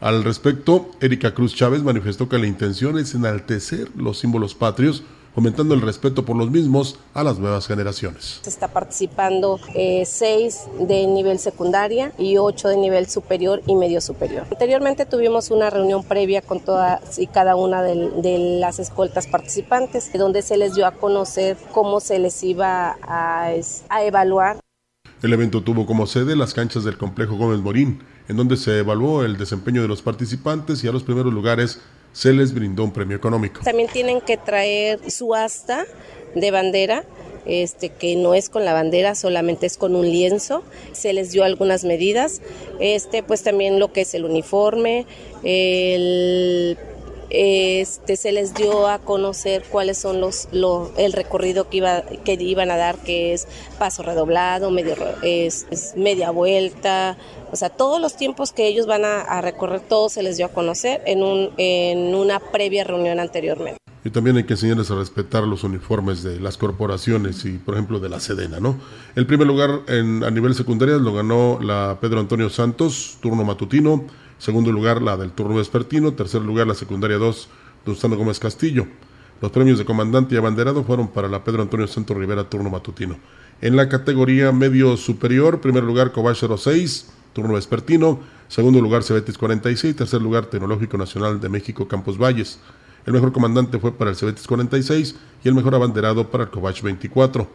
Al 0.00 0.22
respecto, 0.22 0.90
Erika 1.00 1.34
Cruz 1.34 1.54
Chávez 1.56 1.82
manifestó 1.82 2.28
que 2.28 2.38
la 2.38 2.46
intención 2.46 2.98
es 2.98 3.14
enaltecer 3.14 3.88
los 3.96 4.18
símbolos 4.18 4.54
patrios, 4.54 5.02
fomentando 5.34 5.74
el 5.74 5.80
respeto 5.80 6.24
por 6.24 6.36
los 6.36 6.52
mismos 6.52 7.00
a 7.14 7.24
las 7.24 7.40
nuevas 7.40 7.66
generaciones. 7.66 8.38
Se 8.42 8.48
está 8.48 8.68
participando 8.68 9.58
eh, 9.74 10.04
seis 10.06 10.66
de 10.80 11.06
nivel 11.08 11.40
secundaria 11.40 12.12
y 12.16 12.36
ocho 12.36 12.68
de 12.68 12.76
nivel 12.76 13.08
superior 13.08 13.60
y 13.66 13.74
medio 13.74 14.00
superior. 14.00 14.46
Anteriormente 14.50 15.04
tuvimos 15.04 15.50
una 15.50 15.68
reunión 15.68 16.04
previa 16.04 16.42
con 16.42 16.60
todas 16.60 17.18
y 17.18 17.26
cada 17.26 17.56
una 17.56 17.82
de, 17.82 18.10
de 18.22 18.58
las 18.60 18.78
escoltas 18.78 19.26
participantes, 19.26 20.12
donde 20.12 20.42
se 20.42 20.56
les 20.56 20.76
dio 20.76 20.86
a 20.86 20.92
conocer 20.92 21.56
cómo 21.72 21.98
se 21.98 22.20
les 22.20 22.42
iba 22.44 22.96
a, 23.02 23.50
a 23.88 24.04
evaluar. 24.04 24.60
El 25.22 25.32
evento 25.32 25.62
tuvo 25.62 25.86
como 25.86 26.06
sede 26.06 26.36
las 26.36 26.54
canchas 26.54 26.84
del 26.84 26.96
complejo 26.96 27.36
Gómez 27.36 27.58
Morín, 27.58 28.00
en 28.28 28.36
donde 28.36 28.56
se 28.56 28.78
evaluó 28.78 29.24
el 29.24 29.36
desempeño 29.36 29.82
de 29.82 29.88
los 29.88 30.02
participantes 30.02 30.84
y 30.84 30.88
a 30.88 30.92
los 30.92 31.02
primeros 31.02 31.32
lugares 31.32 31.80
se 32.12 32.32
les 32.32 32.54
brindó 32.54 32.84
un 32.84 32.92
premio 32.92 33.16
económico. 33.16 33.62
También 33.64 33.88
tienen 33.92 34.20
que 34.20 34.36
traer 34.36 35.10
su 35.10 35.34
asta 35.34 35.84
de 36.34 36.50
bandera 36.50 37.04
este, 37.48 37.88
que 37.88 38.14
no 38.14 38.34
es 38.34 38.50
con 38.50 38.64
la 38.64 38.74
bandera, 38.74 39.14
solamente 39.14 39.66
es 39.66 39.78
con 39.78 39.96
un 39.96 40.04
lienzo. 40.04 40.62
Se 40.92 41.14
les 41.14 41.32
dio 41.32 41.44
algunas 41.44 41.82
medidas, 41.82 42.42
este, 42.78 43.22
pues 43.22 43.42
también 43.42 43.80
lo 43.80 43.90
que 43.92 44.02
es 44.02 44.14
el 44.14 44.26
uniforme, 44.26 45.06
el 45.42 46.76
este, 47.30 48.16
se 48.16 48.32
les 48.32 48.54
dio 48.54 48.88
a 48.88 48.98
conocer 48.98 49.64
cuáles 49.70 49.98
son 49.98 50.20
los, 50.20 50.48
el 50.96 51.12
recorrido 51.12 51.68
que, 51.68 51.78
iba, 51.78 52.02
que 52.02 52.34
iban 52.34 52.70
a 52.70 52.76
dar, 52.76 52.96
que 52.98 53.32
es 53.32 53.46
paso 53.78 54.02
redoblado, 54.02 54.70
medio, 54.70 54.94
es, 55.22 55.66
media 55.96 56.30
vuelta, 56.30 57.16
o 57.50 57.56
sea, 57.56 57.70
todos 57.70 58.00
los 58.00 58.16
tiempos 58.16 58.52
que 58.52 58.66
ellos 58.66 58.86
van 58.86 59.04
a, 59.04 59.40
recorrer, 59.40 59.80
todo 59.80 60.08
se 60.08 60.22
les 60.22 60.36
dio 60.36 60.46
a 60.46 60.48
conocer 60.50 61.02
en, 61.06 61.22
un, 61.22 61.50
en 61.56 62.14
una 62.14 62.40
previa 62.40 62.84
reunión 62.84 63.20
anteriormente. 63.20 63.78
Y 64.04 64.10
también 64.10 64.36
hay 64.36 64.44
que 64.44 64.54
enseñarles 64.54 64.90
a 64.90 64.94
respetar 64.94 65.42
los 65.44 65.64
uniformes 65.64 66.22
de 66.22 66.38
las 66.40 66.56
corporaciones 66.56 67.44
y, 67.44 67.58
por 67.58 67.74
ejemplo, 67.74 67.98
de 68.00 68.08
la 68.08 68.20
Sedena, 68.20 68.60
¿no? 68.60 68.78
El 69.16 69.26
primer 69.26 69.46
lugar 69.46 69.80
en, 69.88 70.22
a 70.24 70.30
nivel 70.30 70.54
secundario 70.54 70.98
lo 70.98 71.12
ganó 71.12 71.58
la 71.60 71.98
Pedro 72.00 72.20
Antonio 72.20 72.48
Santos, 72.48 73.18
turno 73.20 73.44
matutino. 73.44 74.06
Segundo 74.38 74.70
lugar, 74.70 75.02
la 75.02 75.16
del 75.16 75.32
turno 75.32 75.56
vespertino. 75.56 76.12
Tercer 76.12 76.42
lugar, 76.42 76.66
la 76.66 76.74
secundaria 76.74 77.18
2, 77.18 77.48
Gustavo 77.84 78.16
Gómez 78.16 78.38
Castillo. 78.38 78.86
Los 79.40 79.52
premios 79.52 79.78
de 79.78 79.84
comandante 79.84 80.34
y 80.34 80.38
abanderado 80.38 80.84
fueron 80.84 81.08
para 81.08 81.28
la 81.28 81.44
Pedro 81.44 81.62
Antonio 81.62 81.86
Santos 81.86 82.16
Rivera, 82.16 82.48
turno 82.48 82.70
matutino. 82.70 83.16
En 83.60 83.76
la 83.76 83.88
categoría 83.88 84.52
medio 84.52 84.96
superior, 84.96 85.60
primer 85.60 85.82
lugar, 85.82 86.12
Cobach 86.12 86.38
06, 86.38 87.08
turno 87.32 87.54
vespertino. 87.54 88.20
Segundo 88.48 88.80
lugar, 88.80 89.02
Cebetis 89.02 89.36
46. 89.36 89.96
Tercer 89.96 90.22
lugar, 90.22 90.46
Tecnológico 90.46 90.96
Nacional 90.96 91.40
de 91.40 91.48
México, 91.48 91.88
Campos 91.88 92.16
Valles. 92.16 92.60
El 93.06 93.12
mejor 93.12 93.32
comandante 93.32 93.78
fue 93.78 93.92
para 93.92 94.10
el 94.10 94.16
Cebetis 94.16 94.46
46 94.46 95.16
y 95.42 95.48
el 95.48 95.54
mejor 95.54 95.74
abanderado 95.74 96.30
para 96.30 96.44
el 96.44 96.50
Cobach 96.50 96.82
24. 96.82 97.48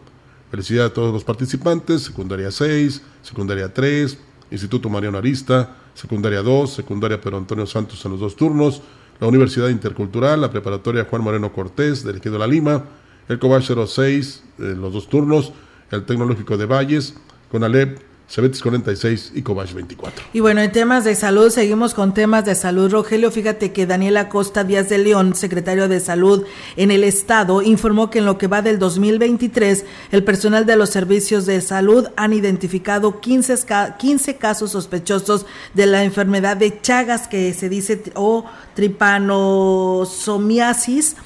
Felicidades 0.50 0.90
a 0.90 0.94
todos 0.94 1.12
los 1.12 1.24
participantes, 1.24 2.02
secundaria 2.02 2.50
6, 2.50 3.02
secundaria 3.22 3.72
3, 3.72 4.18
Instituto 4.50 4.88
Mariano 4.88 5.18
Arista, 5.18 5.76
secundaria 5.94 6.42
2, 6.42 6.70
secundaria 6.70 7.20
Pedro 7.20 7.38
Antonio 7.38 7.66
Santos 7.66 8.04
en 8.04 8.12
los 8.12 8.20
dos 8.20 8.36
turnos, 8.36 8.82
la 9.20 9.28
Universidad 9.28 9.68
Intercultural, 9.68 10.40
la 10.40 10.50
preparatoria 10.50 11.06
Juan 11.08 11.22
Moreno 11.22 11.52
Cortés, 11.52 12.04
del 12.04 12.16
Ejido 12.16 12.38
La 12.38 12.46
Lima, 12.46 12.84
el 13.28 13.38
Cobach 13.38 13.64
06 13.64 14.42
en 14.58 14.80
los 14.80 14.92
dos 14.92 15.08
turnos, 15.08 15.52
el 15.90 16.04
Tecnológico 16.04 16.56
de 16.56 16.66
Valles, 16.66 17.14
con 17.50 17.64
Alep 17.64 18.00
Cebetis 18.28 18.60
46 18.62 19.32
y 19.34 19.42
Cobach 19.42 19.74
24. 19.74 20.24
Y 20.32 20.38
bueno, 20.40 20.62
en 20.62 20.72
temas 20.72 21.04
de 21.04 21.14
salud, 21.14 21.50
seguimos 21.50 21.92
con 21.92 22.14
temas 22.14 22.46
de 22.46 22.54
salud. 22.54 22.90
Rogelio, 22.90 23.30
fíjate 23.30 23.72
que 23.72 23.84
Daniela 23.86 24.30
Costa 24.30 24.64
Díaz 24.64 24.88
de 24.88 24.96
León, 24.98 25.34
secretario 25.34 25.88
de 25.88 26.00
Salud 26.00 26.44
en 26.76 26.90
el 26.90 27.04
Estado, 27.04 27.60
informó 27.60 28.08
que 28.10 28.20
en 28.20 28.24
lo 28.24 28.38
que 28.38 28.46
va 28.46 28.62
del 28.62 28.78
2023, 28.78 29.84
el 30.10 30.24
personal 30.24 30.64
de 30.64 30.76
los 30.76 30.88
servicios 30.90 31.44
de 31.44 31.60
salud 31.60 32.06
han 32.16 32.32
identificado 32.32 33.20
15, 33.20 33.56
15 33.98 34.36
casos 34.36 34.70
sospechosos 34.72 35.44
de 35.74 35.84
la 35.86 36.02
enfermedad 36.02 36.56
de 36.56 36.80
Chagas, 36.80 37.28
que 37.28 37.52
se 37.52 37.68
dice, 37.68 38.02
o 38.14 38.46
tripanosomiasis 38.74 41.16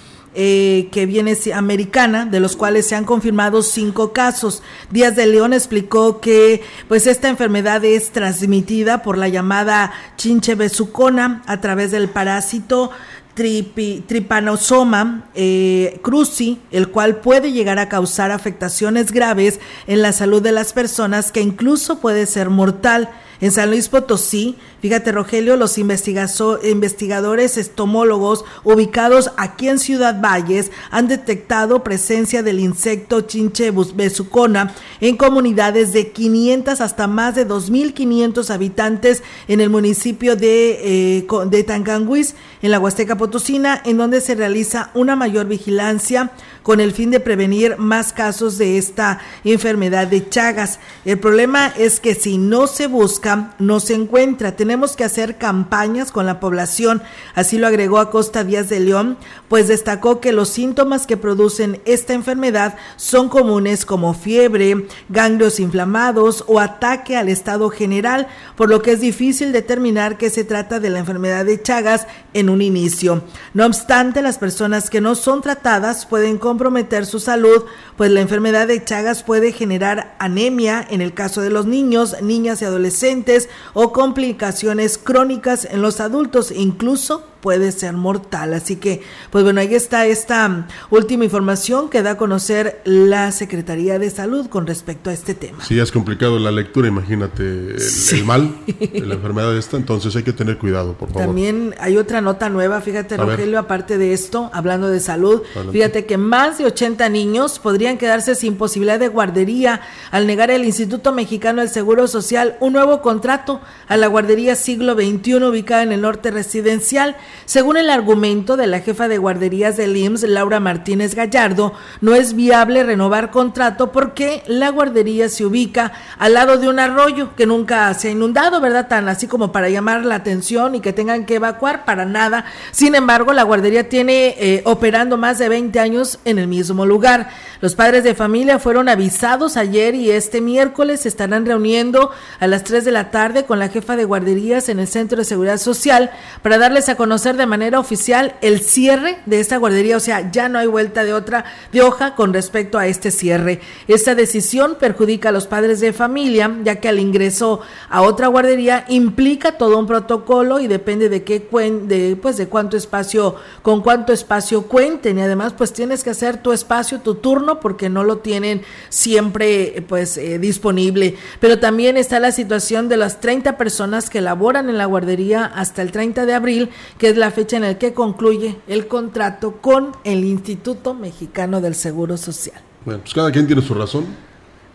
eh, 0.41 0.89
que 0.93 1.05
viene 1.05 1.37
americana, 1.53 2.25
de 2.25 2.39
los 2.39 2.55
cuales 2.55 2.87
se 2.87 2.95
han 2.95 3.05
confirmado 3.05 3.61
cinco 3.61 4.13
casos. 4.13 4.63
Díaz 4.89 5.17
de 5.17 5.27
León 5.27 5.53
explicó 5.53 6.21
que 6.21 6.63
pues 6.87 7.09
esta 7.09 7.29
enfermedad 7.29 7.85
es 7.85 8.11
transmitida 8.13 9.03
por 9.03 9.19
la 9.19 9.27
llamada 9.27 9.93
chinche 10.17 10.55
besucona 10.55 11.43
a 11.47 11.61
través 11.61 11.91
del 11.91 12.09
parásito 12.09 12.93
tripanosoma 13.35 15.29
eh, 15.35 15.99
cruzi, 16.03 16.61
el 16.71 16.91
cual 16.91 17.17
puede 17.17 17.51
llegar 17.51 17.81
a 17.81 17.89
causar 17.89 18.31
afectaciones 18.31 19.11
graves 19.11 19.59
en 19.89 20.03
la 20.03 20.13
salud 20.13 20.41
de 20.41 20.53
las 20.53 20.73
personas 20.73 21.33
que 21.33 21.41
incluso 21.41 21.99
puede 21.99 22.27
ser 22.27 22.49
mortal. 22.49 23.11
En 23.41 23.53
San 23.53 23.71
Luis 23.71 23.89
Potosí, 23.89 24.57
fíjate 24.83 25.13
Rogelio, 25.13 25.57
los 25.57 25.79
investigadores 25.79 27.57
estomólogos 27.57 28.45
ubicados 28.65 29.31
aquí 29.37 29.69
en 29.69 29.79
Ciudad 29.79 30.21
Valles 30.21 30.73
han 30.91 31.07
detectado 31.07 31.85
presencia 31.85 32.43
del 32.43 32.59
insecto 32.59 33.21
chinche 33.21 33.73
besucona 33.95 34.75
en 35.01 35.17
comunidades 35.17 35.93
de 35.93 36.11
500 36.11 36.81
hasta 36.81 37.07
más 37.07 37.37
de 37.37 37.47
2.500 37.47 38.51
habitantes 38.51 39.23
en 39.47 39.61
el 39.61 39.71
municipio 39.71 40.35
de, 40.35 41.19
eh, 41.19 41.27
de 41.49 41.63
Tancanguis, 41.63 42.35
en 42.61 42.73
la 42.73 42.81
Huasteca 42.81 43.17
Potosina, 43.17 43.81
en 43.85 43.99
donde 43.99 44.21
se 44.21 44.35
realiza 44.35 44.91
una 44.95 45.15
mayor 45.15 45.47
vigilancia 45.47 46.33
con 46.65 46.81
el 46.81 46.93
fin 46.93 47.11
de 47.11 47.21
prevenir 47.21 47.79
más 47.79 48.13
casos 48.13 48.59
de 48.59 48.79
esta 48.79 49.21
enfermedad 49.45 50.09
de 50.09 50.29
Chagas. 50.29 50.81
El 51.05 51.19
problema 51.19 51.69
es 51.69 52.01
que 52.01 52.15
si 52.15 52.37
no 52.37 52.67
se 52.67 52.89
busca 52.89 53.28
no 53.59 53.81
se 53.81 53.95
encuentra. 53.95 54.57
Tenemos 54.57 54.97
que 54.97 55.05
hacer 55.05 55.37
campañas 55.37 56.13
con 56.13 56.27
la 56.27 56.41
población. 56.41 57.03
Así 57.35 57.59
lo 57.59 57.67
agregó 57.67 57.99
Acosta 57.99 58.45
Díaz 58.45 58.69
de 58.69 58.81
León, 58.81 59.17
pues 59.49 59.69
destacó 59.69 60.21
que 60.21 60.33
los 60.33 60.49
síntomas 60.49 61.07
que 61.07 61.17
producen 61.17 61.81
esta 61.85 62.15
enfermedad 62.15 62.77
son 62.97 63.29
comunes 63.29 63.85
como 63.85 64.15
fiebre, 64.15 64.87
ganglios 65.09 65.61
inflamados 65.61 66.45
o 66.47 66.61
ataque 66.61 67.17
al 67.17 67.29
estado 67.29 67.71
general, 67.71 68.29
por 68.57 68.69
lo 68.69 68.83
que 68.83 68.93
es 68.93 69.01
difícil 69.01 69.53
determinar 69.53 70.19
que 70.19 70.31
se 70.31 70.45
trata 70.45 70.81
de 70.81 70.91
la 70.91 71.01
enfermedad 71.01 71.45
de 71.45 71.61
Chagas 71.63 72.07
en 72.35 72.51
un 72.51 72.63
inicio. 72.63 73.23
No 73.55 73.67
obstante, 73.67 74.23
las 74.23 74.39
personas 74.39 74.91
que 74.91 75.01
no 75.01 75.15
son 75.15 75.43
tratadas 75.43 76.07
pueden 76.07 76.39
comprometer 76.39 77.07
su 77.07 77.21
salud, 77.21 77.65
pues 77.99 78.13
la 78.13 78.21
enfermedad 78.21 78.69
de 78.69 78.83
Chagas 78.85 79.25
puede 79.25 79.51
generar 79.51 80.15
anemia 80.21 80.87
en 80.89 81.01
el 81.01 81.15
caso 81.15 81.41
de 81.41 81.51
los 81.51 81.67
niños, 81.67 82.23
niñas 82.23 82.63
y 82.63 82.65
adolescentes 82.65 83.49
o 83.75 83.93
complicaciones 83.93 84.99
crónicas 84.99 85.65
en 85.65 85.83
los 85.83 85.99
adultos, 85.99 86.53
incluso 86.53 87.27
puede 87.41 87.73
ser 87.73 87.95
mortal. 87.95 88.55
Así 88.55 88.77
que, 88.77 89.03
pues 89.31 89.45
bueno, 89.45 89.61
ahí 89.61 89.75
está 89.75 90.07
esta 90.07 90.49
mm, 90.49 90.67
última 90.91 91.25
información 91.25 91.89
que 91.89 92.03
da 92.03 92.13
a 92.13 92.17
conocer 92.17 92.81
la 92.85 93.33
Secretaría 93.33 93.99
de 93.99 94.11
Salud 94.11 94.49
con 94.49 94.67
respecto 94.67 95.11
a 95.11 95.13
este 95.13 95.35
tema. 95.35 95.63
Si 95.65 95.79
es 95.79 95.93
complicado 95.93 96.39
la 96.39 96.51
lectura, 96.51 96.89
imagínate 96.89 97.77
el, 97.77 98.25
mal 98.25 98.57
de 98.67 99.01
la 99.07 99.15
enfermedad 99.15 99.57
esta, 99.57 99.77
entonces 99.77 100.15
hay 100.17 100.23
que 100.23 100.33
tener 100.33 100.59
cuidado, 100.59 100.95
por 100.95 101.09
favor. 101.09 101.27
También 101.27 101.75
hay 101.79 101.97
otra 101.97 102.21
nota 102.21 102.49
nueva, 102.49 102.81
fíjate, 102.81 103.17
Rogelio, 103.17 103.59
aparte 103.59 103.99
de 103.99 104.13
esto, 104.13 104.51
hablando 104.53 104.89
de 104.89 105.01
salud, 105.01 105.43
fíjate 105.73 106.07
que 106.07 106.17
más 106.17 106.59
de 106.59 106.65
80 106.65 107.09
niños 107.09 107.59
podrían 107.59 107.99
quedarse 107.99 108.35
sin 108.35 108.57
posibilidad 108.57 108.99
de 108.99 109.09
guardería 109.09 109.81
al 110.11 110.27
negar 110.27 110.51
el 110.51 110.65
Instituto 110.65 111.13
Mexicano 111.13 111.61
del 111.61 111.71
Seguro 111.71 112.09
Social 112.09 112.57
un 112.61 112.73
nuevo 112.73 113.03
contrato 113.03 113.61
a 113.87 113.97
la 113.97 114.07
guardería 114.07 114.57
siglo 114.57 114.95
XXI 114.95 115.35
ubicada 115.45 115.83
en 115.83 115.93
el 115.93 116.01
norte 116.01 116.31
residencial. 116.31 117.17
Según 117.45 117.77
el 117.77 117.91
argumento 117.91 118.57
de 118.57 118.67
la 118.67 118.81
jefa 118.81 119.09
de 119.09 119.19
guarderías 119.19 119.77
del 119.77 119.97
IMSS, 119.97 120.25
Laura 120.25 120.61
Martínez 120.61 121.15
Gallardo, 121.15 121.73
no 122.01 122.15
es 122.15 122.35
viable 122.35 122.83
renovar 122.83 123.31
contrato 123.31 123.93
porque 123.93 124.43
la 124.47 124.71
guardería 124.71 125.29
se 125.29 125.45
ubica 125.45 125.93
al 126.19 126.35
lado 126.35 126.59
de 126.59 126.69
un 126.69 126.79
arroyo 126.79 127.35
que 127.37 127.47
nunca 127.47 127.93
se 127.95 128.09
ha 128.09 128.11
inundado, 128.11 128.61
¿verdad? 128.61 128.89
Tan 128.89 129.09
así 129.09 129.27
como 129.27 129.53
para 129.53 129.69
llamar 129.69 130.05
la 130.05 130.17
atención 130.17 130.75
y 130.75 130.81
que 130.81 130.93
tengan 130.93 131.27
que 131.27 131.37
evacuar, 131.37 131.85
para 131.85 132.05
nada. 132.05 132.45
Sin 132.71 132.95
embargo, 132.95 133.33
la 133.33 133.43
guardería 133.43 133.89
tiene 133.89 134.35
eh, 134.39 134.63
operando 134.65 135.17
más 135.17 135.39
de 135.39 135.49
20 135.49 135.81
años 135.81 136.19
en 136.25 136.39
el 136.39 136.49
mismo 136.49 136.87
lugar. 136.87 137.31
Los 137.61 137.75
padres 137.75 138.05
de 138.05 138.15
familia 138.15 138.59
fueron 138.59 138.89
avisados 138.89 139.57
ayer 139.57 139.95
y 139.95 140.11
este 140.11 140.41
miércoles 140.41 141.07
estarán 141.07 141.45
reuniendo 141.45 142.11
a 142.41 142.47
las 142.47 142.65
3 142.65 142.85
de 142.85 142.93
la 142.93 143.11
tarde 143.11 143.45
con 143.45 143.59
la 143.59 143.69
jefa 143.69 143.97
de 143.97 144.05
guarderías 144.05 144.69
en 144.69 144.79
el 144.79 144.87
Centro 144.87 145.19
de 145.19 145.25
Seguridad 145.25 145.59
Social 145.59 146.11
para 146.43 146.59
darles 146.59 146.89
a 146.89 146.95
conocer 146.95 147.18
de 147.23 147.47
manera 147.47 147.81
oficial 147.81 148.37
el 148.41 148.61
cierre 148.61 149.19
de 149.27 149.41
esta 149.41 149.57
guardería, 149.57 149.97
o 149.97 150.01
sea, 150.01 150.31
ya 150.31 150.49
no 150.49 150.59
hay 150.59 150.67
vuelta 150.67 151.05
de 151.05 151.13
otra 151.13 151.45
de 151.73 151.83
hoja 151.83 152.15
con 152.15 152.33
respecto 152.33 152.79
a 152.79 152.87
este 152.87 153.11
cierre. 153.11 153.61
Esta 153.87 154.15
decisión 154.15 154.77
perjudica 154.79 155.29
a 155.29 155.33
los 155.33 155.47
padres 155.47 155.81
de 155.81 155.93
familia, 155.93 156.57
ya 156.63 156.77
que 156.77 156.89
al 156.89 156.99
ingreso 156.99 157.61
a 157.89 158.03
otra 158.03 158.29
guardería 158.29 158.85
implica 158.89 159.59
todo 159.59 159.79
un 159.79 159.87
protocolo 159.87 160.61
y 160.61 160.67
depende 160.67 161.09
de 161.09 161.25
qué 161.25 161.39
de 161.39 162.17
pues 162.21 162.37
de 162.37 162.49
cuánto 162.49 162.77
espacio 162.77 163.37
con 163.63 163.83
cuánto 163.83 164.13
espacio 164.13 164.63
cuenten 164.63 165.19
y 165.19 165.23
además 165.23 165.55
pues 165.57 165.73
tienes 165.73 166.05
que 166.05 166.11
hacer 166.11 166.43
tu 166.43 166.53
espacio, 166.53 167.01
tu 167.01 167.17
turno 167.17 167.61
porque 167.61 167.89
no 167.89 168.05
lo 168.05 168.19
tienen 168.19 168.63
siempre 168.89 169.85
pues 169.89 170.17
eh, 170.17 170.39
disponible. 170.39 171.17
Pero 171.41 171.59
también 171.59 171.97
está 171.97 172.21
la 172.21 172.33
situación 172.33 172.89
de 172.89 172.97
las 172.97 173.21
30 173.21 173.57
personas 173.57 174.11
que 174.11 174.21
laboran 174.21 174.69
en 174.69 174.79
la 174.79 174.87
guardería 174.87 175.45
hasta 175.45 175.83
el 175.83 175.93
30 175.93 176.27
de 176.27 176.35
abril 176.35 176.71
que 176.99 177.08
es 177.09 177.17
la 177.17 177.31
fecha 177.31 177.57
en 177.57 177.63
la 177.63 177.79
que 177.79 177.93
concluye 177.93 178.57
el 178.69 178.87
contrato 178.87 179.57
con 179.61 179.93
el 180.05 180.25
Instituto 180.25 180.95
Mexicano 180.95 181.61
del 181.61 181.75
Seguro 181.75 182.17
Social. 182.17 182.61
Bueno, 182.85 183.01
pues 183.01 183.15
cada 183.15 183.33
quien 183.33 183.47
tiene 183.47 183.63
su 183.63 183.75
razón. 183.75 184.07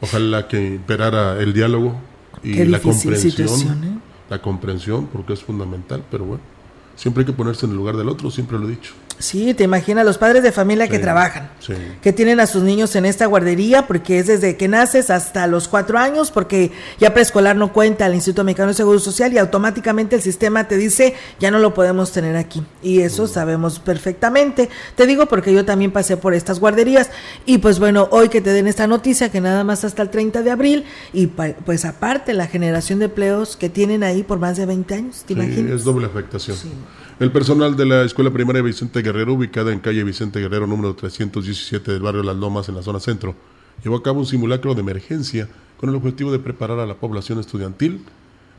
Ojalá 0.02 0.48
que 0.48 0.76
imperara 0.76 1.40
el 1.40 1.54
diálogo 1.54 1.96
y 2.44 2.64
la 2.66 2.80
comprensión. 2.80 3.84
¿eh? 3.84 3.98
La 4.30 4.42
comprensión, 4.42 5.08
porque 5.08 5.34
es 5.34 5.44
fundamental, 5.44 6.04
pero 6.12 6.26
bueno, 6.26 6.44
siempre 6.96 7.22
hay 7.22 7.28
que 7.28 7.34
ponerse 7.34 7.66
en 7.66 7.72
el 7.72 7.78
lugar 7.78 7.96
del 7.96 8.10
otro, 8.10 8.30
siempre 8.30 8.58
lo 8.58 8.68
he 8.68 8.72
dicho. 8.72 8.94
Sí, 9.20 9.54
te 9.54 9.64
imaginas 9.64 10.06
los 10.06 10.18
padres 10.18 10.44
de 10.44 10.52
familia 10.52 10.88
que 10.88 11.00
trabajan, 11.00 11.50
que 12.02 12.12
tienen 12.12 12.40
a 12.40 12.48
sus 12.48 12.64
niños 12.64 12.96
en 12.96 13.06
esta 13.06 13.26
guardería, 13.26 13.88
porque 13.88 14.20
es 14.20 14.28
desde 14.28 14.58
que 14.58 14.68
naces 14.68 15.10
hasta 15.10 15.48
los 15.48 15.68
cuatro 15.68 15.98
años, 15.98 16.32
porque 16.32 16.72
ya 17.00 17.14
preescolar 17.14 17.56
no 17.56 17.72
cuenta 17.72 18.06
al 18.06 18.16
Instituto 18.16 18.44
Mexicano 18.44 18.70
de 18.70 18.74
Seguro 18.76 19.00
Social 19.00 19.34
y 19.34 19.38
automáticamente 19.38 20.16
el 20.16 20.22
sistema 20.22 20.68
te 20.68 20.78
dice 20.78 21.14
ya 21.40 21.52
no 21.52 21.60
lo 21.60 21.74
podemos 21.74 22.12
tener 22.12 22.36
aquí. 22.36 22.64
Y 22.82 23.02
eso 23.02 23.28
sabemos 23.28 23.80
perfectamente. 23.80 24.70
Te 24.96 25.06
digo 25.06 25.28
porque 25.28 25.54
yo 25.54 25.66
también 25.66 25.92
pasé 25.92 26.18
por 26.18 26.34
estas 26.34 26.60
guarderías 26.60 27.10
y 27.46 27.60
pues 27.60 27.80
bueno, 27.80 28.08
hoy 28.12 28.30
que 28.30 28.42
te 28.42 28.52
den 28.52 28.68
esta 28.68 28.88
noticia 28.88 29.30
que 29.30 29.42
nada 29.42 29.64
más 29.64 29.84
hasta 29.84 30.02
el 30.02 30.10
30 30.10 30.42
de 30.42 30.52
abril 30.52 30.86
y 31.14 31.28
pues 31.28 31.86
aparte 31.86 32.34
la 32.34 32.48
generación 32.48 33.00
de 33.00 33.06
empleos 33.06 33.56
que 33.58 33.70
tienen 33.70 34.04
ahí 34.04 34.24
por 34.24 34.40
más 34.40 34.58
de 34.58 34.66
20 34.66 34.94
años, 34.94 35.24
¿te 35.26 35.34
sí, 35.34 35.68
Es 35.72 35.84
doble 35.84 36.08
afectación. 36.08 36.58
El 37.20 37.32
personal 37.32 37.76
de 37.76 37.86
la 37.86 38.02
Escuela 38.02 38.32
Primaria 38.32 38.64
Vicente 38.64 39.04
Guerrero, 39.04 39.36
ubicada 39.36 39.72
en 39.72 39.80
calle 39.80 40.04
Vicente 40.04 40.40
Guerrero 40.40 40.66
número 40.66 40.96
317 40.96 41.92
del 41.92 42.02
barrio 42.02 42.24
Las 42.24 42.36
Lomas 42.36 42.70
en 42.70 42.76
la 42.76 42.82
zona 42.82 43.00
centro, 43.00 43.36
llevó 43.84 43.98
a 43.98 44.04
cabo 44.04 44.20
un 44.20 44.26
simulacro 44.26 44.74
de 44.74 44.82
emergencia 44.82 45.48
con 45.78 45.92
el 45.92 45.96
objetivo 45.96 46.32
de 46.32 46.40
preparar 46.40 46.80
a 46.80 46.88
la 46.88 46.96
población 46.96 47.40
estudiantil 47.40 48.04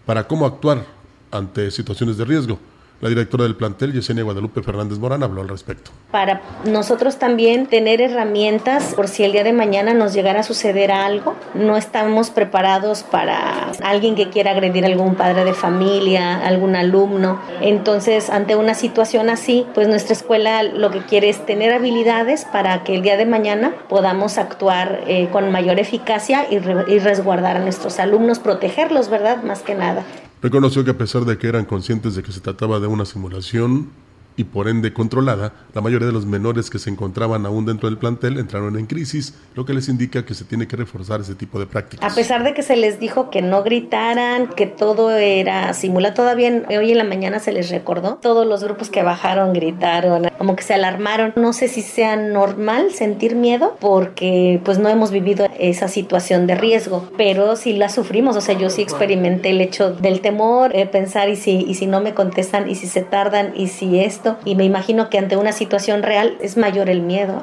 para 0.07 0.29
cómo 0.29 0.47
actuar 0.47 0.87
ante 1.33 1.73
situaciones 1.73 2.17
de 2.17 2.25
riesgo. 2.27 2.61
La 3.05 3.11
directora 3.11 3.45
del 3.45 3.55
plantel, 3.55 3.93
Yesenia 3.93 4.25
Guadalupe 4.25 4.63
Fernández 4.63 4.99
Morán, 4.99 5.23
habló 5.23 5.43
al 5.43 5.49
respecto. 5.51 5.91
Para 6.11 6.41
nosotros 6.65 7.19
también 7.19 7.67
tener 7.67 8.01
herramientas 8.01 8.95
por 8.95 9.09
si 9.09 9.25
el 9.25 9.33
día 9.33 9.45
de 9.45 9.53
mañana 9.53 9.93
nos 9.93 10.15
llegara 10.15 10.41
a 10.41 10.43
suceder 10.43 10.91
algo. 10.91 11.35
No 11.53 11.77
estamos 11.77 12.31
preparados 12.31 13.03
para 13.03 13.73
alguien 13.83 14.15
que 14.15 14.31
quiera 14.31 14.53
agredir 14.53 14.85
a 14.85 14.87
algún 14.87 15.17
padre 15.17 15.45
de 15.45 15.53
familia, 15.53 16.47
algún 16.47 16.77
alumno. 16.77 17.43
Entonces, 17.61 18.31
ante 18.31 18.57
una 18.57 18.73
situación 18.73 19.29
así, 19.29 19.67
pues 19.75 19.87
nuestra 19.87 20.15
escuela 20.15 20.63
lo 20.63 20.91
que 20.91 21.01
quiere 21.01 21.29
es 21.29 21.45
tener 21.45 21.75
habilidades 21.75 22.47
para 22.47 22.85
que 22.85 22.95
el 22.95 23.03
día 23.03 23.19
de 23.19 23.27
mañana 23.27 23.75
podamos 23.91 24.39
actuar 24.39 25.03
eh, 25.07 25.29
con 25.31 25.53
mayor 25.53 25.79
eficacia 25.79 26.47
y, 26.51 26.55
y 26.55 26.99
resguardar 27.01 27.59
a 27.59 27.61
nuestros 27.61 27.99
alumnos, 27.99 28.39
protegerlos, 28.39 29.11
¿verdad? 29.11 29.43
Más 29.43 29.61
que 29.61 29.75
nada. 29.75 30.05
Reconoció 30.45 30.85
que 30.85 30.91
a 30.91 30.99
pesar 30.99 31.25
de 31.25 31.39
que 31.39 31.47
eran 31.47 31.65
conscientes 31.65 32.15
de 32.15 32.23
que 32.23 32.31
se 32.31 32.41
trataba 32.43 32.79
de 32.79 32.87
una 32.87 33.07
simulación, 33.07 33.89
y 34.37 34.45
por 34.45 34.69
ende 34.69 34.93
controlada, 34.93 35.53
la 35.75 35.81
mayoría 35.81 36.07
de 36.07 36.13
los 36.13 36.27
menores 36.27 36.71
que 36.71 36.79
se 36.79 36.91
encontraban 36.91 37.47
aún 37.47 37.67
dentro 37.67 37.89
del 37.89 37.99
plantel 37.99 38.39
entraron 38.39 38.79
en 38.79 38.87
crisis, 38.87 39.35
lo 39.55 39.65
que 39.65 39.75
les 39.75 39.89
indica 39.89 40.25
que 40.25 40.35
se 40.35 40.45
tiene 40.45 40.67
que 40.67 40.77
reforzar 40.77 41.21
ese 41.21 41.35
tipo 41.35 41.59
de 41.59 41.67
prácticas. 41.67 42.11
A 42.11 42.15
pesar 42.15 42.43
de 42.43 42.55
que 42.55 42.63
se 42.63 42.77
les 42.77 42.99
dijo 42.99 43.31
que 43.31 43.43
no 43.43 43.63
gritaran, 43.63 44.49
que 44.49 44.67
todo 44.67 45.11
era 45.11 45.73
simulado, 45.75 46.15
todavía 46.15 46.65
hoy 46.69 46.93
en 46.93 46.99
la 46.99 47.05
mañana 47.05 47.39
se 47.39 47.53
les 47.53 47.71
recordó, 47.71 48.19
todos 48.21 48.47
los 48.47 48.65
grupos 48.65 48.91
que 48.91 49.03
bajaron 49.03 49.53
gritaron, 49.53 50.31
como 50.39 50.57
que 50.57 50.63
se 50.63 50.75
alarmaron. 50.75 51.33
No 51.37 51.53
sé 51.53 51.69
si 51.69 51.83
sea 51.83 52.17
normal 52.17 52.93
sentir 52.93 53.37
miedo 53.37 53.77
porque 53.81 54.61
pues 54.65 54.79
no 54.79 54.89
hemos 54.89 55.11
vivido 55.11 55.47
esa 55.59 55.89
situación 55.89 56.47
de 56.47 56.55
riesgo, 56.57 57.09
pero 57.17 57.57
sí 57.57 57.75
la 57.75 57.89
sufrimos, 57.89 58.37
o 58.37 58.41
sea, 58.41 58.57
yo 58.59 58.71
sí 58.71 58.83
experimenté 58.83 59.51
el 59.51 59.61
hecho 59.61 59.93
del 59.93 60.21
temor, 60.21 60.75
eh, 60.75 60.87
pensar 60.87 61.29
y 61.29 61.37
si, 61.37 61.65
y 61.67 61.75
si 61.75 61.87
no 61.87 62.01
me 62.01 62.15
contestan 62.15 62.69
y 62.69 62.75
si 62.75 62.87
se 62.87 63.03
tardan 63.03 63.53
y 63.55 63.69
si 63.69 63.99
esto 64.01 64.24
y 64.45 64.55
me 64.55 64.65
imagino 64.65 65.11
que 65.11 65.19
ante 65.19 65.37
una 65.37 65.53
situación 65.53 66.03
real 66.03 66.37
es 66.41 66.57
mayor 66.57 66.89
el 66.91 67.03
miedo. 67.03 67.43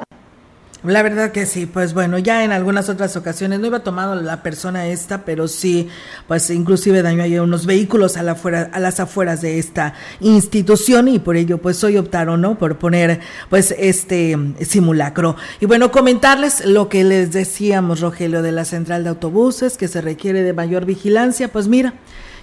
La 0.84 1.04
verdad 1.04 1.30
que 1.30 1.46
sí, 1.46 1.66
pues 1.66 1.94
bueno, 1.94 2.18
ya 2.18 2.42
en 2.42 2.50
algunas 2.50 2.88
otras 2.88 3.16
ocasiones 3.16 3.60
no 3.60 3.68
iba 3.68 3.84
tomado 3.84 4.16
la 4.16 4.42
persona 4.42 4.88
esta, 4.88 5.24
pero 5.24 5.46
sí, 5.46 5.88
pues 6.26 6.50
inclusive 6.50 7.02
dañó 7.02 7.22
ahí 7.22 7.38
unos 7.38 7.66
vehículos 7.66 8.16
a, 8.16 8.24
la 8.24 8.34
fuera, 8.34 8.68
a 8.72 8.80
las 8.80 8.98
afueras 8.98 9.40
de 9.42 9.60
esta 9.60 9.94
institución 10.18 11.06
y 11.06 11.20
por 11.20 11.36
ello 11.36 11.58
pues 11.58 11.84
hoy 11.84 11.98
optaron, 11.98 12.40
¿no? 12.40 12.58
Por 12.58 12.78
poner 12.78 13.20
pues 13.48 13.72
este 13.78 14.36
simulacro. 14.62 15.36
Y 15.60 15.66
bueno, 15.66 15.92
comentarles 15.92 16.66
lo 16.66 16.88
que 16.88 17.04
les 17.04 17.30
decíamos, 17.30 18.00
Rogelio, 18.00 18.42
de 18.42 18.50
la 18.50 18.64
central 18.64 19.04
de 19.04 19.10
autobuses, 19.10 19.78
que 19.78 19.86
se 19.86 20.00
requiere 20.00 20.42
de 20.42 20.52
mayor 20.52 20.84
vigilancia, 20.84 21.46
pues 21.46 21.68
mira, 21.68 21.94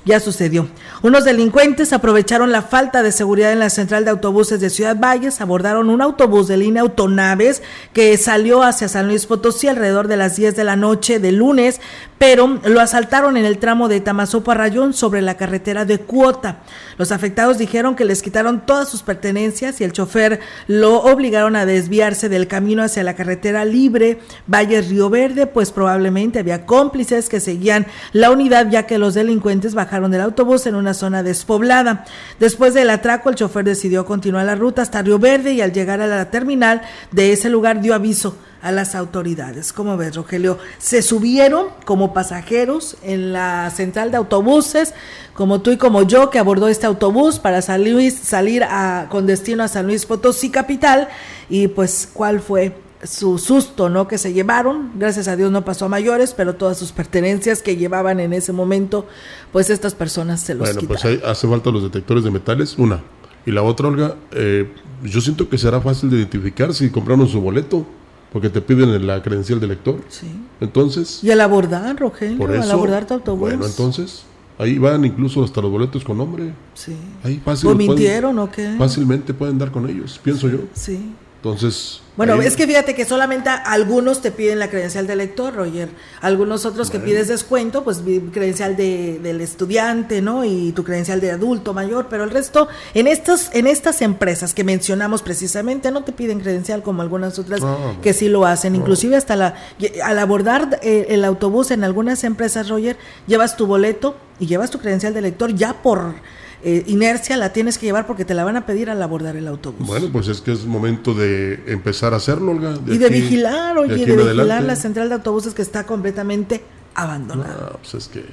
ya 0.05 0.19
sucedió. 0.19 0.67
Unos 1.01 1.25
delincuentes 1.25 1.93
aprovecharon 1.93 2.51
la 2.51 2.61
falta 2.61 3.03
de 3.03 3.11
seguridad 3.11 3.51
en 3.51 3.59
la 3.59 3.69
central 3.69 4.05
de 4.05 4.11
autobuses 4.11 4.59
de 4.59 4.69
Ciudad 4.69 4.97
Valles, 4.97 5.41
abordaron 5.41 5.89
un 5.89 6.01
autobús 6.01 6.47
de 6.47 6.57
línea 6.57 6.81
Autonaves 6.81 7.61
que 7.93 8.17
salió 8.17 8.63
hacia 8.63 8.87
San 8.87 9.07
Luis 9.07 9.25
Potosí 9.25 9.67
alrededor 9.67 10.07
de 10.07 10.17
las 10.17 10.35
10 10.35 10.55
de 10.55 10.63
la 10.63 10.75
noche 10.75 11.19
de 11.19 11.31
lunes, 11.31 11.81
pero 12.17 12.59
lo 12.65 12.81
asaltaron 12.81 13.37
en 13.37 13.45
el 13.45 13.59
tramo 13.59 13.87
de 13.87 14.01
Tamazopo 14.01 14.51
a 14.51 14.55
Rayón 14.55 14.93
sobre 14.93 15.21
la 15.21 15.37
carretera 15.37 15.85
de 15.85 15.99
Cuota. 15.99 16.59
Los 16.97 17.11
afectados 17.11 17.57
dijeron 17.57 17.95
que 17.95 18.05
les 18.05 18.21
quitaron 18.21 18.65
todas 18.65 18.89
sus 18.89 19.03
pertenencias 19.03 19.79
y 19.79 19.83
el 19.83 19.93
chofer 19.93 20.39
lo 20.67 21.01
obligaron 21.01 21.55
a 21.55 21.65
desviarse 21.65 22.29
del 22.29 22.47
camino 22.47 22.83
hacia 22.83 23.03
la 23.03 23.15
carretera 23.15 23.63
libre 23.63 24.19
Valle 24.47 24.81
Río 24.81 25.09
Verde, 25.09 25.47
pues 25.47 25.71
probablemente 25.71 26.39
había 26.39 26.65
cómplices 26.65 27.29
que 27.29 27.39
seguían 27.39 27.87
la 28.11 28.31
unidad 28.31 28.69
ya 28.69 28.83
que 28.83 28.97
los 28.97 29.13
delincuentes 29.13 29.73
bajaron 29.73 29.88
bajaron 29.89 30.11
del 30.11 30.21
autobús 30.21 30.67
en 30.67 30.75
una 30.75 30.93
zona 30.93 31.23
despoblada. 31.23 32.05
Después 32.39 32.75
del 32.75 32.91
atraco, 32.91 33.29
el 33.29 33.35
chofer 33.35 33.65
decidió 33.65 34.05
continuar 34.05 34.45
la 34.45 34.53
ruta 34.53 34.83
hasta 34.83 35.01
Río 35.01 35.17
Verde 35.17 35.53
y 35.53 35.61
al 35.61 35.73
llegar 35.73 35.99
a 35.99 36.05
la 36.05 36.29
terminal 36.29 36.83
de 37.11 37.31
ese 37.31 37.49
lugar 37.49 37.81
dio 37.81 37.95
aviso 37.95 38.37
a 38.61 38.71
las 38.71 38.93
autoridades. 38.93 39.73
¿Cómo 39.73 39.97
ves, 39.97 40.15
Rogelio? 40.15 40.59
Se 40.77 41.01
subieron 41.01 41.69
como 41.85 42.13
pasajeros 42.13 42.97
en 43.01 43.33
la 43.33 43.71
central 43.71 44.11
de 44.11 44.17
autobuses, 44.17 44.93
como 45.33 45.61
tú 45.61 45.71
y 45.71 45.77
como 45.77 46.03
yo, 46.03 46.29
que 46.29 46.37
abordó 46.37 46.67
este 46.67 46.85
autobús 46.85 47.39
para 47.39 47.63
salir, 47.63 48.11
salir 48.11 48.63
a, 48.65 49.07
con 49.09 49.25
destino 49.25 49.63
a 49.63 49.67
San 49.67 49.87
Luis 49.87 50.05
Potosí 50.05 50.51
capital. 50.51 51.07
Y 51.49 51.67
pues, 51.69 52.07
¿cuál 52.13 52.41
fue 52.41 52.75
su 53.03 53.37
susto, 53.37 53.89
¿no? 53.89 54.07
Que 54.07 54.17
se 54.17 54.33
llevaron. 54.33 54.91
Gracias 54.95 55.27
a 55.27 55.35
Dios 55.35 55.51
no 55.51 55.63
pasó 55.63 55.85
a 55.85 55.89
mayores, 55.89 56.33
pero 56.35 56.55
todas 56.55 56.77
sus 56.77 56.91
pertenencias 56.91 57.61
que 57.61 57.77
llevaban 57.77 58.19
en 58.19 58.33
ese 58.33 58.51
momento, 58.53 59.07
pues 59.51 59.69
estas 59.69 59.95
personas 59.95 60.41
se 60.41 60.53
los 60.55 60.67
Bueno, 60.73 60.87
pues 60.87 60.99
quitaron. 61.01 61.21
hay- 61.23 61.31
hace 61.31 61.47
falta 61.47 61.71
los 61.71 61.83
detectores 61.83 62.23
de 62.23 62.31
metales, 62.31 62.75
una. 62.77 63.01
Y 63.45 63.51
la 63.51 63.63
otra, 63.63 63.87
Olga, 63.87 64.15
eh, 64.31 64.69
yo 65.03 65.21
siento 65.21 65.47
que 65.47 65.57
será 65.57 65.79
fácil 65.81 66.09
de 66.09 66.17
identificar 66.17 66.73
si 66.73 66.89
compraron 66.89 67.27
su 67.27 67.39
boleto, 67.41 67.85
porque 68.33 68.49
te 68.49 68.59
piden 68.61 69.07
la 69.07 69.23
credencial 69.23 69.59
del 69.59 69.69
lector. 69.69 70.01
Sí. 70.09 70.27
Entonces, 70.59 71.23
Y 71.23 71.31
al 71.31 71.39
abordar, 71.41 71.97
Rogelio, 71.97 72.37
por 72.37 72.51
al 72.51 72.69
abordar 72.69 73.07
tu 73.07 73.13
autobús. 73.13 73.39
Bueno, 73.49 73.65
entonces, 73.65 74.23
ahí 74.57 74.77
van 74.77 75.05
incluso 75.05 75.41
hasta 75.43 75.61
los 75.61 75.71
boletos 75.71 76.03
con 76.03 76.17
nombre. 76.17 76.53
Sí. 76.73 76.95
Ahí 77.23 77.41
fácil. 77.43 77.69
¿O 77.69 77.73
pueden- 77.73 77.87
mintieron 77.87 78.37
o 78.39 78.51
qué? 78.51 78.75
Fácilmente 78.77 79.33
pueden 79.33 79.57
dar 79.57 79.71
con 79.71 79.89
ellos, 79.89 80.19
pienso 80.21 80.49
yo. 80.49 80.59
Sí. 80.73 81.13
Entonces. 81.41 82.01
Bueno, 82.17 82.33
ahí- 82.33 82.45
es 82.47 82.57
que 82.57 82.67
fíjate 82.67 82.95
que 82.95 83.05
solamente 83.05 83.49
algunos 83.49 84.21
te 84.21 84.29
piden 84.31 84.59
la 84.59 84.69
credencial 84.69 85.07
de 85.07 85.15
lector, 85.15 85.55
Roger. 85.55 85.87
Algunos 86.19 86.65
otros 86.65 86.89
que 86.91 86.99
pides 86.99 87.29
descuento, 87.29 87.85
pues 87.85 88.01
credencial 88.33 88.75
de, 88.75 89.19
del 89.23 89.39
estudiante, 89.39 90.21
¿no? 90.21 90.43
Y 90.43 90.73
tu 90.73 90.83
credencial 90.83 91.21
de 91.21 91.31
adulto 91.31 91.73
mayor, 91.73 92.07
pero 92.09 92.25
el 92.25 92.31
resto, 92.31 92.67
en 92.93 93.07
estas, 93.07 93.51
en 93.55 93.67
estas 93.67 94.01
empresas 94.01 94.53
que 94.53 94.65
mencionamos 94.65 95.21
precisamente, 95.21 95.91
no 95.91 96.03
te 96.03 96.11
piden 96.11 96.41
credencial 96.41 96.83
como 96.83 97.01
algunas 97.03 97.39
otras 97.39 97.61
Ah, 97.63 97.93
que 98.01 98.11
sí 98.11 98.27
lo 98.27 98.45
hacen. 98.45 98.75
Inclusive 98.75 99.15
hasta 99.15 99.37
la, 99.37 99.55
al 100.03 100.19
abordar 100.19 100.81
eh, 100.83 101.05
el 101.11 101.23
autobús 101.23 101.71
en 101.71 101.85
algunas 101.85 102.25
empresas, 102.25 102.67
Roger, 102.67 102.97
llevas 103.27 103.55
tu 103.55 103.65
boleto 103.65 104.17
y 104.41 104.45
llevas 104.47 104.71
tu 104.71 104.79
credencial 104.79 105.13
de 105.13 105.21
lector 105.21 105.55
ya 105.55 105.71
por 105.81 106.15
eh, 106.63 106.83
inercia 106.87 107.37
la 107.37 107.53
tienes 107.53 107.77
que 107.77 107.85
llevar 107.85 108.05
porque 108.05 108.25
te 108.25 108.33
la 108.33 108.43
van 108.43 108.57
a 108.57 108.65
pedir 108.65 108.89
al 108.89 109.01
abordar 109.01 109.35
el 109.37 109.47
autobús. 109.47 109.87
Bueno, 109.87 110.07
pues 110.11 110.27
es 110.27 110.41
que 110.41 110.51
es 110.51 110.65
momento 110.65 111.13
de 111.13 111.63
empezar 111.67 112.13
a 112.13 112.17
hacerlo, 112.17 112.51
Olga. 112.51 112.73
y 112.87 112.97
de 112.97 113.05
aquí- 113.05 113.21
vigilar, 113.21 113.77
oye, 113.77 113.93
de, 113.93 114.05
vigilar 114.05 114.19
adelante. 114.27 114.67
la 114.67 114.75
central 114.75 115.07
de 115.09 115.15
autobuses 115.15 115.53
que 115.53 115.61
está 115.61 115.85
completamente 115.85 116.63
abandonada. 116.95 117.77
Pues 117.81 117.93
es 117.93 118.07
que 118.09 118.25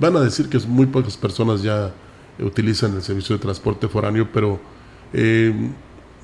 van 0.00 0.16
a 0.16 0.20
decir 0.20 0.48
que 0.48 0.58
muy 0.60 0.86
pocas 0.86 1.16
personas 1.18 1.62
ya 1.62 1.92
utilizan 2.38 2.94
el 2.94 3.02
servicio 3.02 3.36
de 3.36 3.42
transporte 3.42 3.86
foráneo, 3.88 4.28
pero 4.32 4.58
eh, 5.12 5.52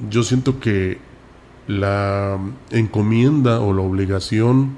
yo 0.09 0.23
siento 0.23 0.59
que 0.61 0.99
la 1.69 2.39
encomienda 2.71 3.61
o 3.61 3.73
la 3.73 3.83
obligación 3.83 4.77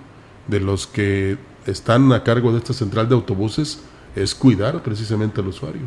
de 0.48 0.60
los 0.60 0.86
que 0.86 1.38
están 1.66 2.12
a 2.12 2.22
cargo 2.24 2.52
de 2.52 2.58
esta 2.58 2.72
central 2.74 3.08
de 3.08 3.14
autobuses 3.14 3.80
es 4.16 4.34
cuidar 4.34 4.82
precisamente 4.82 5.40
al 5.40 5.48
usuario 5.48 5.82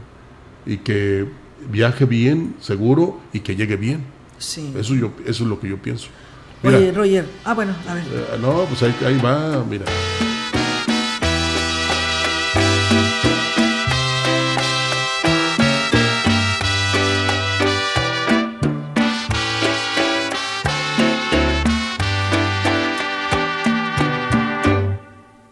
y 0.68 0.78
que 0.78 1.26
viaje 1.72 2.06
bien, 2.06 2.56
seguro 2.60 3.20
y 3.34 3.40
que 3.40 3.56
llegue 3.56 3.78
bien. 3.78 4.04
Sí. 4.38 4.72
Eso, 4.78 4.94
yo, 4.94 5.12
eso 5.26 5.44
es 5.44 5.50
lo 5.50 5.60
que 5.60 5.70
yo 5.70 5.78
pienso. 5.78 6.10
Mira, 6.62 6.78
Oye, 6.78 6.92
Roger, 6.92 7.26
ah, 7.46 7.54
bueno, 7.54 7.74
a 7.88 7.94
ver. 7.94 8.04
eh, 8.12 8.38
no, 8.42 8.66
pues 8.66 8.84
ahí, 8.84 8.96
ahí 9.06 9.18
va, 9.20 9.64
mira. 9.64 9.86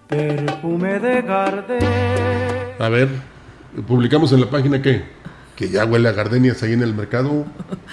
Perfume 0.07 0.99
de 0.99 1.21
Gardel. 1.21 1.83
A 2.79 2.89
ver, 2.89 3.09
publicamos 3.87 4.31
en 4.31 4.41
la 4.41 4.49
página 4.49 4.81
que 4.81 5.03
que 5.55 5.69
ya 5.69 5.85
huele 5.85 6.09
a 6.09 6.11
gardenias 6.11 6.61
ahí 6.63 6.73
en 6.73 6.81
el 6.81 6.93
mercado, 6.93 7.45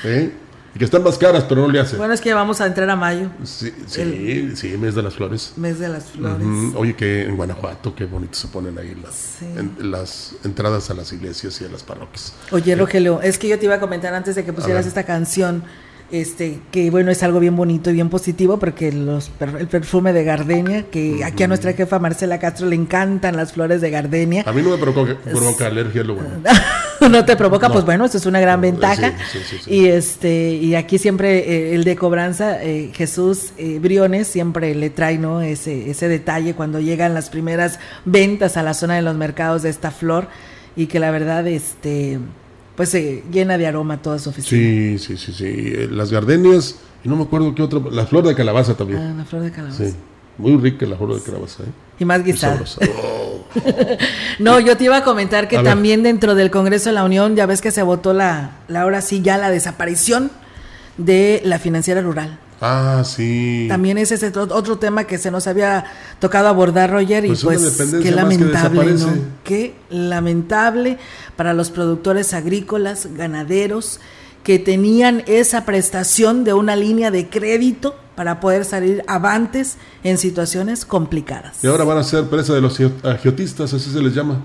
¿eh? 0.02 0.32
Y 0.74 0.78
que 0.80 0.84
están 0.84 1.04
más 1.04 1.16
caras, 1.16 1.44
pero 1.48 1.60
no 1.60 1.68
le 1.72 1.78
hacen. 1.78 1.96
Bueno, 1.96 2.12
es 2.12 2.20
que 2.20 2.34
vamos 2.34 2.60
a 2.60 2.66
entrar 2.66 2.90
a 2.90 2.96
mayo, 2.96 3.28
Sí, 3.44 3.72
sí, 3.86 4.00
el- 4.00 4.56
sí, 4.56 4.76
mes 4.78 4.96
de 4.96 5.02
las 5.02 5.14
flores. 5.14 5.52
mes 5.56 5.78
de 5.78 5.88
las 5.88 6.06
flores. 6.06 6.44
Oye, 6.74 6.96
que 6.96 7.22
en 7.22 7.36
Guanajuato, 7.36 7.94
qué 7.94 8.04
bonito 8.06 8.34
se 8.34 8.48
ponen 8.48 8.76
ahí 8.78 8.96
las, 9.00 9.14
Sí. 9.38 9.44
en- 9.56 9.92
las 9.92 10.34
entradas 10.44 10.90
a 10.90 10.94
las 10.94 11.12
iglesias 11.12 11.60
y 11.60 11.66
a 11.66 11.68
las 11.68 11.84
parroquias. 11.84 12.32
Oye, 12.50 12.74
Rogelio, 12.74 13.20
es 13.22 13.38
que 13.38 13.46
yo 13.46 13.56
te 13.60 13.66
iba 13.66 13.76
a 13.76 13.80
comentar 13.80 14.12
antes 14.12 14.34
de 14.34 14.44
que 14.44 14.52
pusieras 14.52 14.84
esta 14.86 15.04
canción, 15.04 15.62
este, 16.12 16.60
que 16.70 16.90
bueno, 16.90 17.10
es 17.10 17.22
algo 17.22 17.40
bien 17.40 17.56
bonito 17.56 17.90
y 17.90 17.94
bien 17.94 18.10
positivo, 18.10 18.58
porque 18.58 18.92
los, 18.92 19.30
el 19.58 19.66
perfume 19.66 20.12
de 20.12 20.24
gardenia, 20.24 20.84
que 20.84 21.24
aquí 21.24 21.42
a 21.42 21.48
nuestra 21.48 21.72
jefa 21.72 21.98
Marcela 21.98 22.38
Castro 22.38 22.66
le 22.66 22.76
encantan 22.76 23.34
las 23.34 23.52
flores 23.54 23.80
de 23.80 23.90
gardenia. 23.90 24.44
A 24.46 24.52
mí 24.52 24.60
no 24.60 24.70
me 24.70 24.76
provoca, 24.78 25.16
provoca 25.24 25.66
alergia, 25.66 26.04
lo 26.04 26.16
bueno. 26.16 26.30
no 27.10 27.24
te 27.24 27.34
provoca, 27.34 27.68
No. 27.68 27.72
pues 27.72 27.86
bueno, 27.86 28.04
eso 28.04 28.18
es 28.18 28.26
una 28.26 28.40
gran 28.40 28.60
ventaja. 28.60 29.14
Sí, 29.32 29.38
sí, 29.38 29.56
sí, 29.56 29.58
sí. 29.64 29.74
Y 29.74 29.88
este, 29.88 30.52
y 30.52 30.74
aquí 30.74 30.98
siempre 30.98 31.38
eh, 31.38 31.74
el 31.74 31.84
de 31.84 31.96
cobranza, 31.96 32.62
eh, 32.62 32.90
Jesús 32.92 33.52
eh, 33.56 33.78
Briones 33.80 34.28
siempre 34.28 34.74
le 34.74 34.90
trae 34.90 35.16
¿no? 35.16 35.40
ese, 35.40 35.90
ese 35.90 36.08
detalle 36.08 36.54
cuando 36.54 36.78
llegan 36.78 37.14
las 37.14 37.30
primeras 37.30 37.78
ventas 38.04 38.58
a 38.58 38.62
la 38.62 38.74
zona 38.74 38.96
de 38.96 39.02
los 39.02 39.16
mercados 39.16 39.62
de 39.62 39.70
esta 39.70 39.90
flor, 39.90 40.28
y 40.76 40.86
que 40.86 41.00
la 41.00 41.10
verdad, 41.10 41.46
este, 41.46 42.18
pues 42.76 42.88
se 42.88 43.22
llena 43.30 43.58
de 43.58 43.66
aroma 43.66 44.00
toda 44.02 44.18
su 44.18 44.30
oficina. 44.30 44.60
Sí, 44.60 44.98
sí, 44.98 45.16
sí, 45.16 45.32
sí. 45.32 45.44
Eh, 45.46 45.88
Las 45.90 46.10
gardenias, 46.10 46.76
y 47.04 47.08
no 47.08 47.16
me 47.16 47.22
acuerdo 47.24 47.54
qué 47.54 47.62
otra, 47.62 47.80
la 47.90 48.06
flor 48.06 48.26
de 48.26 48.34
calabaza 48.34 48.74
también. 48.76 49.00
Ah, 49.00 49.14
la 49.16 49.24
flor 49.24 49.42
de 49.42 49.50
calabaza. 49.50 49.84
Sí, 49.84 49.94
muy 50.38 50.56
rica 50.56 50.86
la 50.86 50.96
flor 50.96 51.14
de 51.14 51.20
calabaza. 51.22 51.64
¿eh? 51.64 51.66
Y 51.98 52.04
más 52.04 52.24
guisada. 52.24 52.52
sabrosa. 52.66 52.80
Oh. 53.02 53.44
No, 54.38 54.58
yo 54.60 54.76
te 54.78 54.84
iba 54.84 54.96
a 54.96 55.04
comentar 55.04 55.46
que 55.48 55.56
A 55.58 55.62
ver. 55.62 55.70
también 55.72 56.02
dentro 56.02 56.34
del 56.34 56.50
Congreso 56.50 56.88
de 56.88 56.94
la 56.94 57.04
Unión, 57.04 57.36
ya 57.36 57.44
ves 57.46 57.60
que 57.60 57.70
se 57.70 57.82
votó 57.82 58.12
la, 58.14 58.52
la 58.68 58.82
ahora 58.82 59.02
sí 59.02 59.20
ya 59.20 59.36
la 59.38 59.50
desaparición 59.50 60.30
de 60.96 61.42
la 61.44 61.58
financiera 61.58 62.00
rural. 62.00 62.38
Ah, 62.64 63.02
sí. 63.04 63.66
También 63.68 63.98
ese 63.98 64.14
es 64.14 64.36
otro, 64.36 64.78
tema 64.78 65.02
que 65.04 65.18
se 65.18 65.32
nos 65.32 65.48
había 65.48 65.84
tocado 66.20 66.46
abordar, 66.46 66.92
Roger, 66.92 67.26
Pues 67.26 67.40
y 67.40 67.44
pues 67.44 67.62
dependencia 67.76 68.10
qué 68.10 68.14
lamentable. 68.16 68.96
Qué 69.42 69.74
lamentable 69.90 70.98
para 71.36 71.54
los 71.54 71.70
productores 71.70 72.32
agrícolas, 72.34 73.08
ganaderos, 73.16 73.98
que 74.44 74.60
tenían 74.60 75.24
esa 75.26 75.64
prestación 75.64 76.44
de 76.44 76.52
una 76.52 76.76
línea 76.76 77.10
de 77.10 77.28
crédito 77.28 77.96
para 78.14 78.38
poder 78.38 78.64
salir 78.64 79.02
avantes 79.08 79.76
en 80.04 80.16
situaciones 80.18 80.84
complicadas. 80.84 81.64
Y 81.64 81.66
ahora 81.66 81.82
van 81.84 81.98
a 81.98 82.04
ser 82.04 82.26
presa 82.26 82.54
de 82.54 82.60
los 82.60 82.74
agio- 82.74 82.92
agiotistas, 83.02 83.74
así 83.74 83.90
se 83.90 84.00
les 84.00 84.14
llama. 84.14 84.40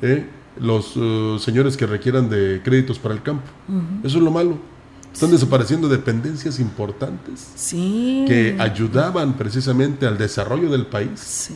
¿eh? 0.00 0.26
Los 0.58 0.92
eh, 0.96 1.36
señores 1.40 1.76
que 1.76 1.86
requieran 1.86 2.30
de 2.30 2.60
créditos 2.64 2.98
para 2.98 3.14
el 3.14 3.22
campo. 3.22 3.44
Eso 4.02 4.16
es 4.18 4.24
lo 4.24 4.30
malo. 4.30 4.58
Están 5.12 5.30
desapareciendo 5.32 5.88
dependencias 5.88 6.60
importantes 6.60 7.48
Sí. 7.56 8.24
que 8.28 8.56
ayudaban 8.58 9.36
precisamente 9.36 10.06
al 10.06 10.16
desarrollo 10.16 10.70
del 10.70 10.86
país. 10.86 11.50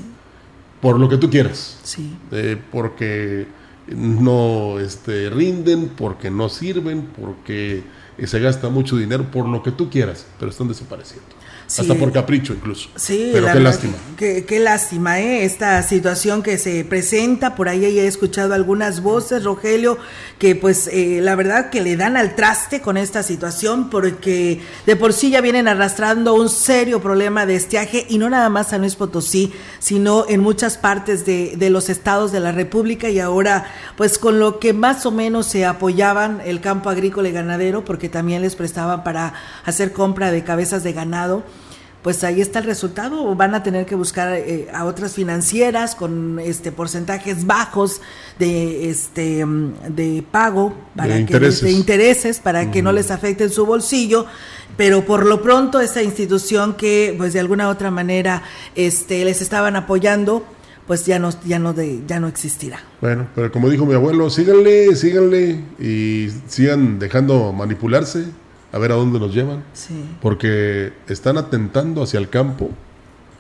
Por 0.81 0.99
lo 0.99 1.09
que 1.09 1.17
tú 1.17 1.31
quieras. 1.31 1.79
Sí. 1.83 2.17
Eh, 2.33 2.61
porque 2.73 3.47
no 3.89 4.79
este, 4.81 5.31
rinden, 5.31 5.89
porque 5.97 6.31
no 6.31 6.49
sirven, 6.49 7.09
porque 7.21 7.85
se 8.23 8.41
gasta 8.41 8.69
mucho 8.69 8.97
dinero, 8.97 9.31
por 9.31 9.47
lo 9.49 9.63
que 9.63 9.71
tú 9.71 9.89
quieras, 9.91 10.27
pero 10.39 10.51
están 10.51 10.69
desapareciendo. 10.69 11.29
Sí. 11.67 11.81
Hasta 11.83 11.95
por 11.95 12.13
capricho 12.13 12.53
incluso. 12.53 12.89
Sí, 12.97 13.31
pero 13.33 13.47
qué 13.53 13.61
lástima. 13.61 13.95
que- 14.17 14.45
Qué, 14.45 14.61
lástima, 14.61 15.19
¿eh? 15.21 15.45
Esta 15.45 15.83
situación 15.83 16.43
que 16.43 16.59
se 16.59 16.85
presenta, 16.85 17.55
por 17.57 17.69
ahí 17.69 17.81
ya 17.81 17.89
he 18.03 18.07
escuchado 18.07 18.55
algunas 18.55 19.03
voces, 19.03 19.45
Rogelio, 19.45 19.99
que 20.39 20.55
pues 20.55 20.89
eh, 20.93 21.21
la 21.23 21.35
verdad 21.35 21.71
que 21.71 21.81
le 21.81 21.97
dan 21.97 22.17
al 22.17 22.35
traste 22.37 22.81
con 22.81 22.97
esta 22.97 23.23
situación, 23.23 23.91
porque 23.91 24.61
de 24.87 24.97
por 24.97 25.13
sí 25.13 25.31
ya 25.31 25.41
vienen 25.41 25.67
arrastrando 25.69 26.35
un 26.35 26.49
serio 26.49 27.01
problema 27.01 27.47
de 27.47 27.57
estiaje, 27.57 28.07
y 28.09 28.19
no 28.19 28.29
nada 28.31 28.49
más 28.51 28.69
San 28.69 28.83
Luis 28.83 28.95
Potosí, 28.97 29.53
sino 29.79 30.27
en 30.29 30.41
muchas 30.41 30.77
partes 30.79 31.25
de, 31.27 31.55
de 31.57 31.71
los 31.71 31.89
estados 31.89 32.31
de 32.33 32.41
la 32.41 32.53
República, 32.53 33.09
y 33.09 33.19
ahora 33.21 33.67
pues 33.97 34.19
con 34.19 34.39
lo 34.39 34.59
que 34.59 34.73
más 34.73 35.07
o 35.07 35.11
menos 35.11 35.47
se 35.47 35.65
apoyaban 35.65 36.41
el 36.45 36.61
campo 36.61 36.91
agrícola 36.91 37.29
y 37.29 37.33
ganadero, 37.33 37.85
porque 37.85 38.09
también 38.09 38.43
les 38.43 38.55
prestaban 38.57 39.03
para 39.03 39.35
hacer 39.65 39.93
compra 39.93 40.31
de 40.31 40.45
cabezas 40.45 40.83
de 40.85 40.93
ganado 40.93 41.43
pues 42.05 42.23
ahí 42.23 42.43
está 42.43 42.59
el 42.59 42.67
resultado. 42.67 43.35
Van 43.35 43.55
a 43.55 43.63
tener 43.63 43.87
que 43.87 43.95
buscar 43.95 44.35
eh, 44.35 44.69
a 44.75 44.85
otras 44.85 45.15
financieras 45.15 45.95
con 45.95 46.39
este 46.39 46.71
porcentajes 46.71 47.47
bajos 47.47 48.03
de 48.39 48.91
este 48.91 49.43
de 49.89 50.23
pago 50.31 50.75
para 50.95 51.15
De 51.15 51.15
que 51.15 51.21
intereses. 51.33 51.63
de 51.63 51.71
intereses 51.71 52.41
para 52.41 52.71
que 52.71 52.83
no 52.83 52.93
les 52.93 53.11
afecten 53.11 53.49
su 53.49 53.65
bolsillo. 53.65 54.27
Pero 54.77 55.07
por 55.07 55.25
lo 55.25 55.41
pronto 55.41 55.81
esta 55.81 56.03
institución 56.03 56.75
que 56.75 57.15
pues 57.17 57.33
de 57.33 57.41
alguna 57.41 57.71
otra 57.71 57.91
manera 57.91 58.43
este 58.75 59.25
les 59.25 59.41
estaban 59.41 59.75
apoyando 59.75 60.45
pues 60.87 61.07
ya 61.07 61.19
no, 61.19 61.31
ya 61.47 61.59
no, 61.59 61.73
de, 61.73 62.03
ya 62.07 62.21
no 62.21 62.29
existirá. 62.29 62.81
Bueno, 63.01 63.29
pero 63.35 63.51
como 63.51 63.71
dijo 63.71 63.87
mi 63.87 63.95
abuelo, 63.95 64.29
síganle, 64.29 64.95
síganle 64.95 65.59
y 65.81 66.29
sigan 66.49 66.99
dejando 66.99 67.55
manipularse, 67.55 68.27
a 68.75 68.79
ver 68.79 68.91
a 68.91 68.97
dónde 68.97 69.21
nos 69.21 69.33
llevan. 69.33 69.63
Porque 70.21 70.93
están 71.07 71.39
atentando 71.39 72.03
hacia 72.03 72.19
el 72.19 72.29
campo 72.29 72.71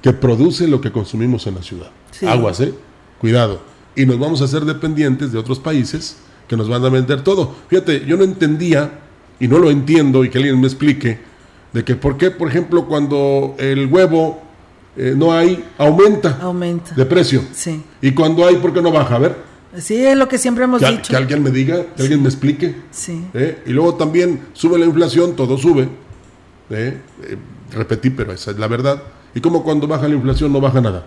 que 0.01 0.12
produce 0.12 0.68
lo 0.68 0.80
que 0.80 0.93
consumimos 0.93 1.49
en 1.49 1.57
la 1.57 1.62
ciudad. 1.62 1.91
Aguas, 2.24 2.61
¿eh? 2.61 2.72
Cuidado. 3.18 3.61
Y 3.97 4.07
nos 4.07 4.20
vamos 4.20 4.43
a 4.43 4.45
hacer 4.45 4.64
dependientes 4.64 5.32
de 5.32 5.39
otros 5.39 5.59
países 5.59 6.18
que 6.47 6.57
nos 6.57 6.68
van 6.68 6.85
a 6.85 6.89
vender 6.89 7.22
todo. 7.22 7.53
Fíjate, 7.66 8.05
yo 8.07 8.16
no 8.16 8.22
entendía, 8.22 9.01
y 9.41 9.49
no 9.49 9.59
lo 9.59 9.72
entiendo, 9.72 10.24
y 10.24 10.30
que 10.30 10.39
alguien 10.39 10.61
me 10.61 10.68
explique, 10.68 11.18
de 11.72 11.82
que 11.82 11.97
por 11.97 12.16
qué, 12.16 12.30
por 12.30 12.47
ejemplo, 12.47 12.87
cuando 12.87 13.57
el 13.59 13.87
huevo 13.87 14.41
eh, 14.97 15.14
no 15.16 15.32
hay, 15.32 15.64
aumenta, 15.78 16.39
aumenta 16.41 16.95
de 16.95 17.07
precio. 17.07 17.43
Sí. 17.53 17.82
Y 18.01 18.12
cuando 18.12 18.47
hay, 18.47 18.55
¿por 18.57 18.72
qué 18.72 18.80
no 18.80 18.93
baja? 18.93 19.16
A 19.16 19.18
ver. 19.18 19.54
Sí, 19.79 20.05
es 20.05 20.16
lo 20.16 20.29
que 20.29 20.39
siempre 20.39 20.64
hemos 20.64 20.81
dicho. 20.81 21.11
Que 21.11 21.16
alguien 21.16 21.43
me 21.43 21.51
diga, 21.51 21.85
que 21.97 22.03
alguien 22.03 22.22
me 22.22 22.29
explique. 22.29 22.75
Sí. 22.91 23.25
¿Eh? 23.35 23.62
Y 23.66 23.70
luego 23.70 23.95
también 23.95 24.41
sube 24.53 24.79
la 24.79 24.87
inflación, 24.87 25.35
todo 25.37 25.59
sube. 25.59 25.89
¿Eh? 26.70 26.99
repetí, 27.72 28.11
pero 28.11 28.33
esa 28.33 28.53
es 28.53 28.59
la 28.59 28.68
verdad. 28.68 29.03
Y 29.35 29.41
como 29.41 29.62
cuando 29.64 29.87
baja 29.87 30.09
la 30.09 30.14
inflación 30.14 30.53
no 30.53 30.61
baja 30.61 30.81
nada. 30.81 31.05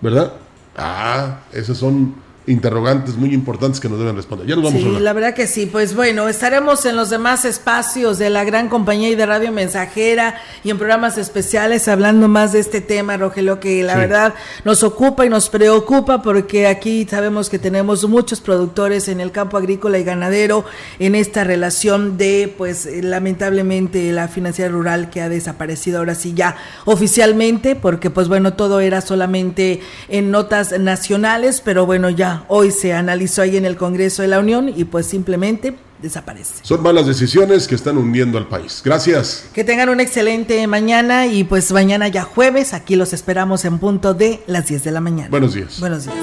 ¿Verdad? 0.00 0.34
Ah, 0.76 1.40
esos 1.52 1.78
son 1.78 2.14
interrogantes 2.46 3.16
muy 3.16 3.32
importantes 3.32 3.80
que 3.80 3.88
nos 3.88 3.98
deben 3.98 4.16
responder. 4.16 4.46
Ya 4.46 4.54
nos 4.54 4.64
vamos 4.64 4.80
sí, 4.80 4.84
a 4.84 4.88
hablar. 4.88 5.02
la 5.02 5.12
verdad 5.12 5.34
que 5.34 5.46
sí. 5.46 5.66
Pues 5.66 5.94
bueno, 5.94 6.28
estaremos 6.28 6.84
en 6.84 6.96
los 6.96 7.10
demás 7.10 7.44
espacios 7.44 8.18
de 8.18 8.30
la 8.30 8.44
gran 8.44 8.68
compañía 8.68 9.08
y 9.08 9.14
de 9.14 9.24
Radio 9.24 9.50
Mensajera 9.50 10.36
y 10.62 10.70
en 10.70 10.78
programas 10.78 11.16
especiales 11.16 11.88
hablando 11.88 12.28
más 12.28 12.52
de 12.52 12.60
este 12.60 12.80
tema, 12.80 13.16
Rogelio, 13.16 13.60
que 13.60 13.82
la 13.82 13.96
verdad 13.96 14.34
nos 14.64 14.82
ocupa 14.82 15.24
y 15.24 15.28
nos 15.28 15.48
preocupa 15.48 16.22
porque 16.22 16.66
aquí 16.66 17.06
sabemos 17.08 17.48
que 17.48 17.58
tenemos 17.58 18.06
muchos 18.08 18.40
productores 18.40 19.08
en 19.08 19.20
el 19.20 19.32
campo 19.32 19.56
agrícola 19.56 19.98
y 19.98 20.04
ganadero 20.04 20.64
en 20.98 21.14
esta 21.14 21.44
relación 21.44 22.18
de, 22.18 22.52
pues 22.56 22.86
lamentablemente, 23.02 24.12
la 24.12 24.28
financiera 24.28 24.70
rural 24.70 25.08
que 25.08 25.22
ha 25.22 25.28
desaparecido 25.28 25.98
ahora 25.98 26.14
sí 26.14 26.34
ya 26.34 26.56
oficialmente, 26.84 27.74
porque 27.74 28.10
pues 28.10 28.28
bueno, 28.28 28.52
todo 28.54 28.80
era 28.80 29.00
solamente 29.00 29.80
en 30.08 30.30
notas 30.30 30.78
nacionales, 30.78 31.62
pero 31.64 31.86
bueno, 31.86 32.10
ya 32.10 32.33
hoy 32.48 32.70
se 32.70 32.92
analizó 32.92 33.42
ahí 33.42 33.56
en 33.56 33.64
el 33.64 33.76
Congreso 33.76 34.22
de 34.22 34.28
la 34.28 34.40
Unión 34.40 34.68
y 34.74 34.84
pues 34.84 35.06
simplemente 35.06 35.76
desaparece. 36.00 36.54
Son 36.62 36.82
malas 36.82 37.06
decisiones 37.06 37.66
que 37.66 37.74
están 37.74 37.96
hundiendo 37.96 38.38
al 38.38 38.46
país. 38.46 38.82
Gracias. 38.84 39.48
Que 39.52 39.64
tengan 39.64 39.88
un 39.88 40.00
excelente 40.00 40.66
mañana 40.66 41.26
y 41.26 41.44
pues 41.44 41.72
mañana 41.72 42.08
ya 42.08 42.22
jueves, 42.22 42.74
aquí 42.74 42.94
los 42.96 43.12
esperamos 43.12 43.64
en 43.64 43.78
punto 43.78 44.14
de 44.14 44.42
las 44.46 44.66
10 44.66 44.84
de 44.84 44.90
la 44.92 45.00
mañana. 45.00 45.30
Buenos 45.30 45.54
días. 45.54 45.80
Buenos 45.80 46.04
días. 46.04 46.16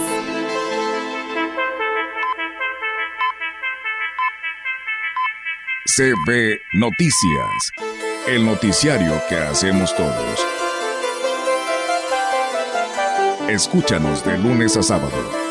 CB 5.94 6.62
Noticias, 6.74 7.72
el 8.28 8.46
noticiario 8.46 9.22
que 9.28 9.36
hacemos 9.36 9.94
todos. 9.96 10.40
Escúchanos 13.50 14.24
de 14.24 14.38
lunes 14.38 14.78
a 14.78 14.84
sábado 14.84 15.51